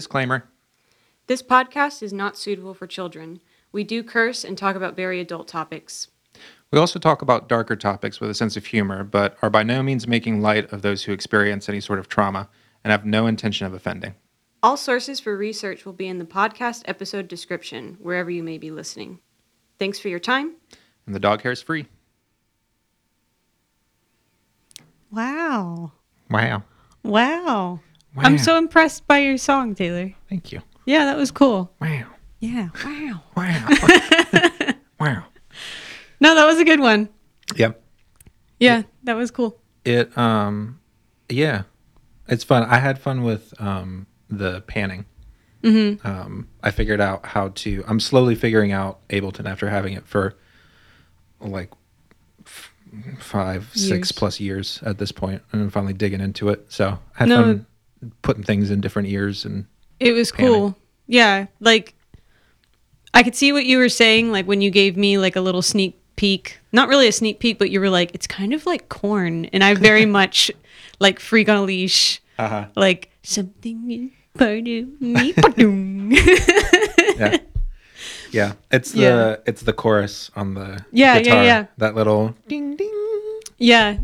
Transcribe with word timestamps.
Disclaimer. 0.00 0.48
This 1.26 1.42
podcast 1.42 2.02
is 2.02 2.10
not 2.10 2.38
suitable 2.38 2.72
for 2.72 2.86
children. 2.86 3.38
We 3.70 3.84
do 3.84 4.02
curse 4.02 4.44
and 4.44 4.56
talk 4.56 4.74
about 4.74 4.96
very 4.96 5.20
adult 5.20 5.46
topics. 5.46 6.08
We 6.70 6.78
also 6.78 6.98
talk 6.98 7.20
about 7.20 7.50
darker 7.50 7.76
topics 7.76 8.18
with 8.18 8.30
a 8.30 8.34
sense 8.34 8.56
of 8.56 8.64
humor, 8.64 9.04
but 9.04 9.36
are 9.42 9.50
by 9.50 9.62
no 9.62 9.82
means 9.82 10.08
making 10.08 10.40
light 10.40 10.72
of 10.72 10.80
those 10.80 11.02
who 11.02 11.12
experience 11.12 11.68
any 11.68 11.82
sort 11.82 11.98
of 11.98 12.08
trauma 12.08 12.48
and 12.82 12.92
have 12.92 13.04
no 13.04 13.26
intention 13.26 13.66
of 13.66 13.74
offending. 13.74 14.14
All 14.62 14.78
sources 14.78 15.20
for 15.20 15.36
research 15.36 15.84
will 15.84 15.92
be 15.92 16.08
in 16.08 16.16
the 16.16 16.24
podcast 16.24 16.80
episode 16.86 17.28
description, 17.28 17.98
wherever 18.00 18.30
you 18.30 18.42
may 18.42 18.56
be 18.56 18.70
listening. 18.70 19.18
Thanks 19.78 19.98
for 19.98 20.08
your 20.08 20.18
time. 20.18 20.54
And 21.04 21.14
the 21.14 21.20
dog 21.20 21.42
hair 21.42 21.52
is 21.52 21.60
free. 21.60 21.84
Wow. 25.10 25.92
Wow. 26.30 26.62
Wow. 27.02 27.80
I'm 28.16 28.38
so 28.38 28.56
impressed 28.58 29.06
by 29.06 29.18
your 29.20 29.38
song, 29.38 29.74
Taylor. 29.74 30.12
Thank 30.28 30.52
you. 30.52 30.60
Yeah, 30.84 31.04
that 31.06 31.16
was 31.16 31.30
cool. 31.30 31.72
Wow. 31.80 32.04
Yeah. 32.40 32.68
Wow. 32.84 33.22
Wow. 33.36 33.68
wow. 35.00 35.24
No, 36.20 36.34
that 36.34 36.44
was 36.46 36.58
a 36.58 36.64
good 36.64 36.80
one. 36.80 37.08
Yep. 37.56 37.82
Yeah, 38.58 38.82
that 39.04 39.14
was 39.16 39.30
cool. 39.30 39.58
It 39.84 40.16
um 40.18 40.80
yeah. 41.28 41.62
It's 42.28 42.44
fun. 42.44 42.64
I 42.64 42.78
had 42.78 42.98
fun 42.98 43.22
with 43.22 43.54
um 43.60 44.06
the 44.28 44.60
panning. 44.62 45.04
Mm-hmm. 45.62 46.06
Um 46.06 46.48
I 46.62 46.70
figured 46.70 47.00
out 47.00 47.24
how 47.26 47.48
to 47.48 47.84
I'm 47.86 48.00
slowly 48.00 48.34
figuring 48.34 48.72
out 48.72 49.06
Ableton 49.08 49.46
after 49.48 49.68
having 49.68 49.92
it 49.94 50.06
for 50.06 50.34
like 51.40 51.70
f- 52.46 52.72
five, 53.18 53.70
Years. 53.74 53.88
six 53.88 54.12
plus 54.12 54.40
years 54.40 54.80
at 54.84 54.98
this 54.98 55.12
point, 55.12 55.42
and 55.52 55.62
I'm 55.62 55.70
finally 55.70 55.94
digging 55.94 56.20
into 56.20 56.48
it. 56.50 56.66
So 56.72 56.98
I 57.14 57.18
had 57.18 57.28
No. 57.28 57.42
fun 57.42 57.66
putting 58.22 58.42
things 58.42 58.70
in 58.70 58.80
different 58.80 59.08
ears 59.08 59.44
and 59.44 59.66
It 59.98 60.12
was 60.12 60.32
Panning. 60.32 60.52
cool. 60.52 60.78
Yeah, 61.06 61.46
like 61.60 61.94
I 63.12 63.22
could 63.22 63.34
see 63.34 63.52
what 63.52 63.66
you 63.66 63.78
were 63.78 63.88
saying 63.88 64.30
like 64.32 64.46
when 64.46 64.60
you 64.60 64.70
gave 64.70 64.96
me 64.96 65.18
like 65.18 65.36
a 65.36 65.40
little 65.40 65.62
sneak 65.62 65.98
peek. 66.16 66.58
Not 66.72 66.88
really 66.88 67.08
a 67.08 67.12
sneak 67.12 67.40
peek, 67.40 67.58
but 67.58 67.70
you 67.70 67.80
were 67.80 67.90
like 67.90 68.14
it's 68.14 68.26
kind 68.26 68.52
of 68.54 68.66
like 68.66 68.88
Korn 68.88 69.46
and 69.46 69.64
I 69.64 69.74
very 69.74 70.06
much 70.18 70.50
like 71.00 71.18
freak 71.18 71.48
on 71.48 71.56
a 71.56 71.62
leash. 71.62 72.20
uh-huh. 72.38 72.66
Like 72.76 73.10
something 73.22 73.90
is 73.90 74.10
part 74.38 74.66
of 74.68 75.00
me. 75.00 76.20
Yeah. 77.20 77.36
Yeah, 78.32 78.52
it's 78.70 78.92
the 78.92 79.00
Yeah. 79.00 79.36
it's 79.44 79.62
the 79.62 79.72
chorus 79.72 80.30
on 80.36 80.54
the 80.54 80.84
Yeah, 80.92 81.18
yeah, 81.18 81.42
yeah. 81.42 81.66
That 81.78 81.94
little 81.96 82.34
ding 82.48 82.76
ding. 82.76 83.40
yeah. 83.58 83.98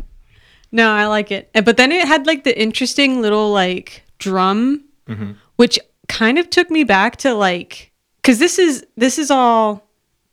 No, 0.71 0.91
I 0.91 1.07
like 1.07 1.31
it. 1.31 1.49
But 1.53 1.77
then 1.77 1.91
it 1.91 2.07
had 2.07 2.27
like 2.27 2.43
the 2.43 2.59
interesting 2.59 3.21
little 3.21 3.51
like 3.51 4.03
drum 4.19 4.83
Mm-hmm. 5.07 5.31
which 5.55 5.79
kind 6.09 6.37
of 6.37 6.49
took 6.49 6.69
me 6.69 6.83
back 6.83 7.15
to 7.17 7.33
like 7.33 7.93
cuz 8.23 8.39
this 8.39 8.59
is 8.59 8.85
this 8.97 9.17
is 9.17 9.31
all 9.31 9.87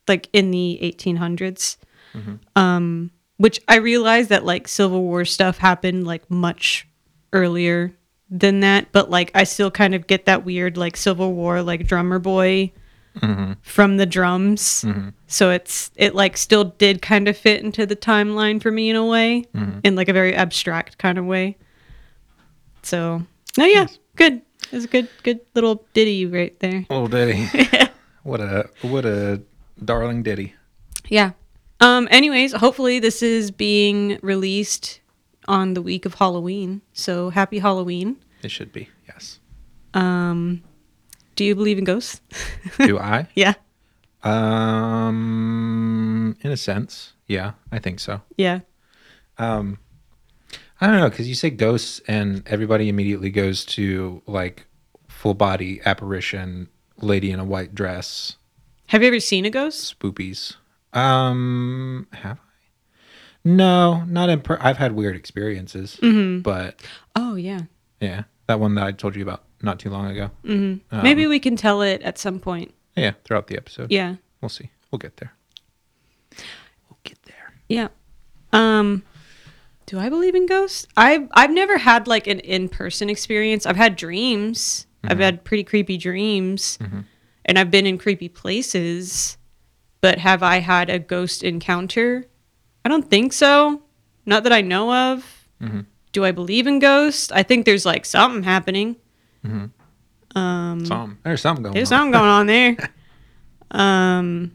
like 0.09 0.29
in 0.33 0.51
the 0.51 0.81
1800s. 0.83 1.77
Mm-hmm. 2.15 2.35
Um 2.57 3.11
which 3.37 3.61
I 3.69 3.77
realized 3.77 4.31
that 4.31 4.45
like 4.45 4.67
Civil 4.67 5.03
War 5.03 5.25
stuff 5.25 5.59
happened 5.59 6.07
like 6.07 6.29
much 6.31 6.89
earlier 7.33 7.93
than 8.31 8.61
that, 8.61 8.91
but 8.91 9.11
like 9.11 9.31
I 9.35 9.45
still 9.45 9.71
kind 9.71 9.95
of 9.95 10.07
get 10.09 10.25
that 10.27 10.45
weird 10.45 10.77
like 10.77 10.97
Civil 10.97 11.33
War 11.35 11.63
like 11.63 11.87
drummer 11.87 12.19
boy 12.19 12.73
Mm-hmm. 13.21 13.53
from 13.63 13.97
the 13.97 14.07
drums. 14.07 14.85
So 15.29 15.51
it's 15.51 15.91
it 15.97 16.15
like 16.15 16.37
still 16.37 16.65
did 16.65 17.01
kind 17.01 17.29
of 17.29 17.37
fit 17.37 17.63
into 17.63 17.87
the 17.87 17.95
timeline 17.97 18.61
for 18.61 18.71
me 18.73 18.91
in 18.91 18.97
a 18.97 19.07
way, 19.07 19.45
Mm-hmm. 19.55 19.79
in 19.85 19.95
like 19.95 20.09
a 20.09 20.13
very 20.13 20.35
abstract 20.35 20.99
kind 20.99 21.17
of 21.19 21.25
way. 21.25 21.57
So 22.83 23.23
no, 23.57 23.65
yeah, 23.65 23.87
good. 24.17 24.43
It 24.65 24.73
was 24.73 24.85
a 24.85 24.89
good 24.89 25.09
good 25.23 25.41
little 25.55 25.87
ditty 25.95 26.27
right 26.27 26.59
there. 26.61 26.87
Little 26.91 27.07
ditty. 27.09 27.47
what 28.25 28.41
a 28.41 28.69
what 28.83 29.05
a 29.05 29.43
darling 29.85 30.23
ditty. 30.23 30.55
Yeah. 31.09 31.33
Um. 31.81 32.09
Anyways, 32.11 32.53
hopefully 32.53 32.99
this 32.99 33.23
is 33.23 33.51
being 33.51 34.19
released 34.23 35.01
on 35.47 35.75
the 35.75 35.83
week 35.83 36.07
of 36.07 36.15
Halloween. 36.15 36.81
So 36.93 37.31
happy 37.31 37.59
Halloween. 37.59 38.17
It 38.43 38.51
should 38.51 38.73
be. 38.73 38.89
Yes. 39.07 39.39
Um. 39.93 40.63
Do 41.37 41.45
you 41.45 41.55
believe 41.55 41.79
in 41.79 41.85
ghosts? 41.85 42.21
Do 42.79 42.99
I? 42.99 43.29
yeah. 43.35 43.55
Um, 45.05 46.37
in 46.41 46.51
a 46.51 46.57
sense, 46.57 47.13
yeah, 47.27 47.53
I 47.73 47.79
think 47.79 48.01
so. 48.01 48.21
Yeah. 48.37 48.61
Um, 49.39 49.79
I 50.81 50.87
don't 50.87 50.99
know 51.01 51.11
because 51.11 51.29
you 51.29 51.35
say 51.35 51.51
ghosts 51.51 52.01
and 52.09 52.43
everybody 52.47 52.89
immediately 52.89 53.31
goes 53.31 53.65
to 53.67 54.23
like 54.27 54.67
full 55.09 55.35
body 55.35 55.81
apparition, 55.85 56.69
lady 57.01 57.31
in 57.31 57.39
a 57.41 57.45
white 57.45 57.75
dress, 57.75 58.37
Have 58.89 59.03
you 59.03 59.09
ever 59.09 59.21
seen 59.21 59.45
a 59.45 59.51
ghost? 59.51 59.99
spoopies. 59.99 60.57
Um, 60.93 62.07
have 62.13 62.39
I? 62.39 62.41
No, 63.47 64.05
not 64.05 64.31
in. 64.31 64.41
Per- 64.41 64.59
I've 64.61 64.79
had 64.79 64.93
weird 64.93 65.17
experiences, 65.17 65.99
but 66.43 66.81
Oh 67.15 67.35
yeah. 67.35 67.61
yeah, 68.01 68.23
that 68.47 68.59
one 68.61 68.75
that 68.77 68.85
I 68.87 68.93
told 68.93 69.17
you 69.17 69.23
about 69.23 69.43
not 69.65 69.79
too 69.81 69.91
long 69.91 70.07
ago. 70.07 70.31
Mm-hmm. 70.45 71.03
Maybe 71.03 71.27
we 71.27 71.41
can 71.41 71.57
tell 71.57 71.83
it 71.83 72.03
at 72.03 72.19
some 72.19 72.39
point. 72.39 72.75
Yeah, 72.97 73.13
throughout 73.25 73.49
the 73.49 73.57
episode. 73.57 73.91
Yeah. 73.91 74.17
we'll 74.41 74.49
see. 74.49 74.71
We'll 74.91 74.99
get 74.99 75.17
there. 75.17 75.33
We'll 76.89 76.99
get 77.03 77.19
there. 77.25 77.55
Yeah. 77.69 77.89
Um 78.53 79.03
do 79.87 79.99
I 79.99 80.09
believe 80.09 80.35
in 80.35 80.47
ghosts? 80.47 80.87
I've 80.97 81.29
I've 81.33 81.51
never 81.51 81.79
had 81.79 82.07
like 82.07 82.27
an 82.27 82.41
in-person 82.41 83.11
experience. 83.11 83.67
I've 83.67 83.77
had 83.77 83.97
dreams. 83.97 84.87
I've 85.03 85.19
had 85.19 85.45
pretty 85.45 85.65
creepy 85.65 85.99
dreams. 85.99 86.79
And 87.47 87.59
I've 87.59 87.71
been 87.71 87.87
in 87.87 87.99
creepy 87.99 88.29
places. 88.29 89.37
But 90.01 90.19
have 90.19 90.43
I 90.43 90.61
had 90.61 90.89
a 90.89 90.99
ghost 90.99 91.43
encounter? 91.43 92.25
I 92.85 92.89
don't 92.89 93.09
think 93.11 93.33
so. 93.33 93.83
Not 94.27 94.45
that 94.45 94.53
I 94.53 94.61
know 94.63 94.93
of. 95.13 95.49
Do 96.13 96.25
I 96.25 96.31
believe 96.31 96.67
in 96.67 96.79
ghosts? 96.79 97.33
I 97.33 97.43
think 97.43 97.67
there's 97.67 97.85
like 97.85 98.05
something 98.07 98.45
happening. 98.45 98.97
Um 99.45 100.85
Some 100.87 101.19
there's 101.23 101.41
something 101.41 101.63
going 101.63 101.75
there's 101.75 101.93
on. 101.93 101.99
something 101.99 102.13
going 102.13 102.31
on 102.31 102.47
there. 102.47 102.77
Um, 103.71 104.53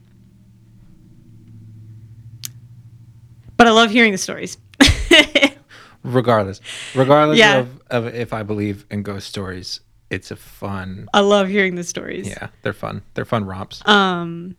but 3.57 3.67
I 3.67 3.71
love 3.71 3.91
hearing 3.91 4.13
the 4.13 4.17
stories. 4.17 4.57
regardless 6.03 6.61
regardless 6.95 7.37
Yeah. 7.37 7.57
of, 7.57 7.81
of 7.89 8.07
if 8.15 8.31
i 8.31 8.41
believe 8.41 8.85
in 8.89 9.03
ghost 9.03 9.27
stories 9.27 9.81
it's 10.09 10.31
a 10.31 10.37
fun 10.37 11.09
I 11.13 11.19
love 11.19 11.49
hearing 11.49 11.75
the 11.75 11.83
stories. 11.83 12.27
yeah 12.29 12.47
they're 12.61 12.71
fun 12.71 13.01
they're 13.15 13.25
fun 13.25 13.43
romps 13.43 13.85
Um, 13.85 14.55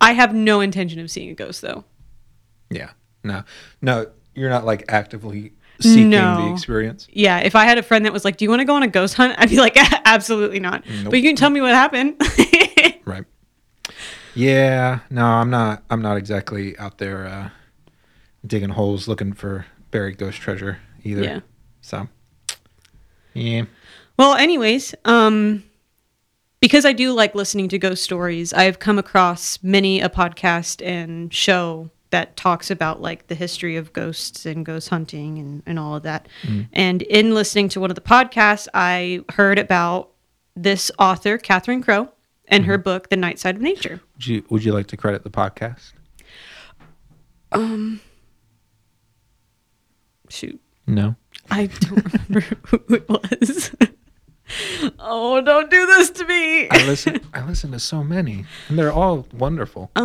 I 0.00 0.12
have 0.12 0.34
no 0.34 0.60
intention 0.60 0.98
of 0.98 1.08
seeing 1.12 1.30
a 1.30 1.34
ghost 1.34 1.62
though. 1.62 1.84
yeah 2.70 2.90
no 3.22 3.44
no 3.80 4.08
you're 4.34 4.50
not 4.50 4.64
like 4.64 4.84
actively 4.88 5.52
seeking 5.80 6.10
No. 6.10 6.46
the 6.46 6.52
experience 6.52 7.08
Yeah, 7.12 7.38
if 7.38 7.54
I 7.56 7.64
had 7.64 7.78
a 7.78 7.82
friend 7.82 8.04
that 8.06 8.12
was 8.12 8.24
like, 8.24 8.36
"Do 8.36 8.44
you 8.44 8.50
want 8.50 8.60
to 8.60 8.64
go 8.64 8.74
on 8.74 8.82
a 8.82 8.88
ghost 8.88 9.14
hunt?" 9.14 9.34
I'd 9.38 9.50
be 9.50 9.56
like, 9.58 9.76
"Absolutely 10.04 10.60
not." 10.60 10.84
Nope. 10.88 11.10
But 11.10 11.16
you 11.20 11.22
can 11.28 11.36
tell 11.36 11.50
me 11.50 11.60
what 11.60 11.74
happened. 11.74 12.20
right 13.04 13.24
yeah 14.34 15.00
no 15.10 15.24
i'm 15.24 15.50
not 15.50 15.82
i'm 15.90 16.00
not 16.02 16.16
exactly 16.16 16.76
out 16.78 16.98
there 16.98 17.26
uh 17.26 17.48
digging 18.46 18.70
holes 18.70 19.06
looking 19.06 19.32
for 19.32 19.66
buried 19.90 20.16
ghost 20.18 20.38
treasure 20.40 20.78
either 21.04 21.22
Yeah. 21.22 21.40
so 21.82 22.08
yeah 23.34 23.64
Well, 24.16 24.34
anyways, 24.34 24.94
um, 25.04 25.64
because 26.60 26.84
I 26.84 26.92
do 26.92 27.12
like 27.12 27.34
listening 27.34 27.68
to 27.70 27.78
ghost 27.78 28.04
stories, 28.04 28.52
I've 28.52 28.78
come 28.78 28.96
across 28.98 29.58
many 29.62 30.00
a 30.00 30.08
podcast 30.08 30.84
and 30.86 31.34
show 31.34 31.90
that 32.14 32.36
talks 32.36 32.70
about 32.70 33.02
like 33.02 33.26
the 33.26 33.34
history 33.34 33.76
of 33.76 33.92
ghosts 33.92 34.46
and 34.46 34.64
ghost 34.64 34.88
hunting 34.88 35.36
and, 35.38 35.62
and 35.66 35.80
all 35.80 35.96
of 35.96 36.04
that. 36.04 36.28
And 36.72 37.02
in 37.02 37.34
listening 37.34 37.68
to 37.70 37.80
one 37.80 37.90
of 37.90 37.96
the 37.96 38.00
podcasts, 38.00 38.68
I 38.72 39.24
heard 39.32 39.58
about 39.58 40.10
this 40.54 40.92
author, 40.98 41.38
Catherine 41.38 41.82
Crowe, 41.82 42.08
and 42.46 42.66
her 42.66 42.78
book, 42.78 43.08
The 43.08 43.16
Night 43.16 43.40
Side 43.40 43.56
of 43.56 43.62
Nature. 43.62 44.00
would 44.14 44.26
you 44.28 44.44
would 44.48 44.64
you 44.64 44.72
like 44.72 44.86
to 44.88 44.96
credit 44.96 45.24
the 45.24 45.30
podcast 45.30 45.92
Um, 47.50 48.00
Shoot. 50.28 50.60
no 50.86 51.16
I 51.50 51.66
don't 51.66 52.12
remember 52.12 52.40
who 52.66 52.80
it 52.94 53.08
was. 53.08 53.72
oh, 54.98 55.40
don't 55.40 55.70
do 55.70 55.86
this 55.86 56.10
to 56.10 56.24
me. 56.26 56.68
i 56.70 56.86
listen 56.86 57.20
i 57.32 57.44
listen 57.46 57.72
to 57.72 57.78
so 57.80 58.04
many 58.04 58.44
and 58.68 58.78
they're 58.78 58.92
all 58.92 59.26
wonderful 59.32 59.90
Um, 59.96 60.04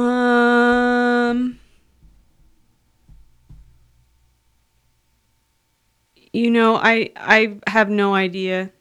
you 6.34 6.50
know, 6.52 6.76
I 6.76 7.12
I 7.16 7.58
have 7.68 7.90
no 7.90 8.14
idea 8.14 8.72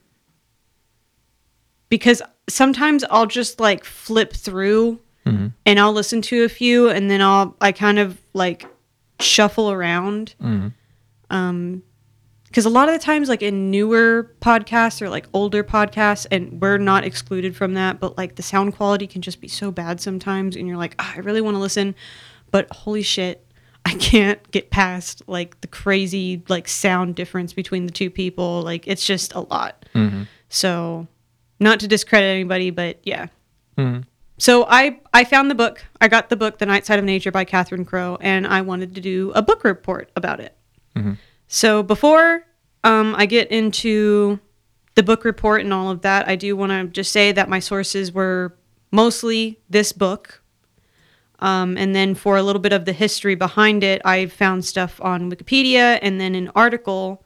because 1.89 2.21
sometimes 2.49 3.05
I'll 3.11 3.27
just 3.27 3.61
like 3.61 3.85
flip 3.85 4.33
through 4.33 5.01
Mhm. 5.27 5.53
and 5.67 5.79
I'll 5.81 5.93
listen 5.93 6.23
to 6.23 6.45
a 6.45 6.49
few 6.49 6.89
and 6.89 7.11
then 7.11 7.21
I'll 7.23 7.57
I 7.61 7.73
kind 7.73 7.99
of 7.99 8.19
like 8.35 8.67
shuffle 9.21 9.71
around. 9.71 10.35
Mhm. 10.43 10.73
Um, 11.31 11.83
because 12.45 12.65
a 12.65 12.71
lot 12.71 12.89
of 12.89 12.95
the 12.95 12.99
times 12.99 13.29
like 13.29 13.43
in 13.43 13.71
newer 13.71 14.31
podcasts 14.41 15.03
or 15.03 15.11
like 15.11 15.27
older 15.35 15.63
podcasts 15.63 16.27
and 16.31 16.59
we're 16.63 16.79
not 16.79 17.05
excluded 17.05 17.55
from 17.55 17.75
that 17.75 18.01
but 18.01 18.17
like 18.17 18.37
the 18.37 18.43
sound 18.43 18.75
quality 18.75 19.07
can 19.07 19.21
just 19.21 19.39
be 19.43 19.49
so 19.49 19.71
bad 19.71 20.01
sometimes 20.01 20.57
and 20.57 20.67
you're 20.67 20.79
like 20.79 20.95
"Ah, 20.99 21.13
i 21.17 21.19
really 21.19 21.43
want 21.43 21.55
to 21.57 21.59
listen 21.59 21.95
but 22.51 22.67
holy 22.73 23.03
shit 23.03 23.45
i 23.89 23.95
can't 23.95 24.51
get 24.51 24.71
past 24.71 25.23
like 25.27 25.61
the 25.63 25.67
crazy 25.67 26.43
like 26.49 26.69
sound 26.69 27.15
difference 27.15 27.53
between 27.53 27.87
the 27.87 27.93
two 27.93 28.11
people 28.11 28.63
like 28.63 28.87
it's 28.87 29.07
just 29.07 29.35
a 29.35 29.41
lot 29.41 29.85
mm-hmm. 29.95 30.23
so 30.49 31.07
not 31.59 31.81
to 31.81 31.89
discredit 31.89 32.29
anybody 32.29 32.71
but 32.71 32.99
yeah 33.03 33.27
mm-hmm. 33.77 34.01
so 34.37 34.65
I 34.69 35.01
I 35.13 35.25
found 35.25 35.51
the 35.51 35.55
book. 35.55 35.85
I 36.01 36.07
got 36.07 36.29
the 36.29 36.37
book, 36.37 36.59
The 36.59 36.67
Night 36.67 36.87
Side 36.87 36.99
of 36.99 37.05
Nature 37.05 37.33
by 37.33 37.45
Catherine 37.45 37.85
Crowe, 37.85 38.19
and 38.21 38.47
I 38.47 38.61
wanted 38.61 38.95
to 38.95 39.01
do 39.01 39.33
a 39.35 39.43
book 39.43 39.65
report 39.65 40.11
about 40.15 40.39
it. 40.39 40.55
Mm-hmm. 40.95 41.15
So 41.49 41.83
before 41.83 42.45
um, 42.85 43.15
I 43.17 43.27
get 43.27 43.51
into 43.51 44.39
the 44.95 45.03
book 45.03 45.25
report 45.25 45.63
and 45.63 45.73
all 45.73 45.91
of 45.91 46.03
that, 46.03 46.29
I 46.29 46.37
do 46.37 46.57
want 46.57 46.71
to 46.71 46.87
just 46.87 47.11
say 47.11 47.33
that 47.33 47.49
my 47.49 47.59
sources 47.59 48.13
were 48.13 48.55
mostly 48.91 49.59
this 49.69 49.93
book. 49.93 50.38
Um, 51.41 51.77
and 51.77 51.95
then 51.95 52.15
for 52.15 52.37
a 52.37 52.43
little 52.43 52.61
bit 52.61 52.73
of 52.73 52.85
the 52.85 52.93
history 52.93 53.35
behind 53.35 53.85
it, 53.85 54.03
I 54.05 54.27
found 54.27 54.65
stuff 54.65 55.01
on 55.01 55.31
Wikipedia 55.31 55.99
and 56.03 56.21
then 56.21 56.35
an 56.35 56.51
article 56.55 57.25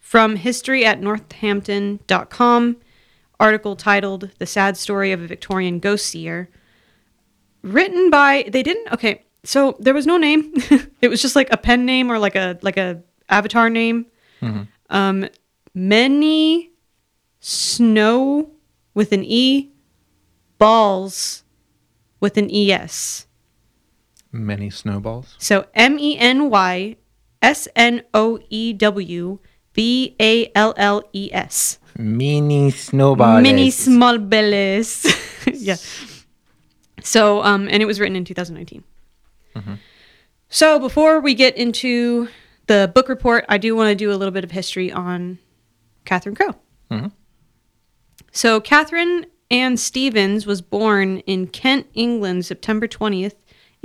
from 0.00 0.36
history 0.36 0.84
at 0.84 1.00
northampton.com 1.00 2.76
article 3.40 3.76
titled 3.76 4.30
The 4.38 4.46
Sad 4.46 4.76
Story 4.76 5.12
of 5.12 5.20
a 5.20 5.26
Victorian 5.26 5.78
Ghost 5.78 6.06
Seer. 6.06 6.48
Written 7.62 8.10
by 8.10 8.44
they 8.48 8.62
didn't 8.62 8.92
okay, 8.92 9.24
so 9.42 9.76
there 9.80 9.94
was 9.94 10.06
no 10.06 10.16
name. 10.16 10.52
it 11.00 11.08
was 11.08 11.22
just 11.22 11.34
like 11.34 11.48
a 11.50 11.56
pen 11.56 11.86
name 11.86 12.10
or 12.10 12.18
like 12.18 12.36
a 12.36 12.58
like 12.62 12.76
a 12.76 13.02
avatar 13.28 13.70
name. 13.70 14.06
Um 14.90 15.28
many 15.74 16.72
snow 17.40 18.50
with 18.92 19.12
an 19.12 19.24
E 19.24 19.72
balls 20.58 21.42
with 22.20 22.36
an 22.36 22.50
ES. 22.50 23.26
Many 24.34 24.68
snowballs. 24.68 25.36
So 25.38 25.66
M 25.74 25.96
E 25.98 26.18
N 26.18 26.50
Y 26.50 26.96
S 27.40 27.68
N 27.76 28.02
O 28.12 28.40
E 28.50 28.72
W 28.72 29.38
B 29.72 30.16
A 30.20 30.50
L 30.56 30.74
L 30.76 31.02
E 31.12 31.30
S. 31.32 31.78
Mini 31.96 32.72
snowballs. 32.72 33.42
Mini 33.42 33.70
small 33.70 34.18
bellies. 34.18 35.06
yeah. 35.46 35.76
So, 37.00 37.42
um, 37.42 37.68
and 37.70 37.80
it 37.80 37.86
was 37.86 38.00
written 38.00 38.16
in 38.16 38.24
2019. 38.24 38.82
So, 40.48 40.80
before 40.80 41.20
we 41.20 41.34
get 41.34 41.56
into 41.56 42.28
the 42.66 42.90
book 42.92 43.08
report, 43.08 43.44
I 43.48 43.58
do 43.58 43.76
want 43.76 43.90
to 43.90 43.94
do 43.94 44.10
a 44.10 44.16
little 44.16 44.32
bit 44.32 44.42
of 44.42 44.50
history 44.50 44.90
on 44.90 45.38
Catherine 46.04 46.34
Crowe. 46.34 46.56
So, 48.32 48.60
Catherine 48.60 49.26
Ann 49.50 49.76
Stevens 49.76 50.46
was 50.46 50.60
born 50.60 51.18
in 51.20 51.46
Kent, 51.46 51.86
England, 51.94 52.46
September 52.46 52.88
20th, 52.88 53.34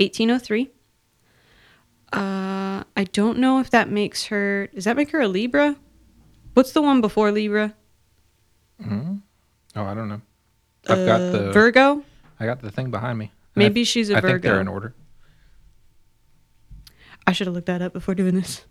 1803. 0.00 0.70
Uh, 2.12 2.82
I 2.96 3.04
don't 3.12 3.38
know 3.38 3.60
if 3.60 3.70
that 3.70 3.88
makes 3.88 4.24
her. 4.26 4.68
Does 4.74 4.84
that 4.84 4.96
make 4.96 5.10
her 5.12 5.20
a 5.20 5.28
Libra? 5.28 5.76
What's 6.54 6.72
the 6.72 6.82
one 6.82 7.00
before 7.00 7.30
Libra? 7.30 7.74
Oh, 8.82 9.84
I 9.84 9.94
don't 9.94 10.08
know. 10.08 10.20
I've 10.88 11.06
got 11.06 11.20
Uh, 11.20 11.30
the 11.30 11.52
Virgo. 11.52 12.02
I 12.40 12.46
got 12.46 12.60
the 12.60 12.70
thing 12.70 12.90
behind 12.90 13.18
me. 13.18 13.30
Maybe 13.54 13.82
I- 13.82 13.84
she's 13.84 14.10
a 14.10 14.16
I 14.16 14.20
think 14.20 14.42
they're 14.42 14.52
Virgo. 14.54 14.60
in 14.62 14.68
order. 14.68 14.94
I 17.26 17.32
should 17.32 17.46
have 17.46 17.54
looked 17.54 17.66
that 17.68 17.82
up 17.82 17.92
before 17.92 18.14
doing 18.14 18.34
this. 18.34 18.64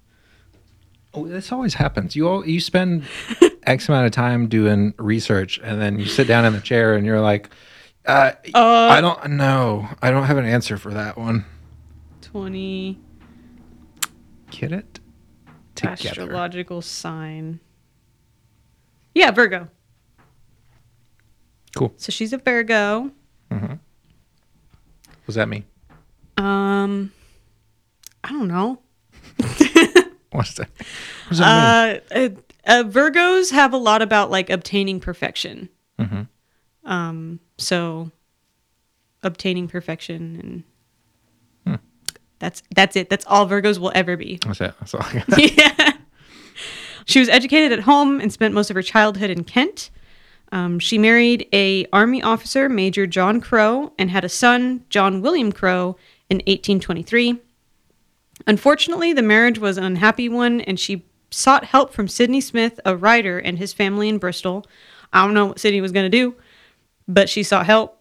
Oh, 1.14 1.28
this 1.28 1.52
always 1.52 1.76
happens. 1.76 2.16
You 2.16 2.28
all 2.28 2.46
you 2.46 2.60
spend 2.60 3.04
X 3.64 3.88
amount 3.88 4.08
of 4.08 4.12
time 4.12 4.48
doing 4.48 4.94
research, 4.98 5.60
and 5.64 5.80
then 5.81 6.00
you 6.00 6.06
sit 6.06 6.28
down 6.28 6.44
in 6.46 6.54
the 6.54 6.60
chair, 6.62 6.96
and 6.96 7.06
you're 7.06 7.22
like, 7.22 7.50
uh, 8.06 8.31
"I 8.54 9.01
don't 9.01 9.31
know. 9.31 9.88
I 10.01 10.12
don't 10.12 10.24
have 10.24 10.38
an 10.38 10.46
answer 10.46 10.78
for 10.78 10.94
that 10.94 11.18
one." 11.18 11.46
20 12.22 13.00
Get 14.51 14.72
it 14.72 15.00
together. 15.75 16.07
astrological 16.10 16.81
sign. 16.81 17.60
Yeah, 19.16 19.31
Virgo. 19.31 19.68
Cool. 21.75 21.94
So 21.98 22.12
she's 22.12 22.34
a 22.34 22.38
Virgo. 22.38 23.12
What 23.50 23.80
does 25.25 25.36
that 25.36 25.48
mean? 25.50 25.66
Um, 26.38 27.12
I 28.24 28.30
don't 28.30 28.48
know. 28.48 28.80
What 30.31 30.45
does 30.45 30.56
that? 30.56 30.69
What 30.78 31.30
does 31.30 31.38
that 31.40 32.02
mean? 32.12 32.30
Uh, 32.30 32.30
uh, 32.69 32.80
uh, 32.81 32.84
Virgos 32.88 33.52
have 33.52 33.74
a 33.74 33.78
lot 33.78 34.04
about 34.04 34.30
like 34.30 34.52
obtaining 34.52 35.00
perfection. 35.00 35.69
Um, 36.86 37.40
so 37.58 38.12
obtaining 39.22 39.68
perfection 39.68 40.40
and 40.40 40.64
that's 42.40 42.64
that's 42.74 42.96
it. 42.96 43.10
That's 43.10 43.26
all 43.28 43.48
Virgos 43.48 43.78
will 43.78 43.92
ever 43.94 44.18
be. 44.18 44.40
That's 44.46 44.62
it. 44.62 44.74
That's 44.80 44.94
all 44.94 45.02
I 45.04 45.24
got. 45.28 45.58
yeah. 45.58 45.94
She 47.06 47.20
was 47.20 47.30
educated 47.30 47.72
at 47.72 47.81
home 47.81 48.20
and 48.20 48.31
spent 48.31 48.54
most 48.54 48.70
of 48.70 48.76
her 48.76 48.81
childhood 48.81 49.30
in 49.30 49.44
Kent. 49.44 49.90
Um, 50.52 50.80
she 50.80 50.98
married 50.98 51.48
a 51.54 51.86
army 51.92 52.24
officer, 52.24 52.70
Major 52.70 53.06
John 53.06 53.42
Crowe, 53.42 53.94
and 54.00 54.10
had 54.10 54.24
a 54.24 54.30
son, 54.30 54.84
John 54.90 55.22
William 55.22 55.52
Crowe, 55.52 55.96
in 56.30 56.38
1823. 56.38 57.40
Unfortunately, 58.48 59.14
the 59.14 59.22
marriage 59.22 59.60
was 59.60 59.78
an 59.78 59.84
unhappy 59.84 60.30
one, 60.30 60.62
and 60.62 60.80
she 60.80 61.06
sought 61.30 61.66
help 61.66 61.94
from 61.94 62.07
Sydney 62.07 62.42
Smith, 62.42 62.80
a 62.86 62.95
writer, 62.95 63.38
and 63.38 63.57
his 63.57 63.74
family 63.74 64.09
in 64.09 64.18
Bristol. 64.18 64.66
I 65.12 65.26
don't 65.26 65.33
know 65.33 65.48
what 65.48 65.59
Sydney 65.59 65.81
was 65.81 65.92
going 65.92 66.09
to 66.09 66.18
do, 66.18 66.36
but 67.09 67.28
she 67.28 67.44
sought 67.44 67.66
help. 67.66 67.99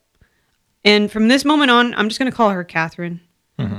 And 0.85 1.11
from 1.11 1.27
this 1.27 1.45
moment 1.45 1.73
on, 1.73 1.95
I'm 1.95 2.09
just 2.09 2.21
going 2.21 2.31
to 2.31 2.37
call 2.37 2.51
her 2.51 2.63
Catherine. 2.63 3.21
Mm-hmm. 3.59 3.79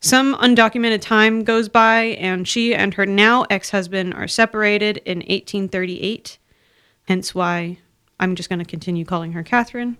Some 0.00 0.34
undocumented 0.36 1.00
time 1.00 1.42
goes 1.42 1.68
by, 1.68 2.02
and 2.20 2.46
she 2.46 2.74
and 2.74 2.94
her 2.94 3.04
now 3.04 3.44
ex 3.50 3.70
husband 3.70 4.14
are 4.14 4.28
separated 4.28 4.98
in 4.98 5.18
1838. 5.18 6.38
Hence 7.08 7.34
why 7.34 7.78
I'm 8.20 8.36
just 8.36 8.48
going 8.48 8.60
to 8.60 8.64
continue 8.64 9.04
calling 9.04 9.32
her 9.32 9.42
Catherine. 9.42 9.96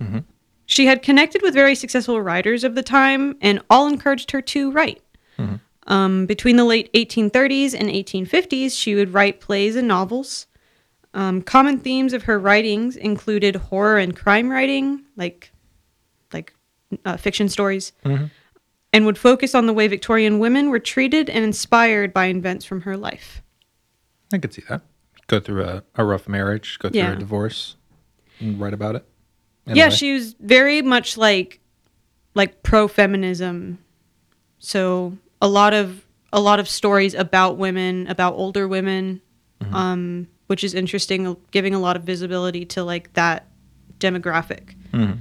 Mm-hmm. 0.00 0.20
She 0.66 0.86
had 0.86 1.02
connected 1.02 1.42
with 1.42 1.54
very 1.54 1.74
successful 1.74 2.20
writers 2.20 2.64
of 2.64 2.74
the 2.74 2.82
time, 2.82 3.36
and 3.40 3.60
all 3.68 3.88
encouraged 3.88 4.30
her 4.30 4.40
to 4.42 4.70
write. 4.70 5.02
Mm-hmm. 5.38 5.56
Um, 5.92 6.26
between 6.26 6.56
the 6.56 6.64
late 6.64 6.92
1830s 6.92 7.74
and 7.74 7.88
1850s, 7.88 8.78
she 8.78 8.94
would 8.94 9.12
write 9.12 9.40
plays 9.40 9.74
and 9.74 9.88
novels. 9.88 10.46
Um, 11.14 11.42
common 11.42 11.78
themes 11.78 12.12
of 12.14 12.22
her 12.24 12.38
writings 12.38 12.96
included 12.96 13.56
horror 13.56 13.98
and 13.98 14.16
crime 14.16 14.48
writing, 14.50 15.04
like 15.16 15.52
like 16.32 16.54
uh, 17.04 17.16
fiction 17.18 17.48
stories 17.48 17.92
and 18.94 19.06
would 19.06 19.18
focus 19.18 19.54
on 19.54 19.66
the 19.66 19.72
way 19.72 19.88
Victorian 19.88 20.38
women 20.38 20.70
were 20.70 20.78
treated 20.78 21.28
and 21.30 21.44
inspired 21.44 22.12
by 22.14 22.26
events 22.26 22.64
from 22.64 22.82
her 22.82 22.96
life. 22.96 23.42
I 24.32 24.38
could 24.38 24.52
see 24.54 24.62
that. 24.68 24.82
Go 25.26 25.40
through 25.40 25.64
a, 25.64 25.82
a 25.94 26.04
rough 26.04 26.28
marriage, 26.28 26.78
go 26.78 26.88
through 26.88 27.00
Yeah. 27.00 27.12
a 27.12 27.16
divorce, 27.16 27.76
and 28.40 28.58
write 28.60 28.74
about 28.74 28.96
it. 28.96 29.06
yeah, 29.66 29.88
she 29.90 30.14
was 30.14 30.34
very 30.40 30.80
much 30.82 31.16
like 31.18 31.60
like 32.34 32.62
pro 32.62 32.88
feminism. 32.88 33.78
So 34.58 35.18
a 35.42 35.48
lot 35.48 35.74
of 35.74 36.06
a 36.32 36.40
lot 36.40 36.58
of 36.58 36.68
stories 36.68 37.12
about 37.14 37.58
women, 37.58 38.06
about 38.08 38.34
older 38.34 38.66
women, 38.66 39.20
um, 39.72 40.28
which 40.52 40.62
is 40.62 40.74
interesting, 40.74 41.34
giving 41.50 41.74
a 41.74 41.78
lot 41.78 41.96
of 41.96 42.02
visibility 42.02 42.66
to 42.66 42.84
like 42.84 43.10
that 43.14 43.46
demographic. 43.98 44.74
Mm-hmm. 44.92 45.14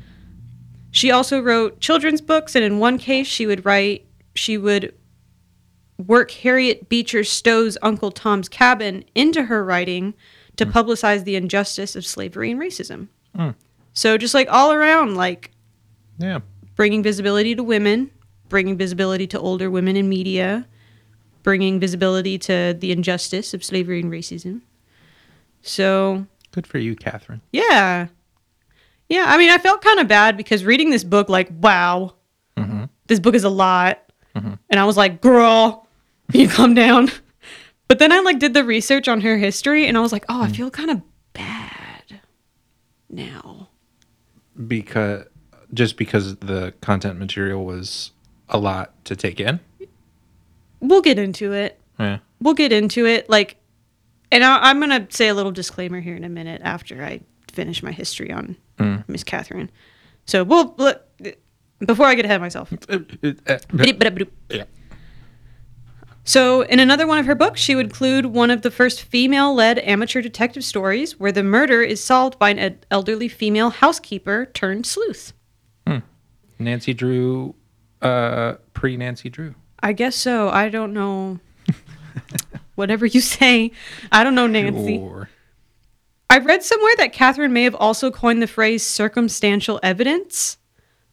She 0.91 1.09
also 1.09 1.39
wrote 1.39 1.79
children's 1.79 2.19
books, 2.19 2.53
and 2.53 2.65
in 2.65 2.79
one 2.79 2.97
case, 2.97 3.27
she 3.27 3.47
would 3.47 3.65
write, 3.65 4.05
she 4.35 4.57
would 4.57 4.93
work 6.05 6.31
Harriet 6.31 6.89
Beecher 6.89 7.23
Stowe's 7.23 7.77
Uncle 7.81 8.11
Tom's 8.11 8.49
Cabin 8.49 9.05
into 9.15 9.43
her 9.43 9.63
writing 9.63 10.15
to 10.57 10.65
mm. 10.65 10.71
publicize 10.73 11.23
the 11.23 11.37
injustice 11.37 11.95
of 11.95 12.05
slavery 12.05 12.51
and 12.51 12.59
racism. 12.59 13.07
Mm. 13.37 13.55
So 13.93 14.17
just 14.17 14.33
like 14.33 14.51
all 14.51 14.73
around, 14.73 15.15
like 15.15 15.51
Yeah. 16.19 16.39
bringing 16.75 17.03
visibility 17.03 17.55
to 17.55 17.63
women, 17.63 18.11
bringing 18.49 18.75
visibility 18.75 19.27
to 19.27 19.39
older 19.39 19.71
women 19.71 19.95
in 19.95 20.09
media, 20.09 20.67
bringing 21.41 21.79
visibility 21.79 22.37
to 22.37 22.75
the 22.77 22.91
injustice 22.91 23.53
of 23.53 23.63
slavery 23.63 24.01
and 24.01 24.11
racism. 24.11 24.59
So 25.61 26.25
Good 26.51 26.67
for 26.67 26.77
you, 26.77 26.95
Catherine. 26.95 27.41
yeah. 27.51 28.07
Yeah, 29.09 29.25
I 29.27 29.37
mean, 29.37 29.49
I 29.49 29.57
felt 29.57 29.81
kind 29.81 29.99
of 29.99 30.07
bad 30.07 30.37
because 30.37 30.63
reading 30.63 30.89
this 30.89 31.03
book, 31.03 31.27
like, 31.27 31.49
wow, 31.59 32.13
mm-hmm. 32.55 32.85
this 33.07 33.19
book 33.19 33.35
is 33.35 33.43
a 33.43 33.49
lot. 33.49 34.09
Mm-hmm. 34.37 34.53
And 34.69 34.79
I 34.79 34.85
was 34.85 34.95
like, 34.95 35.19
girl, 35.19 35.85
you 36.31 36.47
calm 36.47 36.73
down. 36.73 37.11
But 37.89 37.99
then 37.99 38.13
I 38.13 38.21
like 38.21 38.39
did 38.39 38.53
the 38.53 38.63
research 38.63 39.09
on 39.09 39.19
her 39.19 39.37
history 39.37 39.85
and 39.85 39.97
I 39.97 39.99
was 39.99 40.13
like, 40.13 40.23
oh, 40.29 40.43
I 40.43 40.47
mm. 40.47 40.55
feel 40.55 40.71
kind 40.71 40.89
of 40.89 41.01
bad 41.33 42.21
now. 43.09 43.67
Because 44.65 45.25
just 45.73 45.97
because 45.97 46.37
the 46.37 46.73
content 46.79 47.19
material 47.19 47.65
was 47.65 48.11
a 48.47 48.57
lot 48.57 48.93
to 49.03 49.17
take 49.17 49.41
in. 49.41 49.59
We'll 50.79 51.01
get 51.01 51.19
into 51.19 51.51
it. 51.51 51.81
Yeah. 51.99 52.19
We'll 52.39 52.53
get 52.53 52.71
into 52.71 53.05
it. 53.05 53.29
Like, 53.29 53.57
and 54.31 54.43
I, 54.43 54.69
I'm 54.69 54.79
going 54.79 55.07
to 55.07 55.15
say 55.15 55.27
a 55.27 55.33
little 55.33 55.51
disclaimer 55.51 55.99
here 55.99 56.15
in 56.15 56.23
a 56.23 56.29
minute 56.29 56.61
after 56.63 57.03
I 57.03 57.21
finish 57.51 57.83
my 57.83 57.91
history 57.91 58.31
on 58.31 58.55
mm. 58.77 59.03
Miss 59.07 59.23
Catherine. 59.23 59.69
So 60.25 60.43
we'll, 60.43 60.73
let- 60.77 61.07
before 61.85 62.05
I 62.05 62.15
get 62.15 62.25
ahead 62.25 62.37
of 62.37 62.41
myself. 62.41 62.73
Uh, 62.89 62.99
yeah. 64.49 64.63
So, 66.23 66.61
in 66.61 66.79
another 66.79 67.07
one 67.07 67.17
of 67.17 67.25
her 67.25 67.33
books, 67.33 67.59
she 67.59 67.73
would 67.73 67.87
include 67.87 68.27
one 68.27 68.51
of 68.51 68.61
the 68.61 68.69
first 68.69 69.01
female 69.01 69.55
led 69.55 69.79
amateur 69.79 70.21
detective 70.21 70.63
stories 70.63 71.19
where 71.19 71.31
the 71.31 71.41
murder 71.41 71.81
is 71.81 72.03
solved 72.03 72.37
by 72.37 72.51
an 72.51 72.77
elderly 72.91 73.27
female 73.27 73.71
housekeeper 73.71 74.45
turned 74.45 74.85
sleuth. 74.85 75.33
Hmm. 75.87 75.99
Nancy 76.59 76.93
Drew, 76.93 77.55
uh, 78.03 78.55
pre 78.73 78.97
Nancy 78.97 79.29
Drew. 79.29 79.55
I 79.81 79.93
guess 79.93 80.15
so. 80.15 80.49
I 80.49 80.69
don't 80.69 80.93
know. 80.93 81.39
Whatever 82.81 83.05
you 83.05 83.21
say. 83.37 83.71
I 84.11 84.23
don't 84.23 84.33
know, 84.35 84.47
Nancy. 84.47 84.97
Sure. 84.97 85.29
I 86.29 86.39
read 86.39 86.63
somewhere 86.63 86.93
that 86.97 87.13
Catherine 87.13 87.53
may 87.53 87.63
have 87.63 87.75
also 87.75 88.09
coined 88.09 88.41
the 88.41 88.47
phrase 88.47 88.83
circumstantial 88.85 89.79
evidence. 89.83 90.57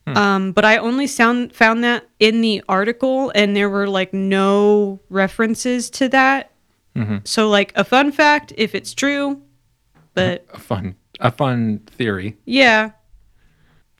Um, 0.06 0.52
but 0.52 0.64
I 0.64 0.78
only 0.78 1.06
sound, 1.06 1.52
found 1.54 1.84
that 1.84 2.08
in 2.18 2.40
the 2.40 2.64
article, 2.66 3.30
and 3.34 3.54
there 3.54 3.68
were 3.68 3.86
like 3.86 4.14
no 4.14 5.00
references 5.10 5.90
to 5.90 6.08
that. 6.08 6.52
So, 7.24 7.48
like, 7.48 7.72
a 7.76 7.84
fun 7.84 8.10
fact 8.10 8.52
if 8.56 8.74
it's 8.74 8.92
true, 8.94 9.40
but 10.14 10.44
A 10.52 10.58
fun, 10.58 10.96
a 11.20 11.30
fun 11.30 11.80
theory. 11.90 12.36
yeah. 12.44 12.90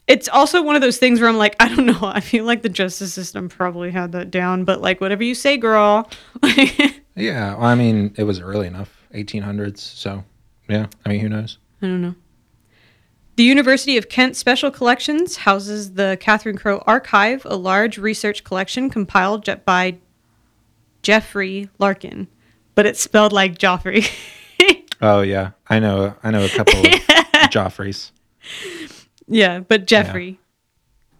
It's 0.09 0.29
also 0.29 0.63
one 0.63 0.75
of 0.75 0.83
those 0.83 0.99
things 0.99 1.21
where 1.21 1.29
I'm 1.29 1.37
like, 1.37 1.55
I 1.61 1.69
don't 1.69 1.87
know. 1.87 1.99
I 2.03 2.21
feel 2.21 2.45
like 2.45 2.63
the 2.63 2.69
justice 2.69 3.13
system 3.15 3.49
probably 3.49 3.91
had 3.91 4.13
that 4.13 4.31
down, 4.31 4.65
but 4.65 4.81
like, 4.81 5.01
whatever 5.01 5.23
you 5.23 5.35
say, 5.35 5.57
girl. 5.57 6.11
Yeah, 7.19 7.57
well, 7.57 7.65
I 7.65 7.75
mean, 7.75 8.15
it 8.17 8.23
was 8.23 8.39
early 8.41 8.69
enough, 8.69 9.05
1800s. 9.13 9.79
So, 9.79 10.23
yeah, 10.69 10.87
I 11.05 11.09
mean, 11.09 11.19
who 11.19 11.29
knows? 11.29 11.59
I 11.83 11.87
don't 11.87 12.01
know. 12.01 12.15
The 13.35 13.43
University 13.43 13.97
of 13.97 14.09
Kent 14.09 14.37
Special 14.37 14.71
Collections 14.71 15.39
houses 15.39 15.95
the 15.95 16.17
Catherine 16.21 16.57
Crowe 16.57 16.83
Archive, 16.87 17.45
a 17.45 17.57
large 17.57 17.99
research 17.99 18.45
collection 18.45 18.89
compiled 18.89 19.49
by 19.65 19.97
Geoffrey 21.03 21.69
Larken, 21.81 22.29
but 22.77 22.87
it's 22.87 23.01
spelled 23.01 23.33
like 23.33 23.59
Joffrey. 23.59 24.09
Oh 25.01 25.21
yeah, 25.21 25.53
I 25.69 25.79
know. 25.79 26.17
I 26.25 26.33
know 26.33 26.45
a 26.45 26.49
couple 26.49 26.81
of 26.81 26.93
Joffreys, 27.53 28.11
yeah, 29.29 29.61
but 29.61 29.87
Jeffrey. 29.87 30.39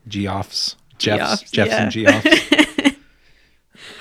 Geoffs, 0.07 0.77
Jeffs, 0.99 1.43
Geoffs, 1.43 1.51
Jeffs, 1.51 1.71
yeah. 1.71 1.83
and 1.83 1.93
Geoffs. 1.93 2.97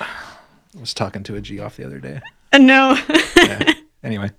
I 0.00 0.80
was 0.80 0.94
talking 0.94 1.22
to 1.24 1.34
a 1.36 1.40
Geoff 1.40 1.76
the 1.76 1.84
other 1.84 1.98
day. 1.98 2.20
Uh, 2.52 2.58
no. 2.58 2.98
Yeah. 3.36 3.72
anyway, 4.02 4.30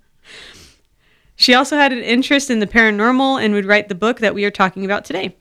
She 1.36 1.54
also 1.54 1.76
had 1.76 1.92
an 1.92 2.00
interest 2.00 2.50
in 2.50 2.60
the 2.60 2.68
paranormal 2.68 3.44
and 3.44 3.54
would 3.54 3.66
write 3.66 3.88
the 3.90 3.96
book 3.96 4.20
that 4.20 4.34
we 4.34 4.46
are 4.46 4.52
talking 4.52 4.86
about 4.86 5.06
today. 5.06 5.36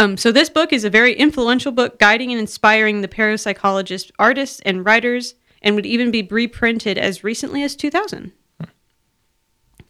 Um, 0.00 0.16
so 0.16 0.32
this 0.32 0.48
book 0.48 0.72
is 0.72 0.84
a 0.84 0.90
very 0.90 1.12
influential 1.12 1.72
book 1.72 1.98
guiding 1.98 2.32
and 2.32 2.40
inspiring 2.40 3.02
the 3.02 3.08
parapsychologist, 3.08 4.10
artists, 4.18 4.62
and 4.64 4.82
writers, 4.82 5.34
and 5.60 5.76
would 5.76 5.84
even 5.84 6.10
be 6.10 6.22
reprinted 6.22 6.96
as 6.96 7.22
recently 7.22 7.62
as 7.62 7.76
2000. 7.76 8.32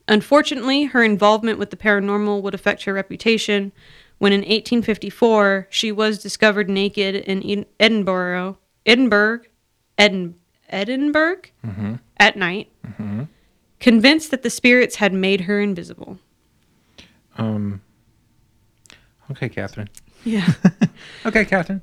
Unfortunately, 0.08 0.84
her 0.84 1.02
involvement 1.04 1.58
with 1.58 1.70
the 1.70 1.76
paranormal 1.76 2.42
would 2.42 2.54
affect 2.54 2.84
her 2.84 2.92
reputation 2.92 3.72
when 4.18 4.32
in 4.32 4.40
1854 4.40 5.68
she 5.70 5.92
was 5.92 6.18
discovered 6.22 6.68
naked 6.68 7.14
in 7.14 7.64
Edinburgh, 7.78 8.58
Edinburgh, 8.84 9.40
Edin- 9.96 10.34
Edinburgh 10.68 11.42
at 12.18 12.36
night 12.36 12.70
convinced 13.78 14.30
that 14.30 14.42
the 14.42 14.50
spirits 14.50 14.96
had 14.96 15.12
made 15.12 15.42
her 15.42 15.60
invisible. 15.60 16.18
um, 17.38 17.80
okay, 19.30 19.48
Catherine. 19.48 19.88
Yeah. 20.24 20.52
Okay, 21.24 21.44
Catherine. 21.46 21.80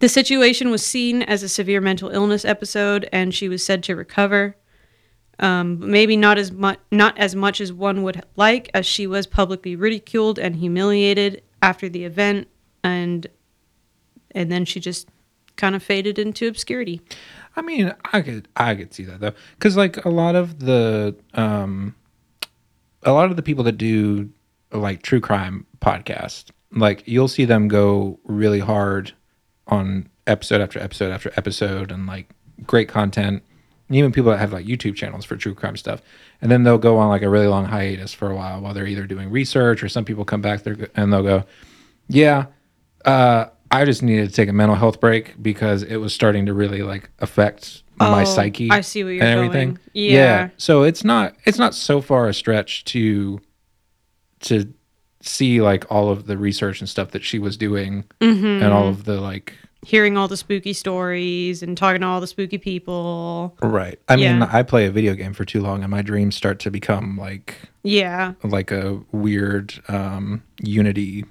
the 0.00 0.08
situation 0.08 0.70
was 0.70 0.84
seen 0.84 1.22
as 1.22 1.42
a 1.42 1.48
severe 1.48 1.80
mental 1.80 2.10
illness 2.10 2.44
episode, 2.44 3.08
and 3.12 3.34
she 3.34 3.48
was 3.48 3.64
said 3.64 3.82
to 3.84 3.94
recover. 3.96 4.56
Um, 5.40 5.78
maybe 5.80 6.16
not 6.16 6.38
as 6.38 6.52
much, 6.52 6.78
not 6.92 7.18
as 7.18 7.34
much 7.34 7.60
as 7.60 7.72
one 7.72 8.02
would 8.04 8.22
like, 8.36 8.70
as 8.72 8.86
she 8.86 9.06
was 9.06 9.26
publicly 9.26 9.74
ridiculed 9.74 10.38
and 10.38 10.54
humiliated 10.56 11.42
after 11.60 11.88
the 11.88 12.04
event, 12.04 12.46
and 12.84 13.26
and 14.32 14.50
then 14.50 14.64
she 14.64 14.80
just 14.80 15.08
kind 15.56 15.74
of 15.74 15.82
faded 15.82 16.18
into 16.18 16.46
obscurity. 16.46 17.00
I 17.56 17.62
mean, 17.62 17.94
I 18.12 18.20
could 18.20 18.48
I 18.56 18.74
could 18.74 18.92
see 18.94 19.04
that 19.04 19.20
though, 19.20 19.32
because 19.58 19.76
like 19.76 20.04
a 20.04 20.08
lot 20.08 20.34
of 20.34 20.60
the 20.60 21.16
um, 21.34 21.94
a 23.02 23.12
lot 23.12 23.30
of 23.30 23.36
the 23.36 23.42
people 23.42 23.64
that 23.64 23.78
do 23.78 24.30
like 24.72 25.02
true 25.02 25.20
crime 25.20 25.66
podcasts, 25.80 26.50
like 26.72 27.02
you'll 27.06 27.28
see 27.28 27.44
them 27.44 27.68
go 27.68 28.18
really 28.24 28.60
hard 28.60 29.12
on 29.68 30.08
episode 30.26 30.60
after 30.60 30.78
episode 30.80 31.12
after 31.12 31.32
episode, 31.36 31.90
and 31.90 32.06
like 32.06 32.30
great 32.66 32.88
content. 32.88 33.42
Even 33.90 34.12
people 34.12 34.30
that 34.30 34.38
have 34.38 34.52
like 34.52 34.64
YouTube 34.66 34.94
channels 34.96 35.24
for 35.24 35.36
true 35.36 35.54
crime 35.54 35.76
stuff, 35.76 36.00
and 36.40 36.50
then 36.50 36.62
they'll 36.62 36.78
go 36.78 36.96
on 36.98 37.08
like 37.10 37.22
a 37.22 37.28
really 37.28 37.46
long 37.46 37.66
hiatus 37.66 38.14
for 38.14 38.30
a 38.30 38.34
while 38.34 38.60
while 38.60 38.72
they're 38.74 38.86
either 38.86 39.06
doing 39.06 39.30
research 39.30 39.82
or 39.82 39.88
some 39.88 40.04
people 40.04 40.24
come 40.24 40.40
back 40.40 40.62
there 40.62 40.88
and 40.96 41.12
they'll 41.12 41.22
go, 41.22 41.44
yeah, 42.08 42.46
uh, 43.04 43.46
I 43.70 43.84
just 43.84 44.02
needed 44.02 44.28
to 44.30 44.34
take 44.34 44.48
a 44.48 44.52
mental 44.54 44.76
health 44.76 45.00
break 45.00 45.40
because 45.42 45.82
it 45.82 45.96
was 45.96 46.14
starting 46.14 46.46
to 46.46 46.54
really 46.54 46.82
like 46.82 47.10
affect 47.18 47.82
my 47.98 48.22
Oh, 48.22 48.24
psyche. 48.24 48.70
I 48.70 48.80
see 48.80 49.04
what 49.04 49.10
you're 49.10 49.22
and 49.24 49.38
everything. 49.38 49.68
going. 49.74 49.78
Yeah. 49.92 50.48
So 50.56 50.82
it's 50.82 51.04
not 51.04 51.34
it's 51.44 51.58
not 51.58 51.74
so 51.74 52.00
far 52.00 52.26
a 52.28 52.32
stretch 52.34 52.84
to 52.86 53.40
to 54.40 54.72
see 55.20 55.60
like 55.60 55.90
all 55.90 56.10
of 56.10 56.26
the 56.26 56.36
research 56.36 56.80
and 56.80 56.88
stuff 56.88 57.10
that 57.12 57.22
she 57.24 57.38
was 57.38 57.56
doing 57.56 58.04
Mm-hmm. 58.20 58.62
and 58.62 58.72
all 58.72 58.88
of 58.88 59.04
the 59.04 59.20
like 59.20 59.54
Hearing 59.84 60.16
all 60.16 60.28
the 60.28 60.36
spooky 60.36 60.72
stories 60.72 61.62
and 61.62 61.76
talking 61.76 62.00
to 62.00 62.06
all 62.06 62.20
the 62.20 62.26
spooky 62.26 62.58
people. 62.58 63.56
right. 63.62 63.98
I 64.08 64.16
mean, 64.16 64.24
Yeah. 64.38 64.48
I 64.52 64.62
play 64.62 64.86
a 64.86 64.90
video 64.90 65.14
game 65.14 65.32
for 65.34 65.44
too 65.44 65.60
long 65.60 65.82
and 65.82 65.90
my 65.90 66.02
dreams 66.02 66.34
start 66.36 66.58
to 66.60 66.70
become 66.70 67.16
like 67.16 67.56
Yeah. 67.82 68.32
like 68.42 68.70
a 68.70 69.00
weird 69.12 69.74
um 69.88 70.42
unity 70.60 71.24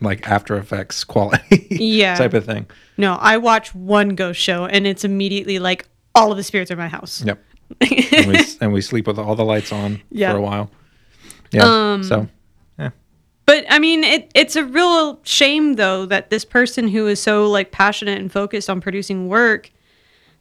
like 0.00 0.28
after 0.28 0.56
effects 0.56 1.04
quality 1.04 1.66
Yeah. 1.70 2.16
type 2.16 2.34
of 2.34 2.44
thing. 2.44 2.66
No, 2.98 3.14
I 3.14 3.36
watch 3.38 3.74
one 3.74 4.10
ghost 4.10 4.40
show 4.40 4.66
and 4.66 4.86
it's 4.86 5.04
immediately 5.04 5.58
like 5.58 5.86
all 6.14 6.30
of 6.30 6.36
the 6.36 6.42
spirits 6.42 6.70
are 6.70 6.74
in 6.74 6.78
my 6.78 6.88
house. 6.88 7.22
Yep. 7.24 7.42
and, 7.80 8.26
we, 8.26 8.38
and 8.60 8.72
we 8.72 8.80
sleep 8.80 9.06
with 9.06 9.18
all 9.18 9.34
the 9.34 9.44
lights 9.44 9.72
on 9.72 10.00
Yeah. 10.10 10.32
for 10.32 10.38
a 10.38 10.42
while. 10.42 10.70
Yeah. 11.52 11.64
Um, 11.92 12.02
so 12.04 12.28
But 13.46 13.64
I 13.70 13.78
mean, 13.78 14.02
it, 14.02 14.30
it's 14.34 14.56
a 14.56 14.64
real 14.64 15.20
shame 15.22 15.74
though 15.74 16.04
that 16.06 16.30
this 16.30 16.44
person 16.44 16.88
who 16.88 17.06
is 17.06 17.22
so 17.22 17.48
like 17.48 17.70
passionate 17.70 18.18
and 18.18 18.30
focused 18.30 18.68
on 18.68 18.80
producing 18.80 19.28
work 19.28 19.70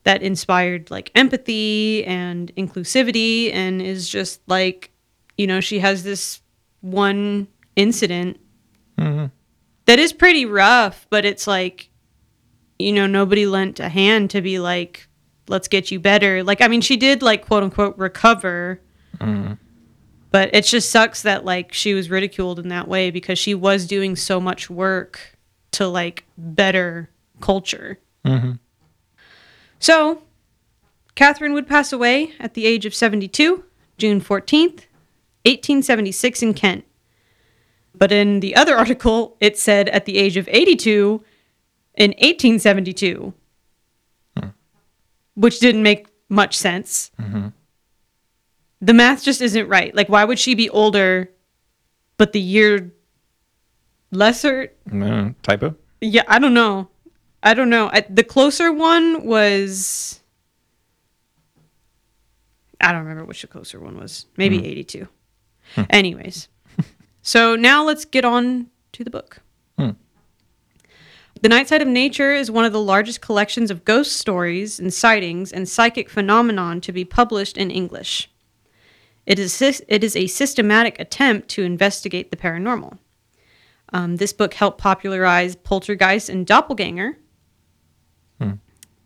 that 0.04 0.22
inspired 0.24 0.90
like 0.90 1.12
empathy 1.16 2.04
and 2.06 2.54
inclusivity 2.56 3.54
and 3.54 3.82
is 3.82 4.10
just 4.10 4.42
like, 4.48 4.92
you 5.38 5.46
know, 5.46 5.62
she 5.62 5.80
has 5.80 6.04
this 6.04 6.42
one 6.82 7.48
incident 7.76 8.40
mm-hmm. 8.98 9.26
that 9.86 10.00
is 10.00 10.12
pretty 10.14 10.46
rough, 10.46 11.06
but 11.10 11.26
it's 11.26 11.48
like, 11.48 11.90
you 12.80 12.92
know, 12.92 13.08
nobody 13.08 13.46
lent 13.46 13.80
a 13.80 13.90
hand 13.90 14.30
to 14.32 14.42
be 14.42 14.60
like, 14.60 15.08
let's 15.48 15.68
get 15.68 15.92
you 15.92 16.00
better. 16.00 16.44
Like, 16.44 16.62
I 16.62 16.68
mean, 16.68 16.82
she 16.82 16.98
did 16.98 17.22
like 17.22 17.46
quote 17.46 17.64
unquote 17.64 17.98
recover. 17.98 18.82
Mm-hmm. 19.18 19.54
But 20.36 20.54
it 20.54 20.66
just 20.66 20.92
sucks 20.92 21.22
that 21.22 21.46
like 21.46 21.72
she 21.72 21.94
was 21.94 22.10
ridiculed 22.10 22.60
in 22.60 22.68
that 22.68 22.90
way 22.90 23.10
because 23.10 23.40
she 23.40 23.56
was 23.56 23.88
doing 23.88 24.18
so 24.18 24.42
much 24.42 24.70
work 24.70 25.38
to 25.72 25.88
like 25.88 26.26
better 26.38 27.10
culture. 27.40 28.00
Mm-hmm. 28.26 28.52
So, 29.80 30.24
Catherine 31.16 31.54
would 31.54 31.68
pass 31.68 31.94
away 31.94 32.34
at 32.38 32.54
the 32.54 32.66
age 32.66 32.86
of 32.86 32.94
72, 32.94 33.64
June 33.98 34.20
14th, 34.20 34.88
1876 35.46 36.44
in 36.44 36.54
Kent. 36.54 36.84
But 37.94 38.12
in 38.12 38.42
the 38.42 38.58
other 38.58 38.76
article, 38.78 39.38
it 39.40 39.58
said 39.58 39.88
at 39.88 40.04
the 40.04 40.18
age 40.18 40.36
of 40.36 40.50
82 40.52 41.24
in 41.94 42.12
1872, 42.12 43.34
hmm. 44.38 44.48
which 45.36 45.62
didn't 45.62 45.84
make 45.84 46.08
much 46.28 46.58
sense. 46.58 47.12
Mm-hmm. 47.22 47.48
The 48.82 48.94
math 48.94 49.24
just 49.24 49.42
isn't 49.42 49.68
right. 49.68 49.94
Like, 49.96 50.10
why 50.10 50.26
would 50.26 50.40
she 50.40 50.54
be 50.54 50.70
older, 50.70 51.32
but 52.18 52.34
the 52.34 52.40
year 52.40 52.94
lesser? 54.12 54.72
uh, 54.92 55.30
typo. 55.42 55.76
Yeah, 56.02 56.24
I 56.28 56.40
don't 56.40 56.54
know. 56.54 56.90
I 57.42 57.54
don't 57.54 57.70
know. 57.70 57.90
I, 57.92 58.02
the 58.10 58.24
closer 58.24 58.72
one 58.72 59.26
was. 59.26 60.22
I 62.82 62.92
don't 62.92 63.02
remember 63.04 63.26
which 63.26 63.42
the 63.42 63.48
closer 63.48 63.80
one 63.80 63.98
was. 63.98 64.26
Maybe 64.36 64.66
82. 64.66 65.08
Anyways. 65.90 66.50
so 67.22 67.56
now 67.56 67.84
let's 67.84 68.06
get 68.06 68.26
on 68.26 68.68
to 68.94 69.04
the 69.04 69.10
book. 69.10 69.42
Hmm. 69.80 69.92
The 71.42 71.50
Night 71.50 71.68
Side 71.68 71.82
of 71.82 71.88
Nature 71.88 72.34
is 72.34 72.50
one 72.50 72.66
of 72.66 72.74
the 72.74 72.82
largest 72.82 73.22
collections 73.22 73.70
of 73.70 73.86
ghost 73.86 74.14
stories 74.14 74.80
and 74.80 74.94
sightings 74.94 75.52
and 75.52 75.70
psychic 75.70 76.10
phenomenon 76.10 76.82
to 76.82 76.92
be 76.92 77.06
published 77.06 77.58
in 77.58 77.72
English. 77.72 78.30
It 79.26 79.40
is, 79.40 79.62
it 79.88 80.04
is 80.04 80.16
a 80.16 80.28
systematic 80.28 81.00
attempt 81.00 81.48
to 81.50 81.64
investigate 81.64 82.30
the 82.32 82.38
paranormal. 82.38 83.00
Um, 83.94 84.18
this 84.18 84.34
book 84.34 84.54
helped 84.54 84.78
popularize 84.80 85.56
poltergeist 85.56 86.30
and 86.30 86.46
doppelganger, 86.46 87.18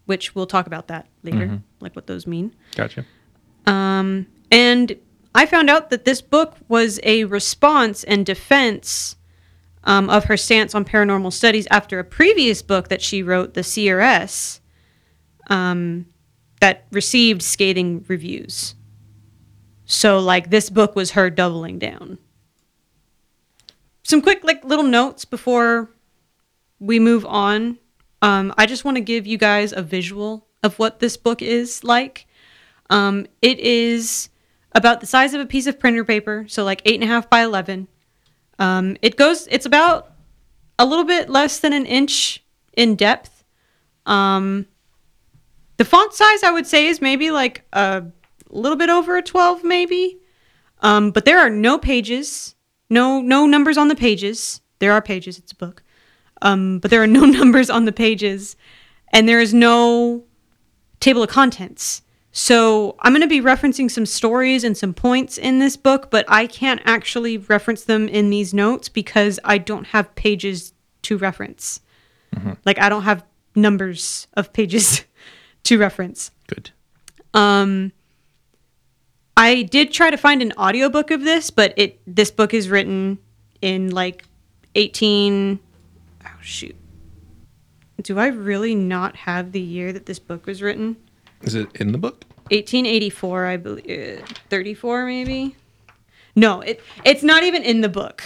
which 0.05 0.33
we'll 0.35 0.47
talk 0.47 0.67
about 0.67 0.87
that 0.87 1.07
later, 1.23 1.45
like 1.79 1.95
what 1.95 2.07
those 2.07 2.25
mean. 2.25 2.55
Gotcha. 2.75 3.05
Um, 3.65 4.25
and 4.51 4.97
I 5.35 5.45
found 5.45 5.69
out 5.69 5.89
that 5.91 6.05
this 6.05 6.21
book 6.21 6.55
was 6.67 6.99
a 7.03 7.25
response 7.25 8.03
and 8.03 8.25
defense 8.25 9.15
um, 9.83 10.09
of 10.09 10.25
her 10.25 10.35
stance 10.37 10.73
on 10.73 10.83
paranormal 10.83 11.31
studies 11.31 11.67
after 11.69 11.99
a 11.99 12.03
previous 12.03 12.61
book 12.61 12.87
that 12.87 13.01
she 13.01 13.21
wrote, 13.21 13.53
The 13.53 13.63
Seeress, 13.63 14.59
um, 15.47 16.07
that 16.59 16.87
received 16.91 17.41
scathing 17.41 18.03
reviews. 18.07 18.75
So, 19.91 20.19
like, 20.19 20.51
this 20.51 20.69
book 20.69 20.95
was 20.95 21.11
her 21.11 21.31
doubling 21.31 21.79
down. 21.79 22.19
Some 24.03 24.21
quick, 24.21 24.43
like, 24.43 24.63
little 24.63 24.85
notes 24.85 25.25
before 25.25 25.89
we 26.79 26.99
move 26.99 27.25
on. 27.25 27.79
Um, 28.21 28.53
I 28.55 28.67
just 28.67 28.85
want 28.85 28.97
to 28.97 29.01
give 29.01 29.25
you 29.25 29.39
guys 29.39 29.73
a 29.73 29.81
visual 29.81 30.45
of 30.61 30.77
what 30.77 30.99
this 30.99 31.17
book 31.17 31.41
is 31.41 31.83
like. 31.83 32.27
Um, 32.91 33.25
it 33.41 33.59
is 33.59 34.29
about 34.73 35.01
the 35.01 35.07
size 35.07 35.33
of 35.33 35.41
a 35.41 35.47
piece 35.47 35.65
of 35.65 35.79
printer 35.79 36.05
paper, 36.05 36.45
so 36.47 36.63
like 36.63 36.83
eight 36.85 37.01
and 37.01 37.03
a 37.03 37.07
half 37.07 37.27
by 37.27 37.41
eleven. 37.41 37.87
Um, 38.59 38.95
it 39.01 39.17
goes. 39.17 39.47
It's 39.49 39.65
about 39.65 40.11
a 40.77 40.85
little 40.85 41.05
bit 41.05 41.31
less 41.31 41.59
than 41.59 41.73
an 41.73 41.87
inch 41.87 42.43
in 42.73 42.95
depth. 42.95 43.43
Um, 44.05 44.67
the 45.77 45.85
font 45.85 46.13
size 46.13 46.43
I 46.43 46.51
would 46.51 46.67
say 46.67 46.85
is 46.85 47.01
maybe 47.01 47.31
like 47.31 47.63
a 47.73 48.03
little 48.57 48.77
bit 48.77 48.89
over 48.89 49.17
a 49.17 49.21
twelve, 49.21 49.63
maybe. 49.63 50.19
Um, 50.81 51.11
but 51.11 51.25
there 51.25 51.39
are 51.39 51.49
no 51.49 51.77
pages, 51.77 52.55
no 52.89 53.21
no 53.21 53.45
numbers 53.45 53.77
on 53.77 53.87
the 53.87 53.95
pages. 53.95 54.61
There 54.79 54.91
are 54.91 55.01
pages. 55.01 55.37
It's 55.37 55.51
a 55.51 55.55
book, 55.55 55.83
um, 56.41 56.79
but 56.79 56.91
there 56.91 57.03
are 57.03 57.07
no 57.07 57.25
numbers 57.25 57.69
on 57.69 57.85
the 57.85 57.91
pages, 57.91 58.55
and 59.11 59.27
there 59.27 59.41
is 59.41 59.53
no 59.53 60.23
table 60.99 61.23
of 61.23 61.29
contents. 61.29 62.01
So 62.31 62.95
I'm 62.99 63.11
going 63.11 63.21
to 63.21 63.27
be 63.27 63.41
referencing 63.41 63.89
some 63.89 64.05
stories 64.05 64.63
and 64.63 64.77
some 64.77 64.93
points 64.93 65.37
in 65.37 65.59
this 65.59 65.75
book, 65.75 66.11
but 66.11 66.25
I 66.27 66.45
can't 66.45 66.81
actually 66.85 67.37
reference 67.37 67.83
them 67.83 68.07
in 68.07 68.29
these 68.29 68.53
notes 68.53 68.87
because 68.87 69.39
I 69.43 69.57
don't 69.57 69.87
have 69.87 70.13
pages 70.15 70.73
to 71.03 71.17
reference. 71.17 71.81
Like 72.65 72.79
I 72.79 72.89
don't 72.89 73.03
have 73.03 73.25
numbers 73.55 74.27
of 74.35 74.53
pages 74.53 75.03
to 75.63 75.77
reference. 75.79 76.31
Good. 76.47 76.69
Um 77.33 77.91
I 79.39 79.63
did 79.63 79.93
try 79.93 80.11
to 80.11 80.17
find 80.17 80.41
an 80.41 80.51
audiobook 80.57 81.11
of 81.11 81.21
this, 81.23 81.49
but 81.49 81.73
it 81.77 82.01
this 82.05 82.29
book 82.29 82.53
is 82.53 82.69
written 82.69 83.19
in 83.61 83.91
like 83.91 84.25
18 84.75 85.59
Oh 86.25 86.29
shoot. 86.41 86.75
Do 88.01 88.19
I 88.19 88.27
really 88.27 88.75
not 88.75 89.15
have 89.15 89.53
the 89.53 89.61
year 89.61 89.93
that 89.93 90.05
this 90.05 90.19
book 90.19 90.45
was 90.45 90.61
written? 90.61 90.97
Is 91.41 91.55
it 91.55 91.69
in 91.75 91.93
the 91.93 91.97
book? 91.97 92.25
1884, 92.51 93.45
I 93.45 93.57
believe. 93.57 94.21
uh, 94.21 94.25
34, 94.49 95.05
maybe. 95.05 95.55
No, 96.35 96.59
it 96.59 96.81
it's 97.05 97.23
not 97.23 97.43
even 97.43 97.63
in 97.63 97.79
the 97.79 97.89
book. 97.89 98.23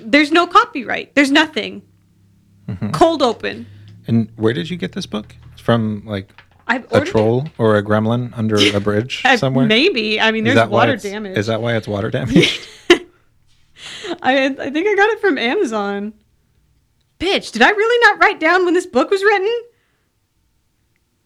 There's 0.00 0.32
no 0.32 0.46
copyright. 0.46 1.14
There's 1.14 1.30
nothing. 1.30 1.82
Cold 2.92 3.22
open. 3.22 3.66
And 4.06 4.30
where 4.36 4.54
did 4.54 4.70
you 4.70 4.76
get 4.78 4.92
this 4.92 5.06
book? 5.06 5.36
From 5.56 6.02
like 6.06 6.30
I've 6.68 6.86
a 6.92 7.04
troll 7.04 7.48
or 7.56 7.76
a 7.76 7.82
gremlin 7.82 8.32
under 8.36 8.56
a 8.56 8.78
bridge. 8.88 9.22
Uh, 9.24 9.36
somewhere? 9.36 9.66
Maybe. 9.66 10.20
I 10.20 10.30
mean, 10.30 10.44
there's 10.44 10.68
water 10.68 10.96
damage. 10.96 11.36
Is 11.38 11.46
that 11.46 11.62
why 11.62 11.76
it's 11.76 11.88
water 11.88 12.10
damaged? 12.18 12.68
I 14.20 14.46
I 14.46 14.70
think 14.70 14.86
I 14.86 14.94
got 14.94 15.08
it 15.10 15.20
from 15.20 15.38
Amazon. 15.38 16.12
Bitch, 17.18 17.52
did 17.52 17.62
I 17.62 17.70
really 17.70 18.06
not 18.06 18.20
write 18.22 18.38
down 18.40 18.64
when 18.64 18.74
this 18.74 18.86
book 18.86 19.10
was 19.10 19.22
written? 19.22 19.54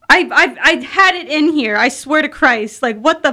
I 0.08 0.28
I 0.32 0.56
I 0.62 0.74
had 0.84 1.14
it 1.14 1.28
in 1.28 1.52
here. 1.52 1.76
I 1.76 1.88
swear 1.88 2.22
to 2.22 2.28
Christ. 2.28 2.82
Like 2.82 2.98
what 2.98 3.22
the 3.22 3.32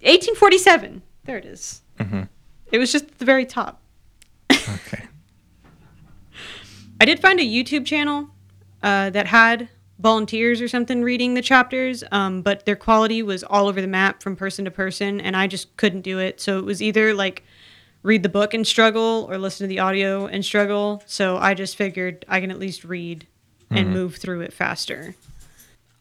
1847. 0.00 1.02
There 1.24 1.38
it 1.38 1.44
is. 1.44 1.82
Mhm. 1.98 2.28
It 2.72 2.78
was 2.78 2.90
just 2.90 3.04
at 3.04 3.18
the 3.18 3.24
very 3.24 3.46
top. 3.46 3.80
okay. 4.50 5.04
I 7.00 7.04
did 7.04 7.20
find 7.20 7.38
a 7.40 7.44
YouTube 7.44 7.84
channel 7.86 8.28
uh, 8.82 9.10
that 9.10 9.26
had 9.26 9.68
volunteers 10.02 10.60
or 10.60 10.68
something 10.68 11.02
reading 11.02 11.34
the 11.34 11.42
chapters, 11.42 12.02
um, 12.10 12.42
but 12.42 12.66
their 12.66 12.76
quality 12.76 13.22
was 13.22 13.44
all 13.44 13.68
over 13.68 13.80
the 13.80 13.86
map 13.86 14.22
from 14.22 14.34
person 14.34 14.64
to 14.64 14.70
person, 14.70 15.20
and 15.20 15.36
I 15.36 15.46
just 15.46 15.76
couldn't 15.76 16.02
do 16.02 16.18
it. 16.18 16.40
So 16.40 16.58
it 16.58 16.64
was 16.64 16.82
either 16.82 17.14
like 17.14 17.44
read 18.02 18.24
the 18.24 18.28
book 18.28 18.52
and 18.52 18.66
struggle 18.66 19.28
or 19.30 19.38
listen 19.38 19.64
to 19.64 19.68
the 19.68 19.78
audio 19.78 20.26
and 20.26 20.44
struggle. 20.44 21.02
So 21.06 21.36
I 21.36 21.54
just 21.54 21.76
figured 21.76 22.24
I 22.28 22.40
can 22.40 22.50
at 22.50 22.58
least 22.58 22.84
read 22.84 23.28
and 23.70 23.90
move 23.90 24.16
through 24.16 24.42
it 24.42 24.52
faster. 24.52 25.14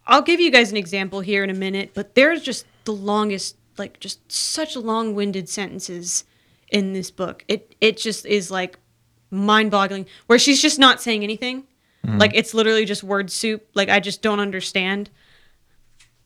I'll 0.06 0.24
give 0.24 0.42
you 0.42 0.52
guys 0.52 0.72
an 0.72 0.78
example 0.78 1.22
here 1.22 1.42
in 1.44 1.50
a 1.50 1.54
minute, 1.54 1.92
but 1.94 2.16
there's 2.16 2.42
just 2.42 2.66
the 2.84 2.92
longest, 2.92 3.56
like 3.78 4.00
just 4.02 4.30
such 4.30 4.76
long-winded 4.76 5.48
sentences 5.48 6.26
in 6.70 6.92
this 6.92 7.12
book. 7.12 7.46
It 7.48 7.76
it 7.80 7.98
just 7.98 8.26
is 8.26 8.52
like 8.52 8.78
mind-boggling 9.30 10.08
where 10.26 10.40
she's 10.40 10.62
just 10.62 10.80
not 10.80 11.02
saying 11.02 11.24
anything. 11.24 11.66
Mm-hmm. 12.06 12.18
Like 12.18 12.32
it's 12.34 12.54
literally 12.54 12.86
just 12.86 13.04
word 13.04 13.32
soup. 13.32 13.68
Like 13.74 13.90
I 13.90 14.00
just 14.00 14.22
don't 14.22 14.40
understand. 14.40 15.10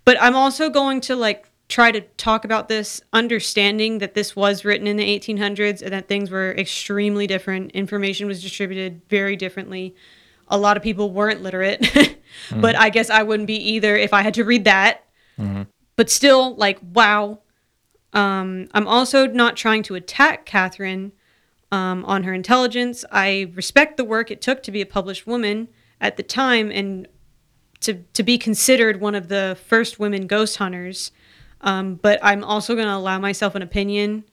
But 0.06 0.22
I'm 0.22 0.36
also 0.36 0.70
going 0.70 1.02
to 1.02 1.16
like 1.16 1.50
try 1.68 1.92
to 1.92 2.02
talk 2.02 2.46
about 2.46 2.70
this 2.70 3.02
understanding 3.12 3.98
that 3.98 4.14
this 4.14 4.36
was 4.36 4.64
written 4.64 4.88
in 4.88 4.98
the 4.98 5.20
1800s 5.20 5.82
and 5.82 5.92
that 5.92 6.08
things 6.08 6.30
were 6.30 6.52
extremely 6.52 7.26
different. 7.26 7.72
Information 7.72 8.28
was 8.28 8.42
distributed 8.42 9.02
very 9.10 9.36
differently. 9.36 9.96
A 10.48 10.58
lot 10.58 10.78
of 10.78 10.84
people 10.84 11.10
weren't 11.10 11.42
literate, 11.42 11.82
mm-hmm. 11.82 12.62
but 12.62 12.76
I 12.76 12.90
guess 12.90 13.10
I 13.10 13.24
wouldn't 13.24 13.48
be 13.48 13.56
either 13.56 13.98
if 13.98 14.14
I 14.14 14.22
had 14.22 14.36
to 14.36 14.44
read 14.44 14.66
that. 14.66 15.04
Mm-hmm. 15.40 15.64
But 15.96 16.10
still, 16.12 16.56
like, 16.56 16.78
wow. 16.94 17.40
Um, 18.14 18.68
I'm 18.74 18.88
also 18.88 19.28
not 19.28 19.58
trying 19.58 19.82
to 19.84 19.96
attack 19.96 20.46
Catherine 20.46 21.14
um, 21.76 22.06
on 22.06 22.24
her 22.24 22.34
intelligence. 22.34 23.04
I 23.12 23.52
respect 23.54 23.98
the 23.98 24.06
work 24.06 24.32
it 24.32 24.42
took 24.42 24.64
to 24.64 24.72
be 24.72 24.80
a 24.80 24.86
published 24.86 25.28
woman 25.28 25.68
at 26.00 26.16
the 26.16 26.24
time 26.24 26.72
and 26.72 27.06
to, 27.82 27.96
to 28.14 28.24
be 28.24 28.38
considered 28.38 29.02
one 29.02 29.14
of 29.14 29.28
the 29.28 29.58
first 29.68 30.00
women 30.00 30.26
ghost 30.26 30.56
hunters. 30.56 31.12
Um, 31.60 31.96
but 31.96 32.18
I'm 32.24 32.46
also 32.46 32.76
going 32.76 32.88
to 32.88 32.96
allow 32.96 33.20
myself 33.20 33.56
an 33.56 33.62
opinion 33.62 34.24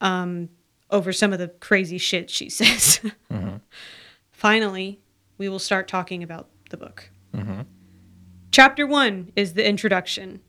um, 0.00 0.50
over 0.88 1.12
some 1.12 1.32
of 1.32 1.40
the 1.40 1.48
crazy 1.48 1.98
shit 1.98 2.30
she 2.30 2.48
says. 2.60 3.00
Finally, 4.30 5.00
we 5.36 5.48
will 5.48 5.58
start 5.58 5.88
talking 5.88 6.22
about 6.22 6.48
the 6.70 6.76
book. 6.76 7.10
Chapter 8.52 8.86
one 8.86 9.32
is 9.34 9.54
the 9.54 9.66
introduction. 9.68 10.40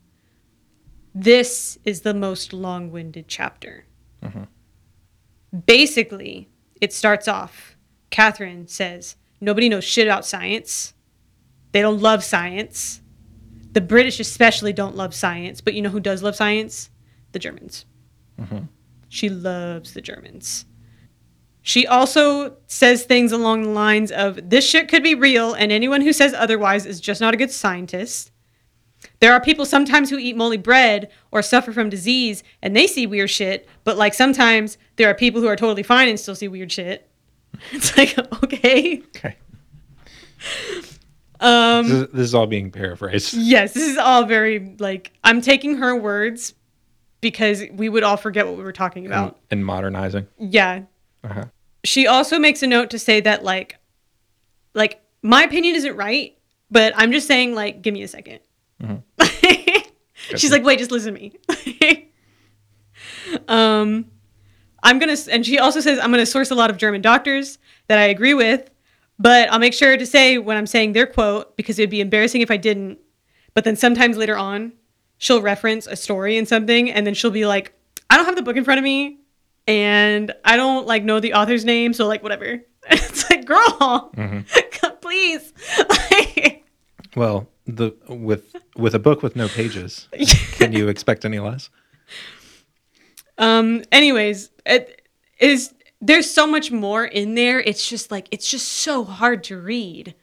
This 1.12 1.76
is 1.84 2.02
the 2.02 2.14
most 2.14 2.52
long 2.52 2.92
winded 2.92 3.26
chapter. 3.26 3.86
Basically, 5.66 6.48
it 6.80 6.92
starts 6.92 7.28
off 7.28 7.76
Catherine 8.10 8.66
says, 8.66 9.16
Nobody 9.40 9.68
knows 9.68 9.84
shit 9.84 10.06
about 10.06 10.24
science. 10.24 10.94
They 11.72 11.82
don't 11.82 12.00
love 12.00 12.24
science. 12.24 13.02
The 13.72 13.80
British, 13.80 14.18
especially, 14.20 14.72
don't 14.72 14.96
love 14.96 15.14
science. 15.14 15.60
But 15.60 15.74
you 15.74 15.82
know 15.82 15.90
who 15.90 16.00
does 16.00 16.22
love 16.22 16.36
science? 16.36 16.90
The 17.32 17.38
Germans. 17.38 17.84
Mm-hmm. 18.40 18.64
She 19.08 19.28
loves 19.28 19.92
the 19.92 20.00
Germans. 20.00 20.64
She 21.60 21.86
also 21.86 22.56
says 22.66 23.04
things 23.04 23.32
along 23.32 23.64
the 23.64 23.68
lines 23.70 24.10
of 24.10 24.48
this 24.48 24.66
shit 24.66 24.88
could 24.88 25.02
be 25.02 25.14
real, 25.14 25.52
and 25.52 25.70
anyone 25.72 26.00
who 26.00 26.12
says 26.12 26.32
otherwise 26.32 26.86
is 26.86 27.00
just 27.00 27.20
not 27.20 27.34
a 27.34 27.36
good 27.36 27.50
scientist. 27.50 28.30
There 29.20 29.32
are 29.32 29.40
people 29.40 29.64
sometimes 29.64 30.10
who 30.10 30.18
eat 30.18 30.36
moldy 30.36 30.56
bread 30.58 31.10
or 31.30 31.42
suffer 31.42 31.72
from 31.72 31.88
disease 31.88 32.42
and 32.62 32.76
they 32.76 32.86
see 32.86 33.06
weird 33.06 33.30
shit, 33.30 33.68
but 33.84 33.96
like 33.96 34.14
sometimes 34.14 34.76
there 34.96 35.08
are 35.08 35.14
people 35.14 35.40
who 35.40 35.46
are 35.46 35.56
totally 35.56 35.82
fine 35.82 36.08
and 36.08 36.20
still 36.20 36.34
see 36.34 36.48
weird 36.48 36.72
shit. 36.72 37.08
It's 37.72 37.96
like, 37.96 38.18
okay. 38.44 39.02
Okay. 39.16 39.36
Um, 41.38 41.84
This 41.88 41.92
is, 41.92 42.06
this 42.08 42.20
is 42.20 42.34
all 42.34 42.46
being 42.46 42.70
paraphrased. 42.70 43.34
yes, 43.36 43.74
this 43.74 43.86
is 43.86 43.98
all 43.98 44.24
very 44.24 44.74
like 44.78 45.12
I'm 45.22 45.40
taking 45.42 45.76
her 45.76 45.94
words 45.94 46.54
because 47.20 47.62
we 47.72 47.88
would 47.88 48.02
all 48.02 48.16
forget 48.16 48.46
what 48.46 48.56
we 48.56 48.62
were 48.62 48.72
talking 48.72 49.04
about. 49.04 49.38
And, 49.50 49.58
and 49.58 49.66
modernizing. 49.66 50.26
Yeah. 50.38 50.84
Uh-huh. 51.24 51.44
She 51.84 52.06
also 52.06 52.38
makes 52.38 52.62
a 52.62 52.66
note 52.66 52.88
to 52.90 52.98
say 52.98 53.20
that 53.20 53.44
like 53.44 53.76
like 54.72 55.02
my 55.22 55.42
opinion 55.42 55.76
isn't 55.76 55.94
right, 55.96 56.38
but 56.70 56.94
I'm 56.96 57.12
just 57.12 57.26
saying 57.26 57.54
like 57.54 57.82
give 57.82 57.92
me 57.92 58.02
a 58.02 58.06
2nd 58.08 58.38
She's 60.34 60.50
like, 60.50 60.64
"Wait, 60.64 60.78
just 60.78 60.90
listen 60.90 61.14
to 61.14 61.20
me." 61.20 62.10
um 63.48 64.06
I'm 64.82 64.98
going 64.98 65.14
to 65.14 65.32
and 65.32 65.44
she 65.44 65.58
also 65.58 65.80
says 65.80 65.98
I'm 65.98 66.10
going 66.10 66.22
to 66.22 66.26
source 66.26 66.50
a 66.50 66.54
lot 66.54 66.70
of 66.70 66.76
German 66.76 67.02
doctors 67.02 67.58
that 67.88 67.98
I 67.98 68.04
agree 68.04 68.34
with. 68.34 68.70
But 69.18 69.50
I'll 69.50 69.58
make 69.58 69.72
sure 69.72 69.96
to 69.96 70.06
say 70.06 70.38
when 70.38 70.56
I'm 70.56 70.66
saying 70.66 70.92
their 70.92 71.06
quote 71.06 71.56
because 71.56 71.78
it'd 71.78 71.90
be 71.90 72.00
embarrassing 72.00 72.42
if 72.42 72.50
I 72.50 72.56
didn't. 72.56 72.98
But 73.54 73.64
then 73.64 73.74
sometimes 73.74 74.16
later 74.16 74.36
on, 74.36 74.72
she'll 75.18 75.40
reference 75.40 75.86
a 75.86 75.96
story 75.96 76.36
and 76.36 76.46
something, 76.46 76.90
and 76.90 77.06
then 77.06 77.14
she'll 77.14 77.30
be 77.30 77.46
like, 77.46 77.72
"I 78.10 78.16
don't 78.16 78.26
have 78.26 78.36
the 78.36 78.42
book 78.42 78.56
in 78.56 78.64
front 78.64 78.78
of 78.78 78.84
me, 78.84 79.20
and 79.66 80.32
I 80.44 80.56
don't 80.56 80.86
like 80.86 81.02
know 81.02 81.20
the 81.20 81.32
author's 81.32 81.64
name, 81.64 81.94
so 81.94 82.06
like 82.06 82.22
whatever." 82.22 82.60
it's 82.90 83.28
like, 83.30 83.46
girl, 83.46 84.12
mm-hmm. 84.16 84.96
please. 85.00 85.52
Well, 87.16 87.48
the 87.66 87.94
with 88.08 88.54
with 88.76 88.94
a 88.94 88.98
book 88.98 89.22
with 89.22 89.36
no 89.36 89.48
pages, 89.48 90.08
can 90.52 90.72
you 90.72 90.88
expect 90.88 91.24
any 91.24 91.38
less? 91.38 91.70
Um. 93.38 93.82
Anyways, 93.92 94.50
it 94.64 95.02
is. 95.38 95.74
There's 96.00 96.30
so 96.30 96.46
much 96.46 96.70
more 96.70 97.04
in 97.04 97.34
there. 97.34 97.60
It's 97.60 97.88
just 97.88 98.10
like 98.10 98.28
it's 98.30 98.48
just 98.50 98.68
so 98.68 99.04
hard 99.04 99.42
to 99.44 99.58
read. 99.58 100.14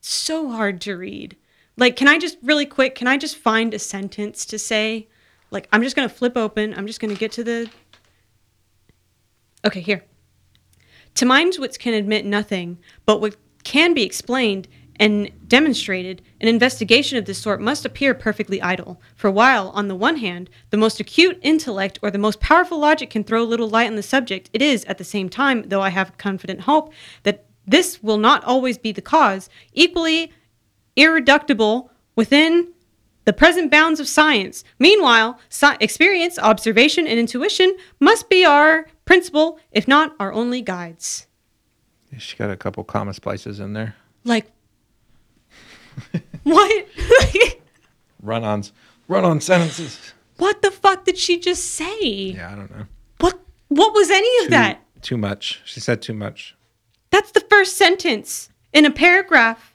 So 0.00 0.50
hard 0.50 0.80
to 0.82 0.96
read. 0.96 1.36
Like, 1.76 1.96
can 1.96 2.08
I 2.08 2.18
just 2.18 2.36
really 2.42 2.66
quick? 2.66 2.94
Can 2.94 3.06
I 3.06 3.16
just 3.16 3.36
find 3.36 3.72
a 3.74 3.78
sentence 3.78 4.44
to 4.46 4.58
say? 4.58 5.08
Like, 5.50 5.68
I'm 5.72 5.82
just 5.82 5.96
gonna 5.96 6.08
flip 6.08 6.36
open. 6.36 6.74
I'm 6.74 6.86
just 6.86 7.00
gonna 7.00 7.14
get 7.14 7.32
to 7.32 7.44
the. 7.44 7.70
Okay, 9.64 9.80
here. 9.80 10.04
To 11.16 11.24
minds 11.24 11.58
which 11.58 11.78
can 11.78 11.94
admit 11.94 12.26
nothing, 12.26 12.78
but 13.06 13.20
what 13.20 13.36
can 13.62 13.94
be 13.94 14.02
explained 14.02 14.68
and 14.96 15.30
demonstrated, 15.48 16.22
an 16.40 16.48
investigation 16.48 17.18
of 17.18 17.24
this 17.24 17.38
sort 17.38 17.60
must 17.60 17.84
appear 17.84 18.14
perfectly 18.14 18.62
idle. 18.62 19.00
For 19.16 19.30
while, 19.30 19.70
on 19.70 19.88
the 19.88 19.94
one 19.94 20.18
hand, 20.18 20.50
the 20.70 20.76
most 20.76 21.00
acute 21.00 21.38
intellect 21.42 21.98
or 22.02 22.10
the 22.10 22.18
most 22.18 22.40
powerful 22.40 22.78
logic 22.78 23.10
can 23.10 23.24
throw 23.24 23.42
little 23.42 23.68
light 23.68 23.88
on 23.88 23.96
the 23.96 24.02
subject, 24.02 24.50
it 24.52 24.62
is, 24.62 24.84
at 24.84 24.98
the 24.98 25.04
same 25.04 25.28
time, 25.28 25.68
though 25.68 25.82
I 25.82 25.90
have 25.90 26.16
confident 26.16 26.62
hope 26.62 26.92
that 27.24 27.46
this 27.66 28.02
will 28.02 28.18
not 28.18 28.44
always 28.44 28.78
be 28.78 28.92
the 28.92 29.02
cause, 29.02 29.48
equally 29.72 30.32
irreducible 30.96 31.90
within 32.14 32.72
the 33.24 33.32
present 33.32 33.70
bounds 33.70 34.00
of 34.00 34.06
science. 34.06 34.64
Meanwhile, 34.78 35.38
sci- 35.48 35.76
experience, 35.80 36.38
observation, 36.38 37.06
and 37.06 37.18
intuition 37.18 37.76
must 38.00 38.28
be 38.28 38.44
our 38.44 38.86
principal, 39.04 39.58
if 39.72 39.88
not 39.88 40.14
our 40.20 40.32
only 40.32 40.60
guides. 40.60 41.26
She 42.18 42.36
got 42.36 42.50
a 42.50 42.56
couple 42.56 42.84
comma 42.84 43.14
splices 43.14 43.58
in 43.60 43.72
there. 43.72 43.96
Like, 44.24 44.46
what? 46.44 46.86
Run-ons, 48.22 48.72
run-on 49.08 49.40
sentences. 49.40 50.12
what 50.38 50.62
the 50.62 50.70
fuck 50.70 51.04
did 51.04 51.18
she 51.18 51.38
just 51.38 51.64
say? 51.72 52.00
Yeah, 52.02 52.52
I 52.52 52.54
don't 52.56 52.70
know. 52.70 52.86
What? 53.20 53.38
What 53.68 53.92
was 53.92 54.10
any 54.10 54.38
of 54.38 54.44
Too, 54.44 54.50
that? 54.50 54.80
too 55.02 55.16
much. 55.18 55.60
She 55.64 55.80
said 55.80 56.00
too 56.00 56.14
much. 56.14 56.56
That's 57.10 57.32
the 57.32 57.40
first 57.40 57.76
sentence 57.76 58.48
in 58.72 58.84
a 58.86 58.90
paragraph 58.90 59.74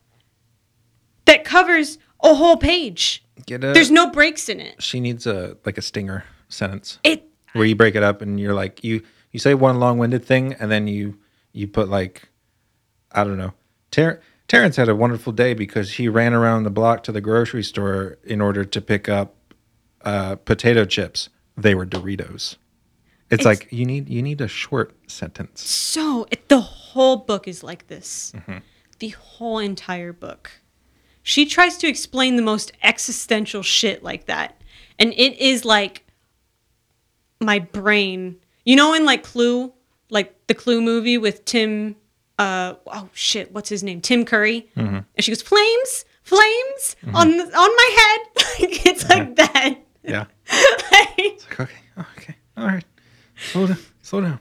that 1.26 1.44
covers 1.44 1.98
a 2.24 2.34
whole 2.34 2.58
page. 2.58 3.24
Get 3.46 3.64
a. 3.64 3.74
There's 3.74 3.92
no 3.92 4.10
breaks 4.10 4.50
in 4.50 4.60
it. 4.60 4.82
She 4.82 5.00
needs 5.00 5.28
a 5.28 5.58
like 5.66 5.78
a 5.78 5.82
stinger 5.82 6.24
sentence 6.50 6.98
It 7.04 7.28
where 7.54 7.66
you 7.66 7.76
break 7.76 7.96
it 7.96 8.04
up 8.04 8.22
and 8.22 8.40
you're 8.40 8.54
like 8.56 8.84
you 8.84 9.02
you 9.32 9.40
say 9.40 9.54
one 9.54 9.80
long-winded 9.80 10.26
thing 10.26 10.54
and 10.54 10.72
then 10.72 10.88
you 10.88 11.18
you 11.52 11.68
put 11.68 11.88
like 11.90 12.30
I 13.12 13.24
don't 13.24 13.38
know. 13.38 13.54
Ter- 13.92 14.22
Terrence 14.50 14.76
had 14.76 14.90
a 14.90 14.96
wonderful 14.96 15.32
day 15.32 15.54
because 15.54 15.94
he 15.94 16.10
ran 16.10 16.34
around 16.34 16.64
the 16.64 16.70
block 16.70 17.04
to 17.04 17.12
the 17.14 17.22
grocery 17.22 17.64
store 17.64 18.18
in 18.26 18.42
order 18.42 18.66
to 18.66 18.82
pick 18.82 19.08
up 19.08 19.36
uh, 20.02 20.36
potato 20.38 20.84
chips. 20.86 21.30
They 21.56 21.76
were 21.76 21.86
Doritos. 21.86 22.58
It's, 23.32 23.42
It's- 23.42 23.46
like 23.46 23.68
you 23.72 23.86
need 23.86 24.10
you 24.10 24.22
need 24.24 24.42
a 24.42 24.48
short 24.48 24.96
sentence. 25.10 25.62
so 25.66 26.26
it, 26.32 26.50
the 26.50 26.60
whole 26.60 27.18
book 27.18 27.48
is 27.48 27.64
like 27.64 27.88
this. 27.88 28.34
Mm-hmm. 28.36 28.58
The 29.00 29.10
whole 29.10 29.60
entire 29.60 30.12
book. 30.12 30.52
She 31.22 31.46
tries 31.46 31.78
to 31.78 31.88
explain 31.88 32.36
the 32.36 32.42
most 32.42 32.72
existential 32.82 33.62
shit 33.62 34.04
like 34.04 34.26
that. 34.26 34.60
And 34.98 35.14
it 35.14 35.38
is 35.40 35.64
like 35.64 36.06
my 37.40 37.60
brain. 37.60 38.38
You 38.66 38.76
know 38.76 38.94
in 38.96 39.06
like 39.06 39.24
Clue, 39.24 39.74
like 40.10 40.36
the 40.48 40.56
Clue 40.56 40.82
movie 40.82 41.18
with 41.20 41.46
Tim 41.46 41.96
uh 42.40 42.74
oh 42.88 43.10
shit, 43.14 43.52
what's 43.52 43.70
his 43.70 43.84
name? 43.84 44.02
Tim 44.02 44.26
Curry. 44.26 44.68
Mm-hmm. 44.76 44.96
And 44.96 45.06
she 45.20 45.30
goes, 45.30 45.42
"Flames, 45.44 46.06
flames 46.24 46.96
on 47.14 47.38
the, 47.38 47.44
on 47.44 47.52
my 47.52 47.90
head." 48.00 48.46
Like, 48.60 48.86
it's 48.86 49.08
like 49.10 49.36
that. 49.36 49.76
Yeah. 50.04 50.26
Like- 50.92 51.10
It's 51.18 51.46
like, 51.50 51.60
okay, 51.60 51.74
okay, 52.18 52.36
all 52.58 52.66
right. 52.66 52.84
Slow 53.52 53.68
down. 53.68 53.78
Slow 54.02 54.22
down. 54.22 54.40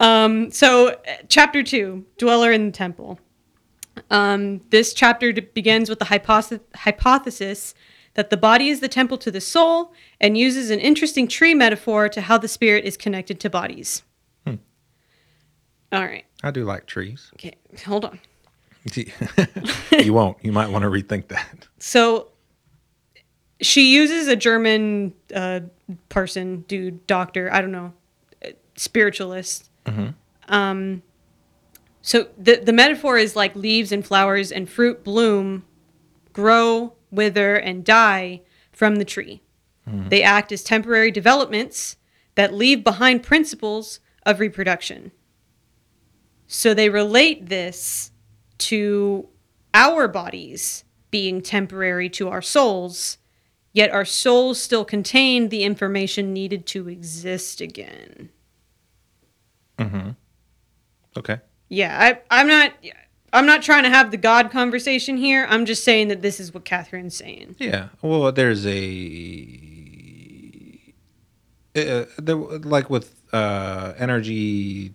Um, 0.00 0.50
so, 0.50 1.00
chapter 1.28 1.62
two, 1.62 2.04
Dweller 2.18 2.52
in 2.52 2.66
the 2.66 2.72
Temple. 2.72 3.18
Um, 4.10 4.60
this 4.70 4.92
chapter 4.94 5.32
begins 5.32 5.88
with 5.88 5.98
the 5.98 6.04
hypothesis, 6.04 6.60
hypothesis 6.76 7.74
that 8.14 8.30
the 8.30 8.36
body 8.36 8.68
is 8.68 8.78
the 8.80 8.88
temple 8.88 9.18
to 9.18 9.30
the 9.30 9.40
soul 9.40 9.92
and 10.20 10.36
uses 10.38 10.70
an 10.70 10.78
interesting 10.80 11.26
tree 11.28 11.54
metaphor 11.54 12.08
to 12.08 12.20
how 12.20 12.38
the 12.38 12.48
spirit 12.48 12.84
is 12.84 12.96
connected 12.96 13.38
to 13.40 13.50
bodies. 13.50 14.02
All 15.90 16.04
right. 16.04 16.24
I 16.42 16.50
do 16.50 16.64
like 16.64 16.86
trees. 16.86 17.30
Okay. 17.34 17.54
Hold 17.86 18.04
on. 18.04 18.18
you 19.92 20.12
won't. 20.14 20.36
You 20.42 20.52
might 20.52 20.70
want 20.70 20.82
to 20.82 20.88
rethink 20.88 21.28
that. 21.28 21.68
So, 21.78 22.28
she 23.60 23.92
uses 23.92 24.28
a 24.28 24.36
German 24.36 25.14
uh, 25.34 25.60
person, 26.08 26.60
dude, 26.68 27.06
doctor, 27.06 27.52
I 27.52 27.60
don't 27.60 27.72
know, 27.72 27.92
spiritualist. 28.76 29.70
Um, 30.48 31.02
so 32.02 32.28
the 32.38 32.56
the 32.56 32.72
metaphor 32.72 33.18
is 33.18 33.34
like 33.36 33.54
leaves 33.56 33.90
and 33.92 34.06
flowers 34.06 34.52
and 34.52 34.68
fruit 34.68 35.02
bloom, 35.04 35.64
grow, 36.32 36.94
wither, 37.10 37.56
and 37.56 37.84
die 37.84 38.42
from 38.72 38.96
the 38.96 39.04
tree. 39.04 39.42
They 40.10 40.22
act 40.22 40.52
as 40.52 40.62
temporary 40.62 41.10
developments 41.10 41.96
that 42.34 42.52
leave 42.52 42.84
behind 42.84 43.22
principles 43.22 44.00
of 44.26 44.38
reproduction. 44.38 45.12
So 46.48 46.74
they 46.74 46.88
relate 46.88 47.48
this 47.48 48.10
to 48.58 49.28
our 49.74 50.08
bodies 50.08 50.84
being 51.10 51.40
temporary 51.42 52.08
to 52.10 52.28
our 52.28 52.42
souls, 52.42 53.18
yet 53.72 53.90
our 53.90 54.04
souls 54.04 54.60
still 54.60 54.84
contain 54.84 55.50
the 55.50 55.62
information 55.62 56.32
needed 56.32 56.66
to 56.66 56.88
exist 56.88 57.60
again. 57.60 58.30
Mm-hmm. 59.78 60.10
Okay. 61.16 61.38
Yeah, 61.68 61.96
I, 62.00 62.40
I'm 62.40 62.48
not. 62.48 62.72
I'm 63.30 63.44
not 63.44 63.62
trying 63.62 63.82
to 63.82 63.90
have 63.90 64.10
the 64.10 64.16
God 64.16 64.50
conversation 64.50 65.18
here. 65.18 65.46
I'm 65.50 65.66
just 65.66 65.84
saying 65.84 66.08
that 66.08 66.22
this 66.22 66.40
is 66.40 66.54
what 66.54 66.64
Catherine's 66.64 67.14
saying. 67.14 67.56
Yeah. 67.58 67.88
Well, 68.00 68.32
there's 68.32 68.66
a 68.66 68.72
uh, 71.76 72.06
there 72.16 72.36
like 72.36 72.88
with 72.88 73.14
uh, 73.32 73.92
energy 73.98 74.94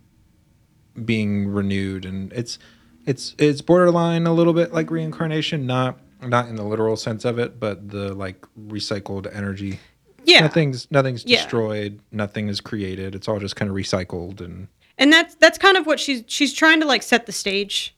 being 1.05 1.47
renewed, 1.47 2.05
and 2.05 2.31
it's 2.33 2.59
it's 3.05 3.35
it's 3.37 3.61
borderline 3.61 4.27
a 4.27 4.33
little 4.33 4.53
bit 4.53 4.73
like 4.73 4.89
reincarnation, 4.91 5.65
not 5.65 5.99
not 6.21 6.47
in 6.47 6.55
the 6.55 6.63
literal 6.63 6.95
sense 6.95 7.25
of 7.25 7.37
it, 7.39 7.59
but 7.59 7.89
the 7.89 8.13
like 8.13 8.45
recycled 8.67 9.33
energy. 9.35 9.79
Yeah, 10.25 10.39
Nothing's 10.41 10.89
nothing's 10.89 11.25
Yeah. 11.25 11.37
destroyed. 11.41 11.99
Nothing 12.11 12.47
is 12.47 12.61
created. 12.61 13.13
It's 13.13 13.27
all 13.27 13.39
just 13.39 13.55
kind 13.57 13.69
of 13.69 13.75
recycled 13.75 14.39
and 14.39 14.67
and 14.97 15.11
that's 15.11 15.35
that's 15.35 15.57
kind 15.57 15.75
of 15.75 15.85
what 15.85 15.99
she's 15.99 16.23
she's 16.27 16.53
trying 16.53 16.79
to 16.79 16.85
like 16.85 17.03
set 17.03 17.25
the 17.25 17.31
stage 17.33 17.95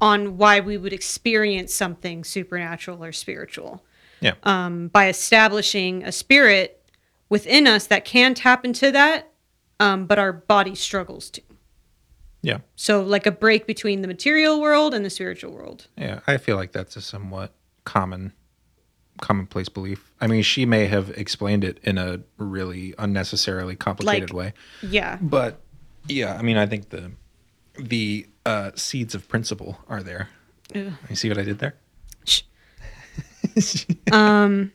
on 0.00 0.38
why 0.38 0.58
we 0.60 0.78
would 0.78 0.94
experience 0.94 1.74
something 1.74 2.24
supernatural 2.24 3.04
or 3.04 3.12
spiritual. 3.12 3.84
yeah. 4.20 4.32
um, 4.44 4.88
by 4.88 5.08
establishing 5.08 6.02
a 6.04 6.10
spirit 6.10 6.82
within 7.28 7.66
us 7.66 7.86
that 7.88 8.04
can 8.06 8.32
tap 8.34 8.64
into 8.64 8.90
that, 8.90 9.30
um, 9.78 10.06
but 10.06 10.18
our 10.18 10.32
body 10.32 10.74
struggles 10.74 11.28
to. 11.30 11.42
Yeah. 12.42 12.58
So, 12.76 13.02
like 13.02 13.26
a 13.26 13.30
break 13.32 13.66
between 13.66 14.02
the 14.02 14.08
material 14.08 14.60
world 14.60 14.94
and 14.94 15.04
the 15.04 15.10
spiritual 15.10 15.52
world. 15.52 15.86
Yeah, 15.96 16.20
I 16.26 16.36
feel 16.36 16.56
like 16.56 16.72
that's 16.72 16.96
a 16.96 17.00
somewhat 17.00 17.54
common 17.84 18.32
commonplace 19.20 19.68
belief. 19.68 20.12
I 20.20 20.26
mean, 20.26 20.42
she 20.42 20.66
may 20.66 20.86
have 20.86 21.10
explained 21.10 21.64
it 21.64 21.78
in 21.82 21.98
a 21.98 22.20
really 22.38 22.94
unnecessarily 22.98 23.76
complicated 23.76 24.30
Like- 24.30 24.36
way. 24.36 24.54
Yeah. 24.82 25.18
But 25.20 25.60
yeah, 26.08 26.34
I 26.36 26.42
mean, 26.42 26.56
I 26.56 26.66
think 26.66 26.90
the 26.90 27.12
the 27.78 28.26
uh, 28.44 28.72
seeds 28.74 29.14
of 29.14 29.28
principle 29.28 29.78
are 29.88 30.02
there. 30.02 30.28
Ugh. 30.74 30.92
You 31.08 31.16
see 31.16 31.28
what 31.28 31.38
I 31.38 31.42
did 31.42 31.58
there? 31.58 31.76
Shh. 32.24 32.42
Um, 34.10 34.72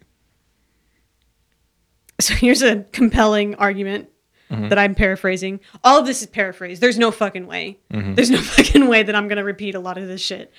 so 2.20 2.34
here's 2.36 2.62
a 2.62 2.84
compelling 2.92 3.56
argument 3.56 4.10
that 4.50 4.78
I'm 4.78 4.96
paraphrasing. 4.96 5.60
All 5.84 6.00
of 6.00 6.06
this 6.06 6.22
is 6.22 6.28
paraphrased. 6.28 6.82
There's 6.82 6.98
no 6.98 7.12
fucking 7.12 7.48
way. 7.48 7.80
There's 8.16 8.30
no 8.30 8.42
fucking 8.42 8.88
way 8.88 9.04
that 9.04 9.16
I'm 9.16 9.28
gonna 9.28 9.44
repeat 9.44 9.76
a 9.76 9.80
lot 9.80 9.98
of 9.98 10.08
this 10.08 10.22
shit. 10.22 10.52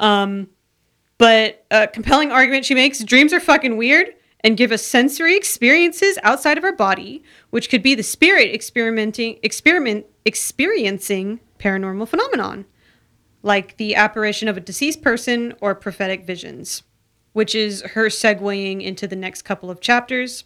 Um, 0.00 0.48
but 1.18 1.64
a 1.70 1.86
compelling 1.86 2.32
argument 2.32 2.64
she 2.64 2.74
makes: 2.74 3.02
dreams 3.02 3.32
are 3.32 3.40
fucking 3.40 3.76
weird 3.76 4.08
and 4.40 4.56
give 4.56 4.70
us 4.70 4.82
sensory 4.82 5.36
experiences 5.36 6.18
outside 6.22 6.58
of 6.58 6.64
our 6.64 6.74
body, 6.74 7.22
which 7.50 7.68
could 7.68 7.82
be 7.82 7.94
the 7.94 8.02
spirit 8.02 8.54
experimenting, 8.54 9.38
experiment, 9.42 10.06
experiencing 10.24 11.40
paranormal 11.58 12.06
phenomenon 12.06 12.66
like 13.46 13.76
the 13.76 13.94
apparition 13.94 14.48
of 14.48 14.56
a 14.56 14.60
deceased 14.60 15.02
person 15.02 15.54
or 15.60 15.74
prophetic 15.74 16.26
visions, 16.26 16.82
which 17.32 17.54
is 17.54 17.80
her 17.82 18.06
segueing 18.06 18.82
into 18.82 19.06
the 19.06 19.14
next 19.14 19.42
couple 19.42 19.70
of 19.70 19.80
chapters, 19.80 20.44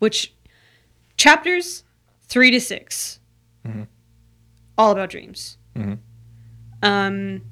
which 0.00 0.34
chapters 1.18 1.84
three 2.22 2.50
to 2.50 2.60
6 2.60 3.20
all 4.78 4.92
about 4.92 5.10
dreams. 5.10 5.58
Mhm. 5.74 5.98
Um, 6.82 7.42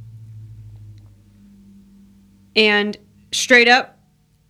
and 2.55 2.97
straight 3.33 3.69
up, 3.69 3.99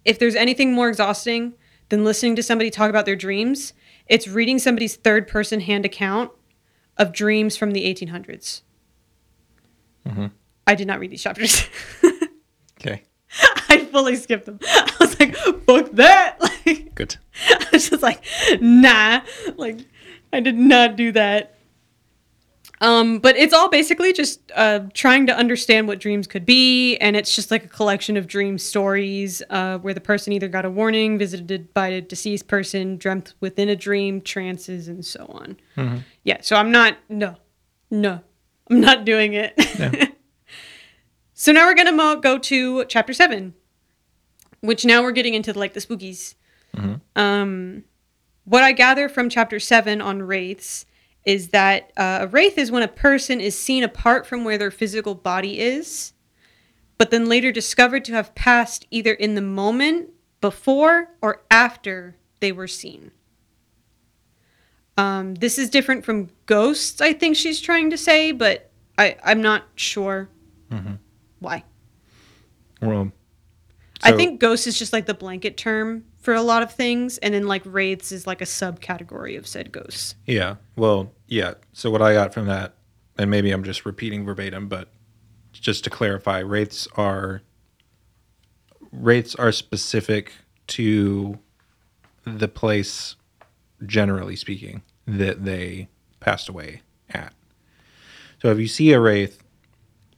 if 0.05 0.18
there's 0.18 0.35
anything 0.37 0.72
more 0.74 0.88
exhausting 0.88 1.55
than 1.88 2.05
listening 2.05 2.37
to 2.37 2.42
somebody 2.42 2.70
talk 2.70 2.90
about 2.90 3.07
their 3.07 3.16
dreams, 3.16 3.72
it's 4.07 4.29
reading 4.29 4.59
somebody's 4.59 4.94
third 4.96 5.26
person 5.26 5.61
hand 5.61 5.85
account 5.87 6.31
of 6.98 7.12
dreams 7.12 7.57
from 7.57 7.72
the 7.72 7.85
1800s. 7.87 8.62
Mhm. 10.07 10.31
I 10.66 10.74
did 10.74 10.87
not 10.87 11.00
read 11.00 11.11
these 11.11 11.22
chapters. 11.22 11.66
Okay. 12.79 13.02
I 13.70 13.87
fully 13.87 14.14
skipped 14.16 14.44
them. 14.44 14.61
I 14.68 14.92
was 15.00 15.18
like, 15.18 15.35
fuck 15.35 15.90
that. 15.92 16.37
Like, 16.66 16.94
Good. 16.94 17.16
I 17.49 17.66
was 17.72 17.90
just 17.90 18.03
like, 18.03 18.22
nah. 18.61 19.20
Like, 19.57 19.79
I 20.33 20.40
did 20.40 20.57
not 20.57 20.96
do 20.96 21.12
that. 21.12 21.53
Um, 22.81 23.20
but 23.20 23.37
it's 23.37 23.55
all 23.55 23.70
basically 23.70 24.12
just 24.12 24.53
uh, 24.55 24.81
trying 24.92 25.27
to 25.29 25.35
understand 25.37 25.88
what 25.88 25.99
dreams 25.99 26.27
could 26.27 26.44
be, 26.44 26.99
and 26.99 27.16
it's 27.16 27.35
just 27.35 27.51
like 27.51 27.64
a 27.64 27.68
collection 27.68 28.18
of 28.18 28.27
dream 28.27 28.59
stories 28.59 29.42
uh, 29.49 29.79
where 29.79 29.94
the 29.94 30.01
person 30.01 30.35
either 30.35 30.46
got 30.49 30.66
a 30.66 30.70
warning, 30.70 31.16
visited 31.16 31.72
by 31.72 31.88
a 31.88 32.03
deceased 32.03 32.49
person, 32.49 32.99
dreamt 32.99 33.33
within 33.40 33.70
a 33.70 33.77
dream, 33.77 34.20
trances, 34.20 34.88
and 34.88 35.07
so 35.07 35.25
on. 35.31 35.57
Yeah, 36.22 36.42
so 36.42 36.57
I'm 36.57 36.70
not, 36.70 36.99
no, 37.09 37.37
no, 37.90 38.20
I'm 38.68 38.81
not 38.81 39.07
doing 39.07 39.33
it. 39.33 39.55
Yeah. 39.79 40.09
so 41.33 41.53
now 41.53 41.64
we're 41.66 41.75
gonna 41.75 41.92
mo- 41.92 42.16
go 42.20 42.37
to 42.37 42.85
chapter 42.87 43.14
seven, 43.14 43.55
which 44.61 44.85
now 44.85 45.03
we're 45.03 45.12
getting 45.12 45.33
into 45.33 45.55
like 45.59 45.72
the 45.72 45.81
spookies. 45.81 46.35
Um, 47.16 47.85
what 48.44 48.62
I 48.62 48.72
gather 48.72 49.09
from 49.09 49.29
chapter 49.29 49.59
seven 49.59 50.00
on 50.00 50.22
wraiths 50.22 50.87
is 51.24 51.48
that 51.48 51.92
uh, 51.96 52.18
a 52.22 52.26
wraith 52.29 52.57
is 52.59 52.70
when 52.70 52.83
a 52.83 52.88
person 52.88 53.40
is 53.40 53.59
seen 53.59 53.83
apart 53.83 54.26
from 54.26 54.44
where 54.44 54.59
their 54.59 54.70
physical 54.70 55.14
body 55.14 55.59
is, 55.59 56.12
but 56.98 57.11
then 57.11 57.26
later 57.26 57.50
discovered 57.50 58.05
to 58.05 58.12
have 58.12 58.35
passed 58.35 58.87
either 58.90 59.12
in 59.12 59.35
the 59.35 59.42
moment 59.42 60.11
before 60.40 61.09
or 61.20 61.42
after 61.50 62.16
they 62.40 62.52
were 62.52 62.68
seen. 62.68 63.11
Um, 64.98 65.35
this 65.35 65.59
is 65.59 65.68
different 65.68 66.05
from 66.05 66.29
ghosts, 66.46 67.00
I 67.00 67.12
think 67.12 67.37
she's 67.37 67.61
trying 67.61 67.90
to 67.90 67.98
say, 67.98 68.33
but 68.33 68.70
I, 68.96 69.16
I'm 69.24 69.42
not 69.42 69.64
sure 69.74 70.29
why. 71.40 71.64
Well, 72.81 73.12
I 74.02 74.12
think 74.16 74.40
ghost 74.40 74.66
is 74.66 74.79
just 74.79 74.92
like 74.92 75.07
the 75.07 75.14
blanket 75.14 75.57
term 75.57 76.05
for 76.27 76.35
a 76.35 76.43
lot 76.43 76.61
of 76.61 76.73
things, 76.73 77.19
and 77.19 77.33
then 77.33 77.47
like 77.47 77.62
wraiths 77.65 78.11
is 78.11 78.27
like 78.27 78.41
a 78.41 78.45
subcategory 78.45 79.39
of 79.39 79.47
said 79.47 79.71
ghosts. 79.71 80.17
Yeah. 80.27 80.57
Well, 80.75 81.12
yeah. 81.29 81.55
So 81.73 81.89
what 81.89 82.03
I 82.03 82.15
got 82.15 82.35
from 82.35 82.47
that, 82.47 82.75
and 83.17 83.31
maybe 83.31 83.53
I'm 83.53 83.62
just 83.62 83.87
repeating 83.87 84.25
verbatim, 84.25 84.67
but 84.67 84.89
just 85.53 85.85
to 85.85 85.91
clarify, 85.91 86.41
wraiths 86.41 86.89
are 86.97 87.43
wraiths 88.91 89.37
are 89.37 89.53
specific 89.53 90.33
to 90.67 91.39
the 92.25 92.49
place, 92.49 93.15
generally 93.87 94.35
speaking, 94.35 94.83
that 95.07 95.45
they 95.45 95.87
passed 96.19 96.49
away 96.49 96.83
at. 97.09 97.35
So 98.43 98.51
if 98.51 98.59
you 98.59 98.67
see 98.67 98.93
a 98.93 98.99
wraith, 98.99 99.41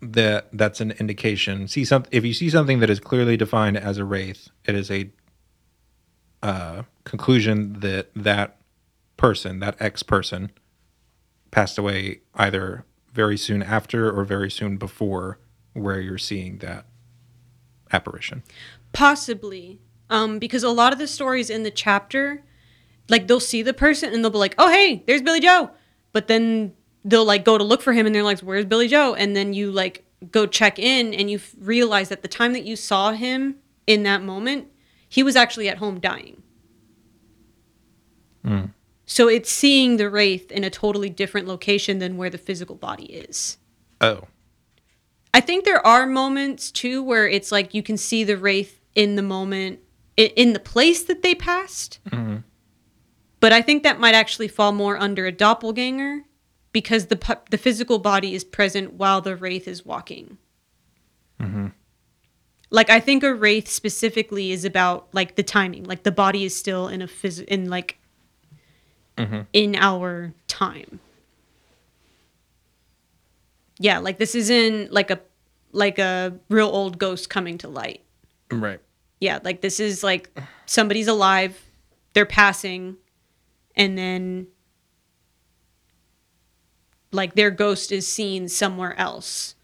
that 0.00 0.48
that's 0.54 0.80
an 0.80 0.92
indication. 0.92 1.68
See 1.68 1.84
some 1.84 2.06
if 2.10 2.24
you 2.24 2.32
see 2.32 2.48
something 2.48 2.80
that 2.80 2.88
is 2.88 2.98
clearly 2.98 3.36
defined 3.36 3.76
as 3.76 3.98
a 3.98 4.06
wraith, 4.06 4.48
it 4.64 4.74
is 4.74 4.90
a 4.90 5.10
uh, 6.42 6.82
conclusion 7.04 7.80
that 7.80 8.10
that 8.14 8.58
person, 9.16 9.58
that 9.60 9.76
ex 9.80 10.02
person, 10.02 10.50
passed 11.50 11.78
away 11.78 12.20
either 12.34 12.84
very 13.12 13.36
soon 13.36 13.62
after 13.62 14.10
or 14.10 14.24
very 14.24 14.50
soon 14.50 14.76
before 14.76 15.38
where 15.72 16.00
you're 16.00 16.18
seeing 16.18 16.58
that 16.58 16.86
apparition. 17.92 18.42
Possibly, 18.92 19.80
um, 20.10 20.38
because 20.38 20.62
a 20.62 20.70
lot 20.70 20.92
of 20.92 20.98
the 20.98 21.06
stories 21.06 21.50
in 21.50 21.62
the 21.62 21.70
chapter, 21.70 22.42
like 23.08 23.26
they'll 23.26 23.40
see 23.40 23.62
the 23.62 23.74
person 23.74 24.12
and 24.12 24.22
they'll 24.22 24.30
be 24.30 24.38
like, 24.38 24.54
"Oh, 24.58 24.70
hey, 24.70 25.02
there's 25.06 25.22
Billy 25.22 25.40
Joe," 25.40 25.70
but 26.12 26.28
then 26.28 26.74
they'll 27.04 27.24
like 27.24 27.44
go 27.44 27.58
to 27.58 27.64
look 27.64 27.82
for 27.82 27.92
him 27.92 28.06
and 28.06 28.14
they're 28.14 28.22
like, 28.22 28.40
"Where's 28.40 28.64
Billy 28.64 28.88
Joe?" 28.88 29.14
And 29.14 29.34
then 29.34 29.52
you 29.52 29.70
like 29.70 30.04
go 30.30 30.46
check 30.46 30.78
in 30.78 31.14
and 31.14 31.30
you 31.30 31.40
realize 31.58 32.08
that 32.08 32.22
the 32.22 32.28
time 32.28 32.52
that 32.52 32.64
you 32.64 32.76
saw 32.76 33.12
him 33.12 33.56
in 33.86 34.02
that 34.02 34.22
moment, 34.22 34.68
he 35.08 35.22
was 35.22 35.36
actually 35.36 35.68
at 35.68 35.78
home 35.78 36.00
dying. 36.00 36.42
Hmm. 38.44 38.64
So 39.06 39.28
it's 39.28 39.50
seeing 39.50 39.96
the 39.96 40.10
wraith 40.10 40.52
in 40.52 40.64
a 40.64 40.70
totally 40.70 41.08
different 41.08 41.46
location 41.46 41.98
than 41.98 42.16
where 42.16 42.30
the 42.30 42.38
physical 42.38 42.76
body 42.76 43.06
is. 43.06 43.56
Oh, 44.00 44.24
I 45.32 45.40
think 45.40 45.64
there 45.64 45.84
are 45.86 46.06
moments 46.06 46.70
too 46.70 47.02
where 47.02 47.28
it's 47.28 47.52
like 47.52 47.74
you 47.74 47.82
can 47.82 47.96
see 47.96 48.24
the 48.24 48.36
wraith 48.36 48.80
in 48.94 49.16
the 49.16 49.22
moment, 49.22 49.80
in 50.16 50.52
the 50.52 50.60
place 50.60 51.02
that 51.04 51.22
they 51.22 51.34
passed. 51.34 52.00
Mm-hmm. 52.10 52.38
But 53.40 53.52
I 53.52 53.62
think 53.62 53.82
that 53.82 54.00
might 54.00 54.14
actually 54.14 54.48
fall 54.48 54.72
more 54.72 54.98
under 54.98 55.26
a 55.26 55.32
doppelganger 55.32 56.24
because 56.72 57.06
the 57.06 57.38
the 57.50 57.58
physical 57.58 57.98
body 57.98 58.34
is 58.34 58.44
present 58.44 58.94
while 58.94 59.20
the 59.20 59.36
wraith 59.36 59.68
is 59.68 59.86
walking. 59.86 60.38
Mm-hmm. 61.40 61.68
Like 62.70 62.90
I 62.90 63.00
think 63.00 63.22
a 63.22 63.34
wraith 63.34 63.68
specifically 63.68 64.52
is 64.52 64.64
about 64.64 65.08
like 65.12 65.36
the 65.36 65.42
timing, 65.42 65.84
like 65.84 66.02
the 66.02 66.12
body 66.12 66.44
is 66.44 66.54
still 66.54 66.88
in 66.88 67.00
a 67.00 67.06
phys- 67.06 67.44
in 67.44 67.70
like 67.70 67.98
mm-hmm. 69.16 69.42
in 69.52 69.74
our 69.76 70.34
time. 70.46 71.00
Yeah, 73.78 73.98
like 73.98 74.18
this 74.18 74.34
isn't 74.34 74.92
like 74.92 75.10
a 75.10 75.20
like 75.72 75.98
a 75.98 76.34
real 76.48 76.68
old 76.68 76.98
ghost 76.98 77.30
coming 77.30 77.58
to 77.58 77.68
light. 77.68 78.02
right. 78.50 78.80
Yeah, 79.20 79.40
like 79.42 79.62
this 79.62 79.80
is 79.80 80.04
like 80.04 80.30
somebody's 80.66 81.08
alive, 81.08 81.60
they're 82.12 82.26
passing, 82.26 82.96
and 83.74 83.98
then 83.98 84.46
like 87.12 87.34
their 87.34 87.50
ghost 87.50 87.90
is 87.90 88.06
seen 88.06 88.48
somewhere 88.48 88.98
else. 88.98 89.54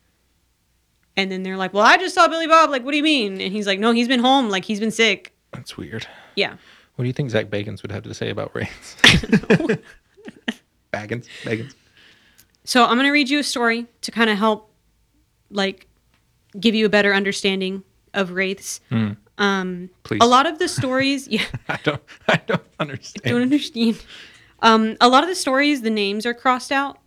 And 1.16 1.30
then 1.30 1.42
they're 1.44 1.56
like, 1.56 1.72
"Well, 1.72 1.84
I 1.84 1.96
just 1.96 2.14
saw 2.14 2.26
Billy 2.28 2.46
Bob. 2.48 2.70
Like, 2.70 2.84
what 2.84 2.90
do 2.90 2.96
you 2.96 3.02
mean?" 3.02 3.40
And 3.40 3.52
he's 3.52 3.66
like, 3.66 3.78
"No, 3.78 3.92
he's 3.92 4.08
been 4.08 4.20
home. 4.20 4.48
Like, 4.48 4.64
he's 4.64 4.80
been 4.80 4.90
sick." 4.90 5.32
That's 5.52 5.76
weird. 5.76 6.06
Yeah. 6.34 6.56
What 6.96 7.04
do 7.04 7.06
you 7.06 7.12
think 7.12 7.30
Zach 7.30 7.46
Bagans 7.46 7.82
would 7.82 7.92
have 7.92 8.02
to 8.04 8.14
say 8.14 8.30
about 8.30 8.54
wraiths? 8.54 8.96
Bagans, 10.92 11.28
Bagans. 11.42 11.74
So 12.64 12.84
I'm 12.84 12.96
gonna 12.96 13.12
read 13.12 13.28
you 13.28 13.38
a 13.38 13.44
story 13.44 13.86
to 14.02 14.10
kind 14.10 14.30
of 14.30 14.38
help, 14.38 14.70
like, 15.50 15.86
give 16.58 16.74
you 16.74 16.86
a 16.86 16.88
better 16.88 17.12
understanding 17.14 17.82
of 18.14 18.30
wraiths. 18.32 18.80
Um, 19.36 19.90
Please. 20.04 20.18
a 20.22 20.26
lot 20.26 20.46
of 20.46 20.58
the 20.58 20.68
stories, 20.68 21.26
yeah, 21.28 21.44
I 21.68 21.78
don't. 21.82 22.02
I 22.28 22.36
don't 22.46 22.62
understand. 22.78 23.22
I 23.26 23.30
don't 23.30 23.42
understand. 23.42 24.04
Um, 24.60 24.96
a 25.00 25.08
lot 25.08 25.24
of 25.24 25.28
the 25.28 25.34
stories, 25.34 25.82
the 25.82 25.90
names 25.90 26.24
are 26.26 26.34
crossed 26.34 26.72
out. 26.72 26.98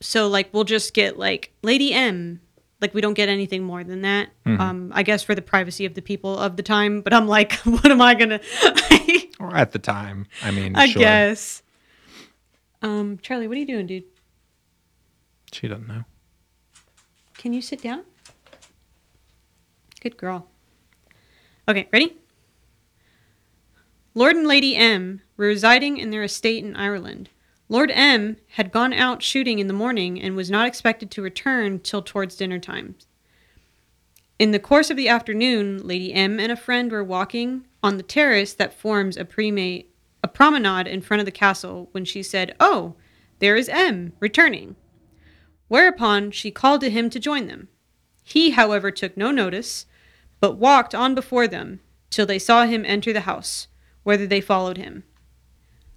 So 0.00 0.28
like 0.28 0.54
we'll 0.54 0.62
just 0.62 0.94
get 0.94 1.18
like 1.18 1.50
Lady 1.62 1.92
M. 1.92 2.40
Like 2.80 2.92
we 2.92 3.00
don't 3.00 3.14
get 3.14 3.28
anything 3.28 3.62
more 3.62 3.82
than 3.84 4.02
that. 4.02 4.28
Um, 4.44 4.92
I 4.94 5.02
guess 5.02 5.22
for 5.22 5.34
the 5.34 5.42
privacy 5.42 5.86
of 5.86 5.94
the 5.94 6.02
people 6.02 6.38
of 6.38 6.56
the 6.56 6.62
time. 6.62 7.00
But 7.00 7.14
I'm 7.14 7.26
like, 7.26 7.52
what 7.64 7.90
am 7.90 8.02
I 8.02 8.14
gonna? 8.14 8.40
or 9.40 9.56
at 9.56 9.72
the 9.72 9.78
time, 9.78 10.26
I 10.42 10.50
mean, 10.50 10.76
I 10.76 10.86
sure. 10.86 11.00
guess. 11.00 11.62
Um, 12.82 13.18
Charlie, 13.22 13.48
what 13.48 13.56
are 13.56 13.60
you 13.60 13.66
doing, 13.66 13.86
dude? 13.86 14.04
she 15.52 15.68
doesn't 15.68 15.88
know. 15.88 16.04
Can 17.38 17.52
you 17.54 17.62
sit 17.62 17.80
down? 17.80 18.04
Good 20.00 20.16
girl. 20.18 20.48
Okay, 21.68 21.88
ready? 21.92 22.16
Lord 24.14 24.36
and 24.36 24.46
Lady 24.46 24.76
M 24.76 25.22
were 25.36 25.46
residing 25.46 25.96
in 25.96 26.10
their 26.10 26.22
estate 26.22 26.64
in 26.64 26.76
Ireland. 26.76 27.30
Lord 27.68 27.90
M 27.92 28.36
had 28.50 28.70
gone 28.70 28.92
out 28.92 29.22
shooting 29.22 29.58
in 29.58 29.66
the 29.66 29.72
morning 29.72 30.20
and 30.20 30.36
was 30.36 30.50
not 30.50 30.68
expected 30.68 31.10
to 31.10 31.22
return 31.22 31.80
till 31.80 32.02
towards 32.02 32.36
dinner 32.36 32.60
time. 32.60 32.94
In 34.38 34.52
the 34.52 34.60
course 34.60 34.90
of 34.90 34.96
the 34.96 35.08
afternoon, 35.08 35.84
Lady 35.84 36.12
M 36.12 36.38
and 36.38 36.52
a 36.52 36.56
friend 36.56 36.92
were 36.92 37.02
walking 37.02 37.66
on 37.82 37.96
the 37.96 38.02
terrace 38.02 38.52
that 38.54 38.78
forms 38.78 39.16
a 39.16 39.24
premate 39.24 39.86
a 40.22 40.28
promenade 40.28 40.86
in 40.86 41.00
front 41.00 41.20
of 41.20 41.24
the 41.24 41.32
castle 41.32 41.88
when 41.92 42.04
she 42.04 42.22
said, 42.22 42.54
"Oh, 42.58 42.96
there 43.38 43.56
is 43.56 43.68
M 43.68 44.12
returning." 44.20 44.76
Whereupon 45.68 46.30
she 46.30 46.50
called 46.50 46.80
to 46.82 46.90
him 46.90 47.10
to 47.10 47.20
join 47.20 47.46
them. 47.46 47.68
He, 48.22 48.50
however, 48.50 48.90
took 48.90 49.16
no 49.16 49.30
notice, 49.30 49.86
but 50.40 50.56
walked 50.56 50.94
on 50.94 51.14
before 51.14 51.48
them 51.48 51.80
till 52.10 52.26
they 52.26 52.38
saw 52.38 52.66
him 52.66 52.84
enter 52.84 53.12
the 53.12 53.20
house, 53.20 53.68
whither 54.02 54.26
they 54.26 54.40
followed 54.40 54.76
him. 54.76 55.04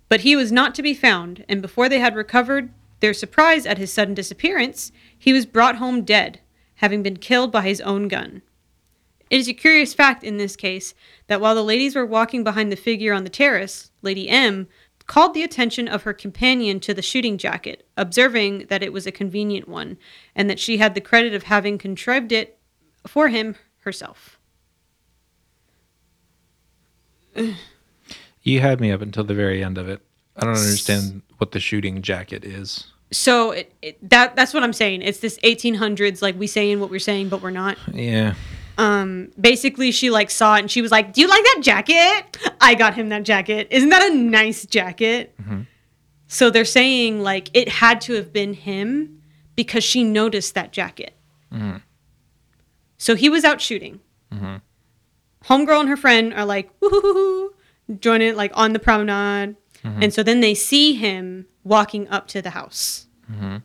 But 0.09 0.21
he 0.21 0.35
was 0.35 0.51
not 0.51 0.75
to 0.75 0.81
be 0.81 0.93
found, 0.93 1.45
and 1.47 1.61
before 1.61 1.87
they 1.87 1.99
had 1.99 2.15
recovered 2.15 2.71
their 2.99 3.13
surprise 3.13 3.65
at 3.65 3.77
his 3.77 3.93
sudden 3.93 4.15
disappearance, 4.15 4.91
He 5.17 5.31
was 5.31 5.45
brought 5.45 5.77
home 5.77 6.03
dead, 6.03 6.39
having 6.75 7.03
been 7.03 7.17
killed 7.17 7.51
by 7.51 7.61
his 7.61 7.79
own 7.81 8.07
gun. 8.07 8.41
It 9.29 9.39
is 9.39 9.47
a 9.47 9.53
curious 9.53 9.93
fact 9.93 10.23
in 10.23 10.37
this 10.37 10.55
case 10.55 10.95
that 11.27 11.39
while 11.39 11.53
the 11.53 11.63
ladies 11.63 11.95
were 11.95 12.05
walking 12.05 12.43
behind 12.43 12.71
the 12.71 12.75
figure 12.75 13.13
on 13.13 13.23
the 13.23 13.29
terrace, 13.29 13.91
Lady 14.01 14.27
M 14.27 14.67
called 15.05 15.33
the 15.33 15.43
attention 15.43 15.87
of 15.87 16.03
her 16.03 16.13
companion 16.13 16.79
to 16.79 16.93
the 16.93 17.01
shooting 17.01 17.37
jacket, 17.37 17.87
observing 17.97 18.67
that 18.69 18.83
it 18.83 18.93
was 18.93 19.07
a 19.07 19.11
convenient 19.11 19.67
one, 19.67 19.97
and 20.35 20.49
that 20.49 20.59
she 20.59 20.77
had 20.77 20.93
the 20.93 21.01
credit 21.01 21.33
of 21.33 21.43
having 21.43 21.77
contrived 21.77 22.31
it 22.31 22.59
for 23.07 23.29
him 23.29 23.55
herself. 23.79 24.39
You 28.49 28.59
had 28.61 28.79
me 28.79 28.91
up 28.91 29.01
until 29.01 29.23
the 29.23 29.33
very 29.33 29.63
end 29.63 29.77
of 29.77 29.87
it. 29.87 30.01
I 30.35 30.45
don't 30.45 30.57
understand 30.57 31.21
what 31.37 31.51
the 31.51 31.59
shooting 31.59 32.01
jacket 32.01 32.43
is. 32.43 32.87
So 33.11 33.51
it, 33.51 33.73
it, 33.81 34.09
that 34.09 34.35
that's 34.35 34.53
what 34.53 34.63
I'm 34.63 34.73
saying. 34.73 35.01
It's 35.01 35.19
this 35.19 35.37
1800s, 35.39 36.21
like 36.21 36.37
we 36.37 36.47
saying 36.47 36.79
what 36.79 36.89
we're 36.89 36.99
saying, 36.99 37.29
but 37.29 37.41
we're 37.41 37.49
not. 37.49 37.77
Yeah. 37.93 38.35
Um, 38.77 39.31
basically, 39.39 39.91
she 39.91 40.09
like 40.09 40.31
saw 40.31 40.55
it 40.55 40.59
and 40.59 40.71
she 40.71 40.81
was 40.81 40.91
like, 40.91 41.13
"Do 41.13 41.21
you 41.21 41.27
like 41.27 41.43
that 41.43 41.59
jacket? 41.61 42.37
I 42.61 42.75
got 42.75 42.93
him 42.93 43.09
that 43.09 43.23
jacket. 43.23 43.67
Isn't 43.71 43.89
that 43.89 44.11
a 44.11 44.15
nice 44.15 44.65
jacket?" 44.65 45.35
Mm-hmm. 45.41 45.61
So 46.27 46.49
they're 46.49 46.65
saying 46.65 47.21
like 47.21 47.49
it 47.53 47.67
had 47.67 47.99
to 48.01 48.13
have 48.13 48.31
been 48.31 48.53
him 48.53 49.21
because 49.55 49.83
she 49.83 50.03
noticed 50.03 50.53
that 50.53 50.71
jacket. 50.71 51.13
Mm-hmm. 51.51 51.77
So 52.97 53.15
he 53.15 53.29
was 53.29 53.43
out 53.43 53.59
shooting. 53.59 53.99
Mm-hmm. 54.31 54.57
Homegirl 55.45 55.79
and 55.79 55.89
her 55.89 55.97
friend 55.97 56.33
are 56.33 56.45
like, 56.45 56.69
woo 56.79 57.53
joining 57.99 58.35
like 58.35 58.51
on 58.55 58.73
the 58.73 58.79
promenade. 58.79 59.55
Mm-hmm. 59.83 60.03
And 60.03 60.13
so 60.13 60.23
then 60.23 60.41
they 60.41 60.53
see 60.53 60.93
him 60.93 61.45
walking 61.63 62.07
up 62.09 62.27
to 62.29 62.41
the 62.41 62.51
house. 62.51 63.07
Mm-hmm. 63.31 63.57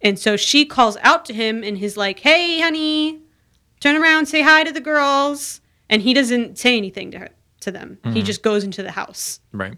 And 0.00 0.18
so 0.18 0.36
she 0.36 0.64
calls 0.64 0.96
out 1.02 1.24
to 1.26 1.34
him 1.34 1.62
and 1.62 1.78
he's 1.78 1.96
like, 1.96 2.20
hey, 2.20 2.60
honey, 2.60 3.20
turn 3.80 4.00
around, 4.00 4.26
say 4.26 4.42
hi 4.42 4.64
to 4.64 4.72
the 4.72 4.80
girls. 4.80 5.60
And 5.88 6.02
he 6.02 6.14
doesn't 6.14 6.58
say 6.58 6.76
anything 6.76 7.10
to 7.12 7.18
her, 7.18 7.28
to 7.60 7.70
them. 7.70 7.98
He 8.02 8.10
mm-hmm. 8.10 8.20
just 8.20 8.42
goes 8.42 8.64
into 8.64 8.82
the 8.82 8.92
house. 8.92 9.40
Right. 9.52 9.76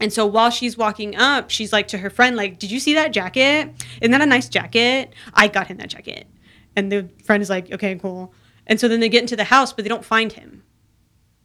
And 0.00 0.12
so 0.12 0.26
while 0.26 0.50
she's 0.50 0.78
walking 0.78 1.16
up, 1.16 1.50
she's 1.50 1.72
like 1.72 1.88
to 1.88 1.98
her 1.98 2.10
friend, 2.10 2.36
like, 2.36 2.58
"Did 2.58 2.70
you 2.70 2.78
see 2.78 2.94
that 2.94 3.12
jacket? 3.12 3.70
Isn't 4.00 4.12
that 4.12 4.20
a 4.20 4.26
nice 4.26 4.48
jacket? 4.48 5.12
I 5.34 5.48
got 5.48 5.66
him 5.66 5.78
that 5.78 5.88
jacket." 5.88 6.28
And 6.76 6.92
the 6.92 7.08
friend 7.24 7.42
is 7.42 7.50
like, 7.50 7.72
"Okay, 7.72 7.96
cool." 7.96 8.32
And 8.66 8.78
so 8.78 8.86
then 8.86 9.00
they 9.00 9.08
get 9.08 9.22
into 9.22 9.34
the 9.34 9.44
house, 9.44 9.72
but 9.72 9.84
they 9.84 9.88
don't 9.88 10.04
find 10.04 10.32
him. 10.32 10.57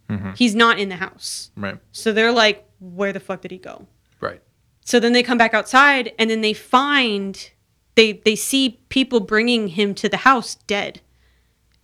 Mm-hmm. 0.10 0.32
He's 0.36 0.56
not 0.56 0.80
in 0.80 0.90
the 0.90 0.96
house. 0.96 1.52
Right. 1.56 1.78
So 1.92 2.12
they're 2.12 2.32
like, 2.32 2.68
"Where 2.80 3.14
the 3.14 3.20
fuck 3.20 3.42
did 3.42 3.52
he 3.52 3.58
go?" 3.58 3.88
Right. 4.20 4.42
So 4.86 5.00
then 5.00 5.14
they 5.14 5.24
come 5.24 5.38
back 5.38 5.54
outside, 5.54 6.14
and 6.20 6.30
then 6.30 6.42
they 6.42 6.54
find 6.54 7.52
they 7.96 8.14
they 8.14 8.36
see 8.36 8.82
people 8.90 9.20
bringing 9.20 9.70
him 9.70 9.96
to 9.96 10.10
the 10.10 10.18
house 10.18 10.56
dead 10.68 11.02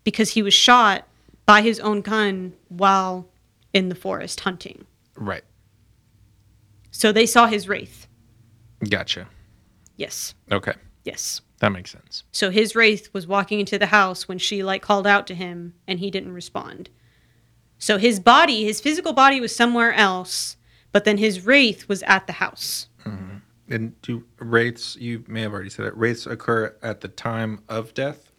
because 0.03 0.31
he 0.31 0.41
was 0.41 0.53
shot 0.53 1.07
by 1.45 1.61
his 1.61 1.79
own 1.79 2.01
gun 2.01 2.53
while 2.67 3.27
in 3.73 3.89
the 3.89 3.95
forest 3.95 4.41
hunting. 4.41 4.85
Right. 5.15 5.43
So 6.91 7.11
they 7.11 7.25
saw 7.25 7.47
his 7.47 7.67
wraith. 7.67 8.07
Gotcha. 8.89 9.27
Yes. 9.95 10.33
Okay. 10.51 10.73
Yes. 11.03 11.41
That 11.59 11.71
makes 11.71 11.91
sense. 11.91 12.23
So 12.31 12.51
his 12.51 12.75
wraith 12.75 13.09
was 13.13 13.27
walking 13.27 13.59
into 13.59 13.77
the 13.77 13.87
house 13.87 14.27
when 14.27 14.37
she 14.37 14.63
like 14.63 14.81
called 14.81 15.05
out 15.05 15.27
to 15.27 15.35
him 15.35 15.73
and 15.87 15.99
he 15.99 16.09
didn't 16.09 16.31
respond. 16.33 16.89
So 17.79 17.97
his 17.97 18.19
body, 18.19 18.65
his 18.65 18.81
physical 18.81 19.13
body 19.13 19.39
was 19.39 19.55
somewhere 19.55 19.93
else, 19.93 20.57
but 20.91 21.05
then 21.05 21.17
his 21.17 21.45
wraith 21.45 21.87
was 21.87 22.03
at 22.03 22.27
the 22.27 22.33
house. 22.33 22.87
Mm-hmm. 23.05 23.37
And 23.69 24.01
do 24.01 24.25
wraiths, 24.37 24.97
you 24.97 25.23
may 25.27 25.41
have 25.41 25.53
already 25.53 25.69
said 25.69 25.85
it, 25.85 25.95
wraiths 25.95 26.25
occur 26.25 26.75
at 26.81 27.01
the 27.01 27.07
time 27.07 27.61
of 27.69 27.93
death 27.93 28.31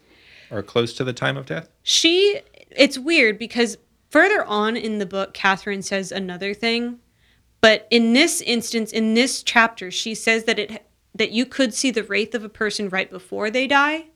or 0.50 0.62
close 0.62 0.92
to 0.94 1.05
the 1.05 1.12
time 1.12 1.37
of 1.37 1.46
death? 1.46 1.68
She 1.83 2.40
it's 2.70 2.98
weird 2.98 3.38
because 3.38 3.79
further 4.11 4.44
on 4.44 4.76
in 4.76 4.98
the 4.98 5.07
book 5.07 5.33
Catherine 5.35 5.83
says 5.83 6.12
another 6.12 6.53
thing, 6.53 6.98
but 7.61 7.87
in 7.90 8.12
this 8.12 8.40
instance 8.42 8.92
in 8.92 9.14
this 9.14 9.42
chapter 9.42 9.90
she 9.90 10.14
says 10.14 10.44
that 10.44 10.59
it 10.59 10.87
that 11.14 11.31
you 11.33 11.46
could 11.46 11.74
see 11.74 11.90
the 11.90 12.05
wraith 12.05 12.35
of 12.35 12.44
a 12.44 12.48
person 12.48 12.88
right 12.88 13.11
before 13.11 13.50
they 13.50 13.66
die 13.66 14.07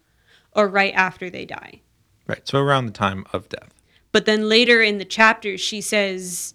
or 0.53 0.69
right 0.69 0.95
after 0.95 1.31
they 1.31 1.45
die. 1.45 1.81
Right. 2.27 2.47
So 2.47 2.59
around 2.59 2.87
the 2.87 2.93
time 2.93 3.25
of 3.33 3.49
death. 3.49 3.74
But 4.15 4.27
then 4.27 4.49
later 4.49 4.81
in 4.81 4.99
the 4.99 5.05
chapter, 5.05 5.59
she 5.59 5.81
says 5.81 6.55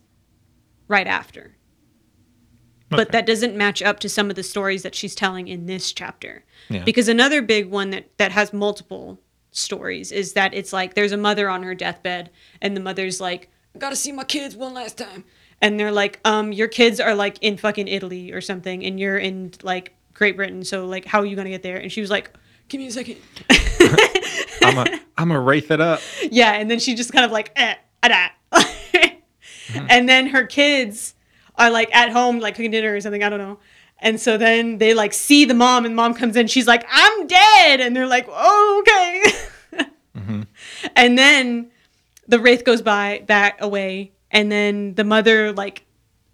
right 0.88 1.06
after. 1.06 1.58
But 2.88 3.12
that 3.12 3.26
doesn't 3.26 3.54
match 3.54 3.84
up 3.84 4.00
to 4.00 4.08
some 4.08 4.30
of 4.30 4.38
the 4.38 4.44
stories 4.44 4.82
that 4.84 4.96
she's 4.96 5.14
telling 5.14 5.50
in 5.50 5.66
this 5.66 5.92
chapter. 5.92 6.46
Yeah. 6.70 6.86
Because 6.86 7.10
another 7.10 7.42
big 7.42 7.70
one 7.70 7.90
that, 7.90 8.18
that 8.18 8.32
has 8.32 8.54
multiple 8.54 9.20
stories 9.52 10.14
is 10.14 10.32
that 10.34 10.54
it's 10.54 10.72
like 10.72 10.94
there's 10.94 11.12
a 11.12 11.18
mother 11.18 11.50
on 11.50 11.64
her 11.64 11.76
deathbed, 11.76 12.30
and 12.62 12.78
the 12.78 12.82
mother's 12.82 13.20
like, 13.20 13.50
I 13.76 13.80
gotta 13.80 13.98
see 13.98 14.14
my 14.14 14.24
kids 14.24 14.56
one 14.56 14.74
last 14.74 14.98
time. 14.98 15.26
And 15.62 15.78
they're 15.78 15.92
like, 15.92 16.22
um, 16.24 16.54
your 16.54 16.70
kids 16.70 17.02
are 17.02 17.14
like 17.14 17.40
in 17.42 17.58
fucking 17.58 17.90
Italy 17.90 18.32
or 18.32 18.40
something, 18.40 18.86
and 18.86 18.98
you're 18.98 19.18
in 19.18 19.52
like 19.64 19.96
Great 20.14 20.38
Britain. 20.38 20.64
So, 20.64 20.86
like, 20.86 21.04
how 21.04 21.20
are 21.20 21.26
you 21.26 21.36
gonna 21.36 21.50
get 21.50 21.62
there? 21.62 21.76
And 21.76 21.92
she 21.92 22.00
was 22.00 22.10
like, 22.10 22.32
Give 22.70 22.80
me 22.80 22.88
a 22.88 22.92
second. 22.92 23.18
I'm 24.70 24.88
a 24.88 25.00
I'm 25.18 25.32
a 25.32 25.40
wraith 25.40 25.72
it 25.72 25.82
up. 25.82 26.02
Yeah, 26.30 26.54
and 26.54 26.70
then 26.70 26.80
she 26.80 26.96
just 26.96 27.12
kind 27.12 27.26
of 27.26 27.32
like, 27.32 27.52
eh, 27.56 27.76
ah, 28.04 28.32
da. 28.52 28.62
and 29.90 30.08
then 30.08 30.28
her 30.28 30.46
kids 30.46 31.16
are 31.56 31.70
like 31.70 31.94
at 31.94 32.12
home, 32.12 32.40
like 32.40 32.56
cooking 32.56 32.72
dinner 32.72 32.96
or 32.96 33.02
something. 33.02 33.24
I 33.24 33.30
don't 33.30 33.40
know. 33.40 33.60
And 34.00 34.20
so 34.20 34.38
then 34.38 34.78
they 34.78 34.94
like 34.94 35.14
see 35.14 35.46
the 35.46 35.54
mom, 35.54 35.86
and 35.86 35.96
mom 35.96 36.14
comes 36.14 36.36
in. 36.38 36.48
She's 36.48 36.68
like, 36.68 36.86
"I'm 36.90 37.28
dead," 37.28 37.82
and 37.82 37.96
they're 37.96 38.08
like, 38.08 38.28
"Oh, 38.30 38.84
okay." 38.88 39.24
And 40.96 41.18
then 41.18 41.72
the 42.28 42.40
wraith 42.40 42.64
goes 42.64 42.82
by 42.82 43.24
back 43.26 43.62
away, 43.62 44.12
and 44.32 44.52
then 44.52 44.96
the 44.96 45.04
mother, 45.04 45.52
like, 45.52 45.86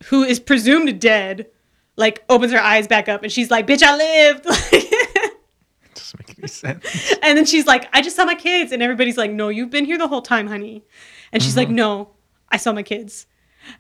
who 0.06 0.24
is 0.24 0.39
presumed 0.39 1.00
dead, 1.00 1.48
like 1.95 2.24
opens 2.30 2.52
her 2.52 2.60
eyes 2.60 2.88
back 2.88 3.08
up, 3.08 3.24
and 3.24 3.32
she's 3.32 3.50
like, 3.50 3.65
"Bitch, 3.67 3.82
I 3.84 3.95
lived." 3.95 4.45
Doesn't 6.17 6.28
make 6.28 6.39
any 6.39 6.47
sense. 6.47 7.13
And 7.23 7.38
then 7.38 7.45
she's 7.45 7.65
like, 7.65 7.88
I 7.93 8.01
just 8.01 8.15
saw 8.15 8.25
my 8.25 8.36
kids. 8.36 8.71
And 8.71 8.82
everybody's 8.82 9.17
like, 9.17 9.32
No, 9.32 9.49
you've 9.49 9.69
been 9.69 9.86
here 9.86 9.97
the 9.97 10.08
whole 10.08 10.21
time, 10.21 10.47
honey. 10.47 10.84
And 11.32 11.41
she's 11.41 11.58
like, 11.58 11.69
No, 11.69 12.12
I 12.49 12.58
saw 12.58 12.71
my 12.71 12.84
kids. 12.84 13.28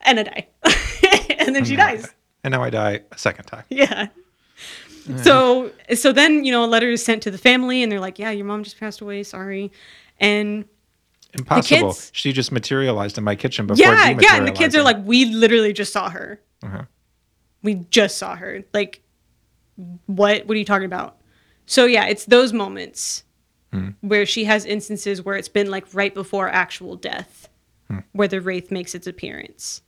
And 0.01 0.19
I 0.19 0.23
die. 0.23 0.47
and 1.37 1.55
then 1.55 1.65
she 1.65 1.75
now 1.75 1.87
I 1.87 1.95
dies. 1.95 2.13
And 2.43 2.51
now 2.51 2.63
I 2.63 2.69
die 2.69 3.01
a 3.11 3.17
second 3.17 3.45
time. 3.45 3.63
Yeah. 3.69 4.07
So 5.21 5.71
so 5.95 6.11
then, 6.11 6.45
you 6.45 6.51
know, 6.51 6.65
a 6.65 6.67
letter 6.67 6.89
is 6.89 7.03
sent 7.05 7.21
to 7.23 7.31
the 7.31 7.37
family 7.37 7.83
and 7.83 7.91
they're 7.91 7.99
like, 7.99 8.17
Yeah, 8.17 8.31
your 8.31 8.45
mom 8.45 8.63
just 8.63 8.79
passed 8.79 9.01
away, 9.01 9.23
sorry. 9.23 9.71
And 10.19 10.65
Impossible. 11.33 11.89
kids- 11.89 12.11
she 12.13 12.31
just 12.31 12.51
materialized 12.51 13.17
in 13.17 13.23
my 13.23 13.35
kitchen 13.35 13.67
before 13.67 13.85
yeah, 13.85 14.09
yeah, 14.19 14.37
and 14.37 14.47
the 14.47 14.51
kids 14.51 14.75
are 14.75 14.83
like, 14.83 14.97
We 15.03 15.25
literally 15.25 15.73
just 15.73 15.93
saw 15.93 16.09
her. 16.09 16.41
Uh-huh. 16.63 16.83
We 17.61 17.75
just 17.75 18.17
saw 18.17 18.35
her. 18.35 18.63
Like, 18.73 19.03
what 20.05 20.45
what 20.47 20.55
are 20.55 20.57
you 20.57 20.65
talking 20.65 20.85
about? 20.85 21.14
So 21.65 21.85
yeah, 21.85 22.05
it's 22.05 22.25
those 22.25 22.53
moments 22.53 23.23
where 23.99 24.25
she 24.25 24.45
has 24.45 24.63
instances 24.63 25.21
where 25.21 25.35
it's 25.35 25.49
been 25.49 25.69
like 25.69 25.85
right 25.93 26.13
before 26.13 26.47
actual 26.47 26.95
death, 26.95 27.49
where 28.13 28.27
the 28.29 28.39
wraith 28.39 28.71
makes 28.71 28.95
its 28.95 29.05
appearance. 29.05 29.81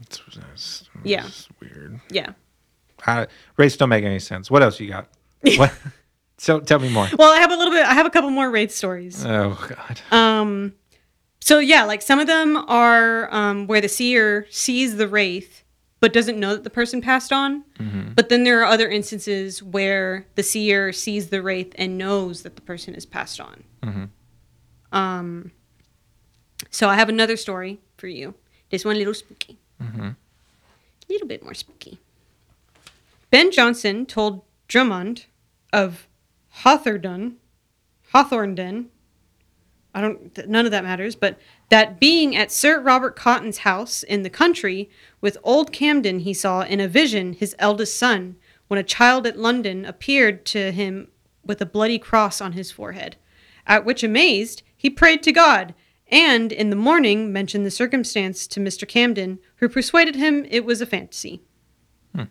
It's, 0.00 0.20
it's- 0.28 0.88
Yeah. 1.04 1.26
it's 1.26 1.48
weird. 1.60 2.00
Yeah. 2.10 2.32
Uh, 3.06 3.26
race 3.56 3.76
don't 3.76 3.88
make 3.88 4.04
any 4.04 4.18
sense. 4.18 4.50
What 4.50 4.62
else 4.62 4.80
you 4.80 4.88
got? 4.88 5.08
what? 5.56 5.72
So 6.38 6.58
tell 6.60 6.78
me 6.80 6.88
more. 6.88 7.08
Well, 7.16 7.32
I 7.32 7.38
have 7.38 7.52
a 7.52 7.56
little 7.56 7.72
bit. 7.72 7.84
I 7.86 7.94
have 7.94 8.06
a 8.06 8.10
couple 8.10 8.30
more 8.30 8.50
wraith 8.50 8.72
stories. 8.72 9.24
Oh 9.24 9.56
God. 9.68 10.00
Um, 10.16 10.72
so 11.40 11.58
yeah, 11.60 11.84
like 11.84 12.02
some 12.02 12.18
of 12.18 12.26
them 12.26 12.56
are 12.56 13.32
um, 13.32 13.66
where 13.68 13.80
the 13.80 13.88
seer 13.88 14.46
sees 14.50 14.96
the 14.96 15.06
wraith 15.08 15.62
but 16.00 16.12
doesn't 16.12 16.38
know 16.38 16.54
that 16.54 16.64
the 16.64 16.70
person 16.70 17.00
passed 17.00 17.32
on. 17.32 17.64
Mm-hmm. 17.78 18.12
But 18.14 18.28
then 18.28 18.44
there 18.44 18.60
are 18.60 18.66
other 18.66 18.88
instances 18.88 19.62
where 19.62 20.26
the 20.36 20.42
seer 20.42 20.92
sees 20.92 21.28
the 21.28 21.42
wraith 21.42 21.74
and 21.76 21.98
knows 21.98 22.42
that 22.42 22.56
the 22.56 22.62
person 22.62 22.94
is 22.94 23.04
passed 23.04 23.40
on. 23.40 23.64
Mm-hmm. 23.82 24.96
Um, 24.96 25.50
so 26.70 26.88
I 26.88 26.94
have 26.94 27.08
another 27.08 27.36
story 27.36 27.80
for 27.96 28.06
you. 28.06 28.34
This 28.70 28.84
one 28.84 28.96
a 28.96 28.98
little 28.98 29.14
spooky. 29.14 29.58
Mm-hmm. 29.82 30.08
A 30.08 30.16
little 31.08 31.28
bit 31.28 31.42
more 31.42 31.54
spooky. 31.54 31.98
Ben 33.30 33.50
Jonson 33.50 34.06
told 34.06 34.42
Drummond 34.68 35.26
of 35.72 36.06
Hawthornden, 36.62 37.34
Hawthornden, 38.14 38.86
I 39.94 40.00
don't, 40.00 40.48
none 40.48 40.64
of 40.64 40.70
that 40.70 40.84
matters, 40.84 41.14
but 41.14 41.38
that 41.68 42.00
being 42.00 42.34
at 42.34 42.50
Sir 42.50 42.80
Robert 42.80 43.14
Cotton's 43.14 43.58
house 43.58 44.02
in 44.02 44.22
the 44.22 44.30
country 44.30 44.88
with 45.20 45.36
old 45.42 45.72
Camden, 45.72 46.20
he 46.20 46.32
saw 46.32 46.62
in 46.62 46.80
a 46.80 46.88
vision 46.88 47.34
his 47.34 47.54
eldest 47.58 47.96
son, 47.96 48.36
when 48.68 48.78
a 48.78 48.84
child 48.84 49.26
at 49.26 49.38
London 49.38 49.84
appeared 49.84 50.44
to 50.46 50.70
him 50.72 51.08
with 51.44 51.60
a 51.60 51.66
bloody 51.66 51.98
cross 51.98 52.40
on 52.40 52.52
his 52.52 52.70
forehead. 52.70 53.16
At 53.66 53.84
which, 53.84 54.02
amazed, 54.02 54.62
he 54.76 54.90
prayed 54.90 55.22
to 55.24 55.32
God, 55.32 55.74
and 56.10 56.52
in 56.52 56.70
the 56.70 56.76
morning 56.76 57.32
mentioned 57.32 57.66
the 57.66 57.70
circumstance 57.70 58.46
to 58.46 58.60
Mr. 58.60 58.86
Camden, 58.86 59.38
who 59.56 59.68
persuaded 59.68 60.16
him 60.16 60.46
it 60.50 60.64
was 60.64 60.80
a 60.80 60.86
fantasy. 60.86 61.42
Hmm. 62.14 62.24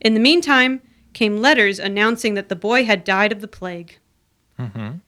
In 0.00 0.14
the 0.14 0.20
meantime, 0.20 0.80
came 1.12 1.42
letters 1.42 1.78
announcing 1.78 2.34
that 2.34 2.48
the 2.48 2.56
boy 2.56 2.84
had 2.84 3.04
died 3.04 3.32
of 3.32 3.40
the 3.40 3.48
plague. 3.48 3.98
Mm-hmm. 4.58 4.98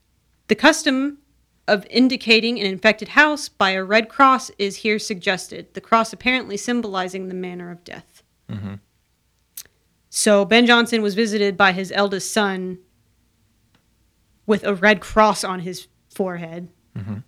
The 0.48 0.54
custom 0.54 1.18
of 1.66 1.86
indicating 1.88 2.60
an 2.60 2.66
infected 2.66 3.08
house 3.08 3.48
by 3.48 3.70
a 3.70 3.82
red 3.82 4.08
cross 4.08 4.50
is 4.58 4.76
here 4.76 4.98
suggested, 4.98 5.72
the 5.74 5.80
cross 5.80 6.12
apparently 6.12 6.56
symbolizing 6.56 7.28
the 7.28 7.34
manner 7.34 7.70
of 7.70 7.82
death. 7.84 8.22
Mm-hmm. 8.50 8.74
So 10.10 10.44
Ben 10.44 10.66
Jonson 10.66 11.02
was 11.02 11.14
visited 11.14 11.56
by 11.56 11.72
his 11.72 11.90
eldest 11.92 12.32
son 12.32 12.78
with 14.46 14.64
a 14.64 14.74
red 14.74 15.00
cross 15.00 15.42
on 15.42 15.60
his 15.60 15.88
forehead 16.08 16.68
mm-hmm. 16.96 17.18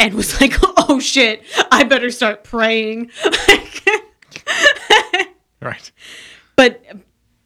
and 0.00 0.14
was 0.14 0.40
like, 0.40 0.54
oh 0.62 1.00
shit, 1.00 1.42
I 1.70 1.84
better 1.84 2.10
start 2.10 2.44
praying. 2.44 3.10
Right. 5.60 5.92
but 6.56 6.84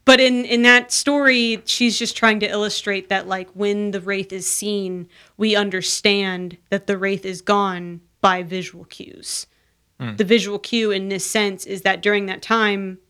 but 0.08 0.20
in 0.20 0.46
in 0.46 0.62
that 0.62 0.90
story 0.90 1.60
she's 1.66 1.98
just 1.98 2.16
trying 2.16 2.40
to 2.40 2.48
illustrate 2.48 3.10
that 3.10 3.28
like 3.28 3.50
when 3.50 3.90
the 3.90 4.00
wraith 4.00 4.32
is 4.32 4.50
seen 4.50 5.06
we 5.36 5.54
understand 5.54 6.56
that 6.70 6.86
the 6.86 6.96
wraith 6.96 7.26
is 7.26 7.42
gone 7.42 8.00
by 8.22 8.42
visual 8.42 8.86
cues. 8.86 9.46
Hmm. 10.00 10.16
The 10.16 10.24
visual 10.24 10.58
cue 10.58 10.90
in 10.92 11.10
this 11.10 11.26
sense 11.26 11.66
is 11.66 11.82
that 11.82 12.00
during 12.00 12.24
that 12.24 12.40
time 12.40 13.00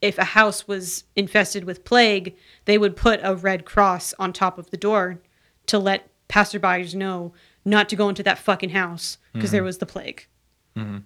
if 0.00 0.16
a 0.16 0.24
house 0.24 0.66
was 0.66 1.04
infested 1.14 1.64
with 1.64 1.84
plague 1.84 2.34
they 2.64 2.78
would 2.78 2.96
put 2.96 3.20
a 3.22 3.36
red 3.36 3.66
cross 3.66 4.14
on 4.18 4.32
top 4.32 4.56
of 4.56 4.70
the 4.70 4.78
door 4.78 5.20
to 5.66 5.78
let 5.78 6.08
passerbyers 6.30 6.94
know 6.94 7.34
not 7.66 7.90
to 7.90 7.96
go 7.96 8.08
into 8.08 8.22
that 8.22 8.38
fucking 8.38 8.70
house 8.70 9.18
because 9.34 9.50
there 9.50 9.60
hmm. 9.60 9.66
was 9.66 9.78
the 9.78 9.86
plague. 9.86 10.26
Mm-hmm. 10.74 11.00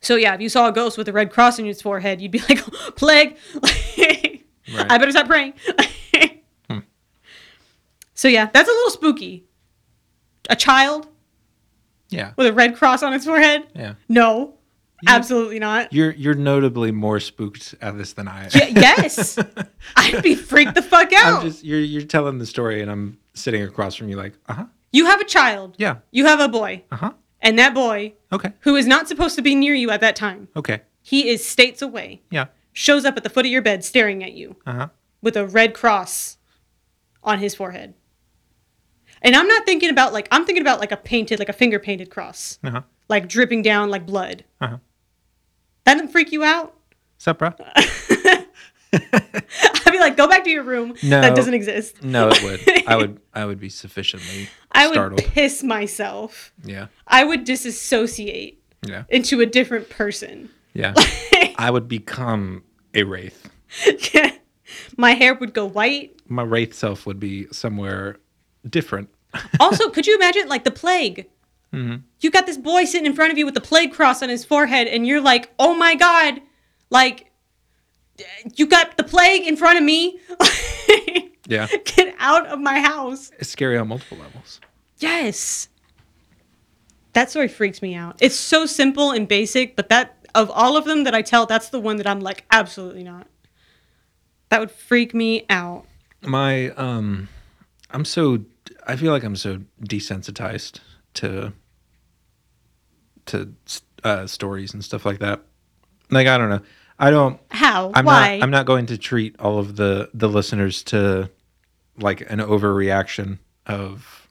So 0.00 0.16
yeah, 0.16 0.34
if 0.34 0.40
you 0.40 0.48
saw 0.48 0.68
a 0.68 0.72
ghost 0.72 0.96
with 0.96 1.08
a 1.08 1.12
red 1.12 1.30
cross 1.30 1.58
on 1.58 1.66
its 1.66 1.82
forehead, 1.82 2.20
you'd 2.20 2.30
be 2.30 2.38
like, 2.48 2.62
"Plague! 2.96 3.36
I 4.74 4.98
better 4.98 5.10
stop 5.12 5.26
praying." 5.26 5.54
So 8.14 8.28
yeah, 8.28 8.48
that's 8.52 8.68
a 8.68 8.72
little 8.72 8.90
spooky. 8.90 9.44
A 10.48 10.56
child 10.56 11.06
Yeah. 12.08 12.32
with 12.36 12.46
a 12.46 12.52
red 12.52 12.74
cross 12.76 13.02
on 13.02 13.12
its 13.12 13.26
forehead? 13.26 13.66
Yeah. 13.74 13.94
No, 14.08 14.54
absolutely 15.06 15.58
not. 15.58 15.92
You're 15.92 16.12
you're 16.12 16.34
notably 16.34 16.92
more 16.92 17.20
spooked 17.20 17.74
at 17.82 17.98
this 17.98 18.14
than 18.14 18.26
I 18.28 18.44
am. 18.44 18.50
Y- 18.54 18.72
yes, 18.74 19.38
I'd 19.96 20.22
be 20.22 20.34
freaked 20.34 20.74
the 20.76 20.82
fuck 20.82 21.12
out. 21.12 21.40
I'm 21.42 21.46
just 21.50 21.62
you're 21.64 21.80
you're 21.80 22.02
telling 22.06 22.38
the 22.38 22.46
story 22.46 22.80
and 22.80 22.90
I'm 22.90 23.18
sitting 23.34 23.62
across 23.62 23.94
from 23.96 24.08
you 24.08 24.16
like, 24.16 24.32
uh-huh. 24.48 24.64
you 24.92 25.04
have 25.06 25.20
a 25.20 25.24
child. 25.26 25.74
Yeah. 25.76 25.96
You 26.10 26.24
have 26.24 26.40
a 26.40 26.48
boy, 26.48 26.84
Uh-huh. 26.90 27.12
and 27.42 27.58
that 27.58 27.74
boy, 27.74 28.14
Okay. 28.32 28.52
who 28.60 28.76
is 28.76 28.86
not 28.86 29.08
supposed 29.08 29.36
to 29.36 29.42
be 29.42 29.54
near 29.54 29.74
you 29.74 29.90
at 29.90 30.00
that 30.00 30.16
time, 30.16 30.48
Okay. 30.56 30.80
he 31.02 31.28
is 31.28 31.46
states 31.46 31.82
away, 31.82 32.22
Yeah. 32.30 32.46
Shows 32.76 33.04
up 33.06 33.16
at 33.16 33.22
the 33.24 33.30
foot 33.30 33.46
of 33.46 33.50
your 33.50 33.62
bed 33.62 33.82
staring 33.84 34.22
at 34.22 34.32
you. 34.34 34.54
Uh-huh. 34.66 34.88
with 35.22 35.34
a 35.36 35.46
red 35.46 35.72
cross 35.74 36.36
on 37.24 37.38
his 37.40 37.54
forehead. 37.54 37.94
And 39.22 39.34
I'm 39.34 39.48
not 39.48 39.64
thinking 39.64 39.88
about 39.90 40.12
like 40.12 40.28
I'm 40.30 40.44
thinking 40.44 40.60
about 40.62 40.78
like 40.78 40.92
a 40.92 40.96
painted 40.96 41.38
like 41.38 41.48
a 41.48 41.52
finger 41.54 41.78
painted 41.78 42.10
cross, 42.10 42.58
Uh-huh. 42.62 42.82
like 43.08 43.28
dripping 43.28 43.62
down 43.62 43.88
like 43.90 44.04
blood. 44.06 44.44
Uh-huh. 44.60 44.76
That 45.84 45.94
didn't 45.94 46.10
freak 46.12 46.32
you 46.32 46.44
out? 46.44 46.74
Sup, 47.18 47.38
bro? 47.38 47.52
I'd 48.92 49.90
be 49.90 49.98
like, 49.98 50.16
go 50.16 50.26
back 50.28 50.44
to 50.44 50.50
your 50.50 50.62
room. 50.62 50.94
No. 51.02 51.20
That 51.20 51.34
doesn't 51.34 51.54
exist. 51.54 52.02
No, 52.02 52.28
it 52.32 52.42
would. 52.42 52.86
I 52.88 52.96
would 52.96 53.20
I 53.34 53.44
would 53.46 53.58
be 53.58 53.68
sufficiently 53.68 54.48
I 54.72 54.88
would 54.88 55.16
piss 55.16 55.62
myself. 55.62 56.52
Yeah. 56.64 56.86
I 57.06 57.24
would 57.24 57.44
disassociate 57.44 58.62
Yeah. 58.86 59.04
into 59.08 59.40
a 59.40 59.46
different 59.46 59.88
person. 59.90 60.50
Yeah. 60.74 60.94
I 61.58 61.70
would 61.70 61.88
become 61.88 62.62
a 62.96 63.04
wraith. 63.04 63.48
My 64.96 65.12
hair 65.12 65.34
would 65.34 65.52
go 65.54 65.66
white. 65.66 66.18
My 66.28 66.42
wraith 66.42 66.74
self 66.74 67.06
would 67.06 67.20
be 67.20 67.46
somewhere 67.52 68.16
different. 68.68 69.08
Also, 69.60 69.90
could 69.90 70.06
you 70.06 70.16
imagine 70.16 70.48
like 70.48 70.64
the 70.64 70.70
plague? 70.70 71.26
Mm-hmm. 71.72 71.96
You 72.20 72.30
got 72.30 72.46
this 72.46 72.56
boy 72.56 72.84
sitting 72.84 73.06
in 73.06 73.12
front 73.12 73.32
of 73.32 73.38
you 73.38 73.44
with 73.44 73.54
the 73.54 73.60
plague 73.60 73.92
cross 73.92 74.22
on 74.22 74.30
his 74.30 74.44
forehead, 74.46 74.86
and 74.86 75.06
you're 75.06 75.20
like, 75.20 75.52
"Oh 75.58 75.74
my 75.74 75.94
god!" 75.94 76.40
Like, 76.88 77.30
you 78.54 78.66
got 78.66 78.96
the 78.96 79.04
plague 79.04 79.46
in 79.46 79.56
front 79.56 79.78
of 79.78 79.84
me. 79.84 80.18
Yeah. 81.48 81.68
Get 81.84 82.14
out 82.18 82.46
of 82.46 82.60
my 82.60 82.80
house. 82.80 83.30
It's 83.38 83.50
scary 83.50 83.78
on 83.78 83.88
multiple 83.88 84.18
levels. 84.18 84.60
Yes. 84.98 85.68
That 87.12 87.30
story 87.30 87.48
freaks 87.48 87.80
me 87.80 87.94
out. 87.94 88.16
It's 88.20 88.34
so 88.34 88.66
simple 88.66 89.12
and 89.12 89.26
basic, 89.26 89.76
but 89.76 89.88
that 89.88 90.15
of 90.36 90.50
all 90.50 90.76
of 90.76 90.84
them 90.84 91.04
that 91.04 91.14
I 91.14 91.22
tell, 91.22 91.46
that's 91.46 91.70
the 91.70 91.80
one 91.80 91.96
that 91.96 92.06
I'm 92.06 92.20
like, 92.20 92.44
absolutely 92.52 93.02
not. 93.02 93.26
That 94.50 94.60
would 94.60 94.70
freak 94.70 95.14
me 95.14 95.46
out. 95.48 95.86
My 96.22 96.70
um 96.70 97.28
I'm 97.90 98.04
so 98.04 98.44
I 98.86 98.96
feel 98.96 99.12
like 99.12 99.24
I'm 99.24 99.36
so 99.36 99.60
desensitized 99.82 100.80
to 101.14 101.52
to 103.26 103.52
uh 104.04 104.26
stories 104.26 104.74
and 104.74 104.84
stuff 104.84 105.04
like 105.04 105.18
that. 105.20 105.42
Like 106.10 106.26
I 106.26 106.38
don't 106.38 106.50
know. 106.50 106.60
I 106.98 107.10
don't 107.10 107.40
How? 107.50 107.90
I'm 107.94 108.04
Why? 108.04 108.36
not 108.36 108.44
I'm 108.44 108.50
not 108.50 108.66
going 108.66 108.86
to 108.86 108.98
treat 108.98 109.34
all 109.40 109.58
of 109.58 109.76
the 109.76 110.10
the 110.14 110.28
listeners 110.28 110.82
to 110.84 111.30
like 111.98 112.20
an 112.30 112.38
overreaction 112.40 113.38
of 113.66 114.28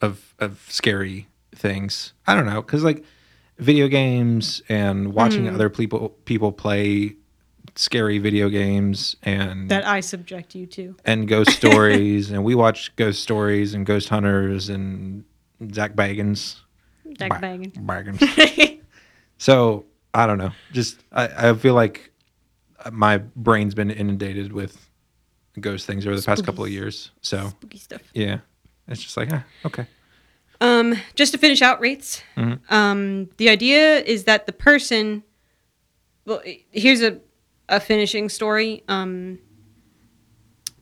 of 0.00 0.34
of 0.38 0.64
scary 0.68 1.28
things. 1.54 2.12
I 2.26 2.34
don't 2.34 2.46
know 2.46 2.62
cuz 2.62 2.82
like 2.82 3.04
video 3.58 3.88
games 3.88 4.62
and 4.68 5.12
watching 5.14 5.46
Hmm. 5.46 5.54
other 5.54 5.70
people 5.70 6.10
people 6.24 6.52
play 6.52 7.16
scary 7.74 8.18
video 8.18 8.48
games 8.48 9.16
and 9.22 9.70
that 9.70 9.86
I 9.86 10.00
subject 10.00 10.54
you 10.54 10.66
to. 10.66 10.96
and 11.04 11.26
ghost 11.28 11.50
stories 11.62 12.30
and 12.30 12.44
we 12.44 12.54
watch 12.54 12.94
ghost 12.96 13.22
stories 13.22 13.72
and 13.74 13.86
ghost 13.86 14.08
hunters 14.10 14.68
and 14.68 15.24
Zak 15.72 15.94
Bagans. 15.94 16.56
Jack 17.18 17.40
Ba-. 17.40 17.58
Bagans. 17.80 18.80
so 19.38 19.84
I 20.14 20.26
don't 20.26 20.38
know. 20.38 20.50
Just 20.72 21.02
I, 21.12 21.50
I 21.50 21.54
feel 21.54 21.74
like 21.74 22.12
my 22.90 23.18
brain's 23.18 23.74
been 23.74 23.90
inundated 23.90 24.52
with 24.52 24.88
ghost 25.60 25.86
things 25.86 26.06
over 26.06 26.16
the 26.16 26.22
past 26.22 26.44
couple 26.44 26.64
of 26.64 26.70
years. 26.70 27.10
So 27.20 27.48
Spooky 27.50 27.78
stuff. 27.78 28.02
yeah, 28.12 28.38
it's 28.88 29.02
just 29.02 29.16
like 29.16 29.28
ah, 29.32 29.44
okay. 29.64 29.86
Um, 30.62 30.94
just 31.16 31.32
to 31.32 31.38
finish 31.38 31.60
out 31.60 31.80
rates, 31.80 32.22
um, 32.68 33.28
the 33.36 33.48
idea 33.48 33.98
is 33.98 34.24
that 34.24 34.46
the 34.46 34.52
person. 34.52 35.24
Well, 36.24 36.40
here's 36.70 37.02
a 37.02 37.18
a 37.68 37.80
finishing 37.80 38.28
story. 38.28 38.84
Um, 38.86 39.38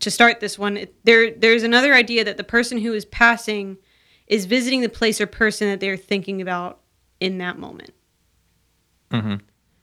to 0.00 0.10
start 0.10 0.40
this 0.40 0.58
one, 0.58 0.76
it, 0.76 0.94
there 1.04 1.30
there's 1.30 1.62
another 1.62 1.94
idea 1.94 2.24
that 2.24 2.36
the 2.36 2.44
person 2.44 2.78
who 2.78 2.92
is 2.92 3.04
passing 3.06 3.78
is 4.26 4.44
visiting 4.44 4.82
the 4.82 4.88
place 4.88 5.20
or 5.20 5.26
person 5.26 5.68
that 5.70 5.80
they're 5.80 5.96
thinking 5.96 6.42
about 6.42 6.80
in 7.18 7.38
that 7.38 7.58
moment. 7.58 7.92
Mhm. 9.10 9.40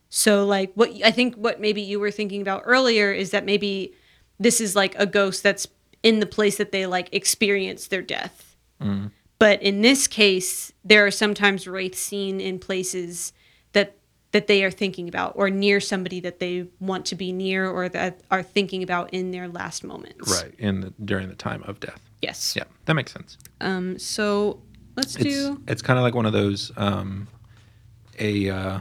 So, 0.10 0.46
like, 0.46 0.72
what 0.76 0.92
I 1.04 1.12
think 1.12 1.36
what 1.36 1.60
maybe 1.60 1.82
you 1.82 2.00
were 2.00 2.12
thinking 2.12 2.42
about 2.42 2.62
earlier 2.66 3.12
is 3.12 3.32
that 3.32 3.46
maybe 3.46 3.94
this 4.40 4.62
is 4.62 4.76
like 4.76 4.94
a 5.00 5.06
ghost 5.08 5.42
that's 5.42 5.68
in 6.04 6.20
the 6.20 6.26
place 6.28 6.58
that 6.58 6.72
they 6.72 6.86
like 6.86 7.10
experience 7.12 7.88
their 7.88 8.04
death. 8.04 8.56
But 9.40 9.62
in 9.62 9.82
this 9.82 10.08
case, 10.08 10.72
there 10.84 11.06
are 11.06 11.12
sometimes 11.12 11.68
wraiths 11.68 12.00
seen 12.00 12.40
in 12.40 12.60
places 12.60 13.34
that 13.74 13.98
that 14.32 14.48
they 14.48 14.64
are 14.64 14.72
thinking 14.72 15.08
about, 15.08 15.34
or 15.36 15.50
near 15.50 15.80
somebody 15.80 16.20
that 16.20 16.40
they 16.40 16.68
want 16.80 17.06
to 17.08 17.16
be 17.16 17.32
near, 17.32 17.70
or 17.70 17.88
that 17.90 18.22
are 18.30 18.44
thinking 18.44 18.84
about 18.84 19.14
in 19.14 19.32
their 19.32 19.48
last 19.48 19.84
moments. 19.84 20.30
Right 20.42 20.54
in 20.58 20.82
the, 20.82 20.94
during 21.06 21.30
the 21.30 21.36
time 21.36 21.64
of 21.64 21.80
death. 21.80 22.02
Yes. 22.22 22.56
Yeah, 22.56 22.64
that 22.86 22.94
makes 22.94 23.14
sense. 23.14 23.38
Um. 23.62 23.98
So 24.00 24.62
let's 24.96 25.16
It's 25.16 25.24
do. 25.24 25.62
it's 25.68 25.82
kind 25.82 25.98
of 26.00 26.04
like 26.04 26.16
one 26.16 26.26
of 26.26 26.34
those 26.34 26.72
um, 26.78 27.28
a 28.20 28.50
uh, 28.50 28.80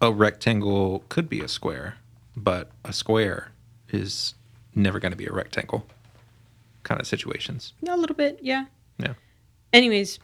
a 0.00 0.12
rectangle 0.12 1.04
could 1.08 1.28
be 1.28 1.40
a 1.40 1.48
square, 1.48 1.96
but 2.36 2.70
a 2.84 2.92
square 2.92 3.52
is 3.90 4.34
never 4.74 5.00
going 5.00 5.12
to 5.12 5.16
be 5.16 5.26
a 5.26 5.32
rectangle 5.32 5.86
kind 6.82 7.00
of 7.00 7.06
situations. 7.06 7.72
A 7.88 7.96
little 7.96 8.16
bit, 8.16 8.38
yeah. 8.42 8.66
Yeah. 8.98 9.14
Anyways, 9.72 10.18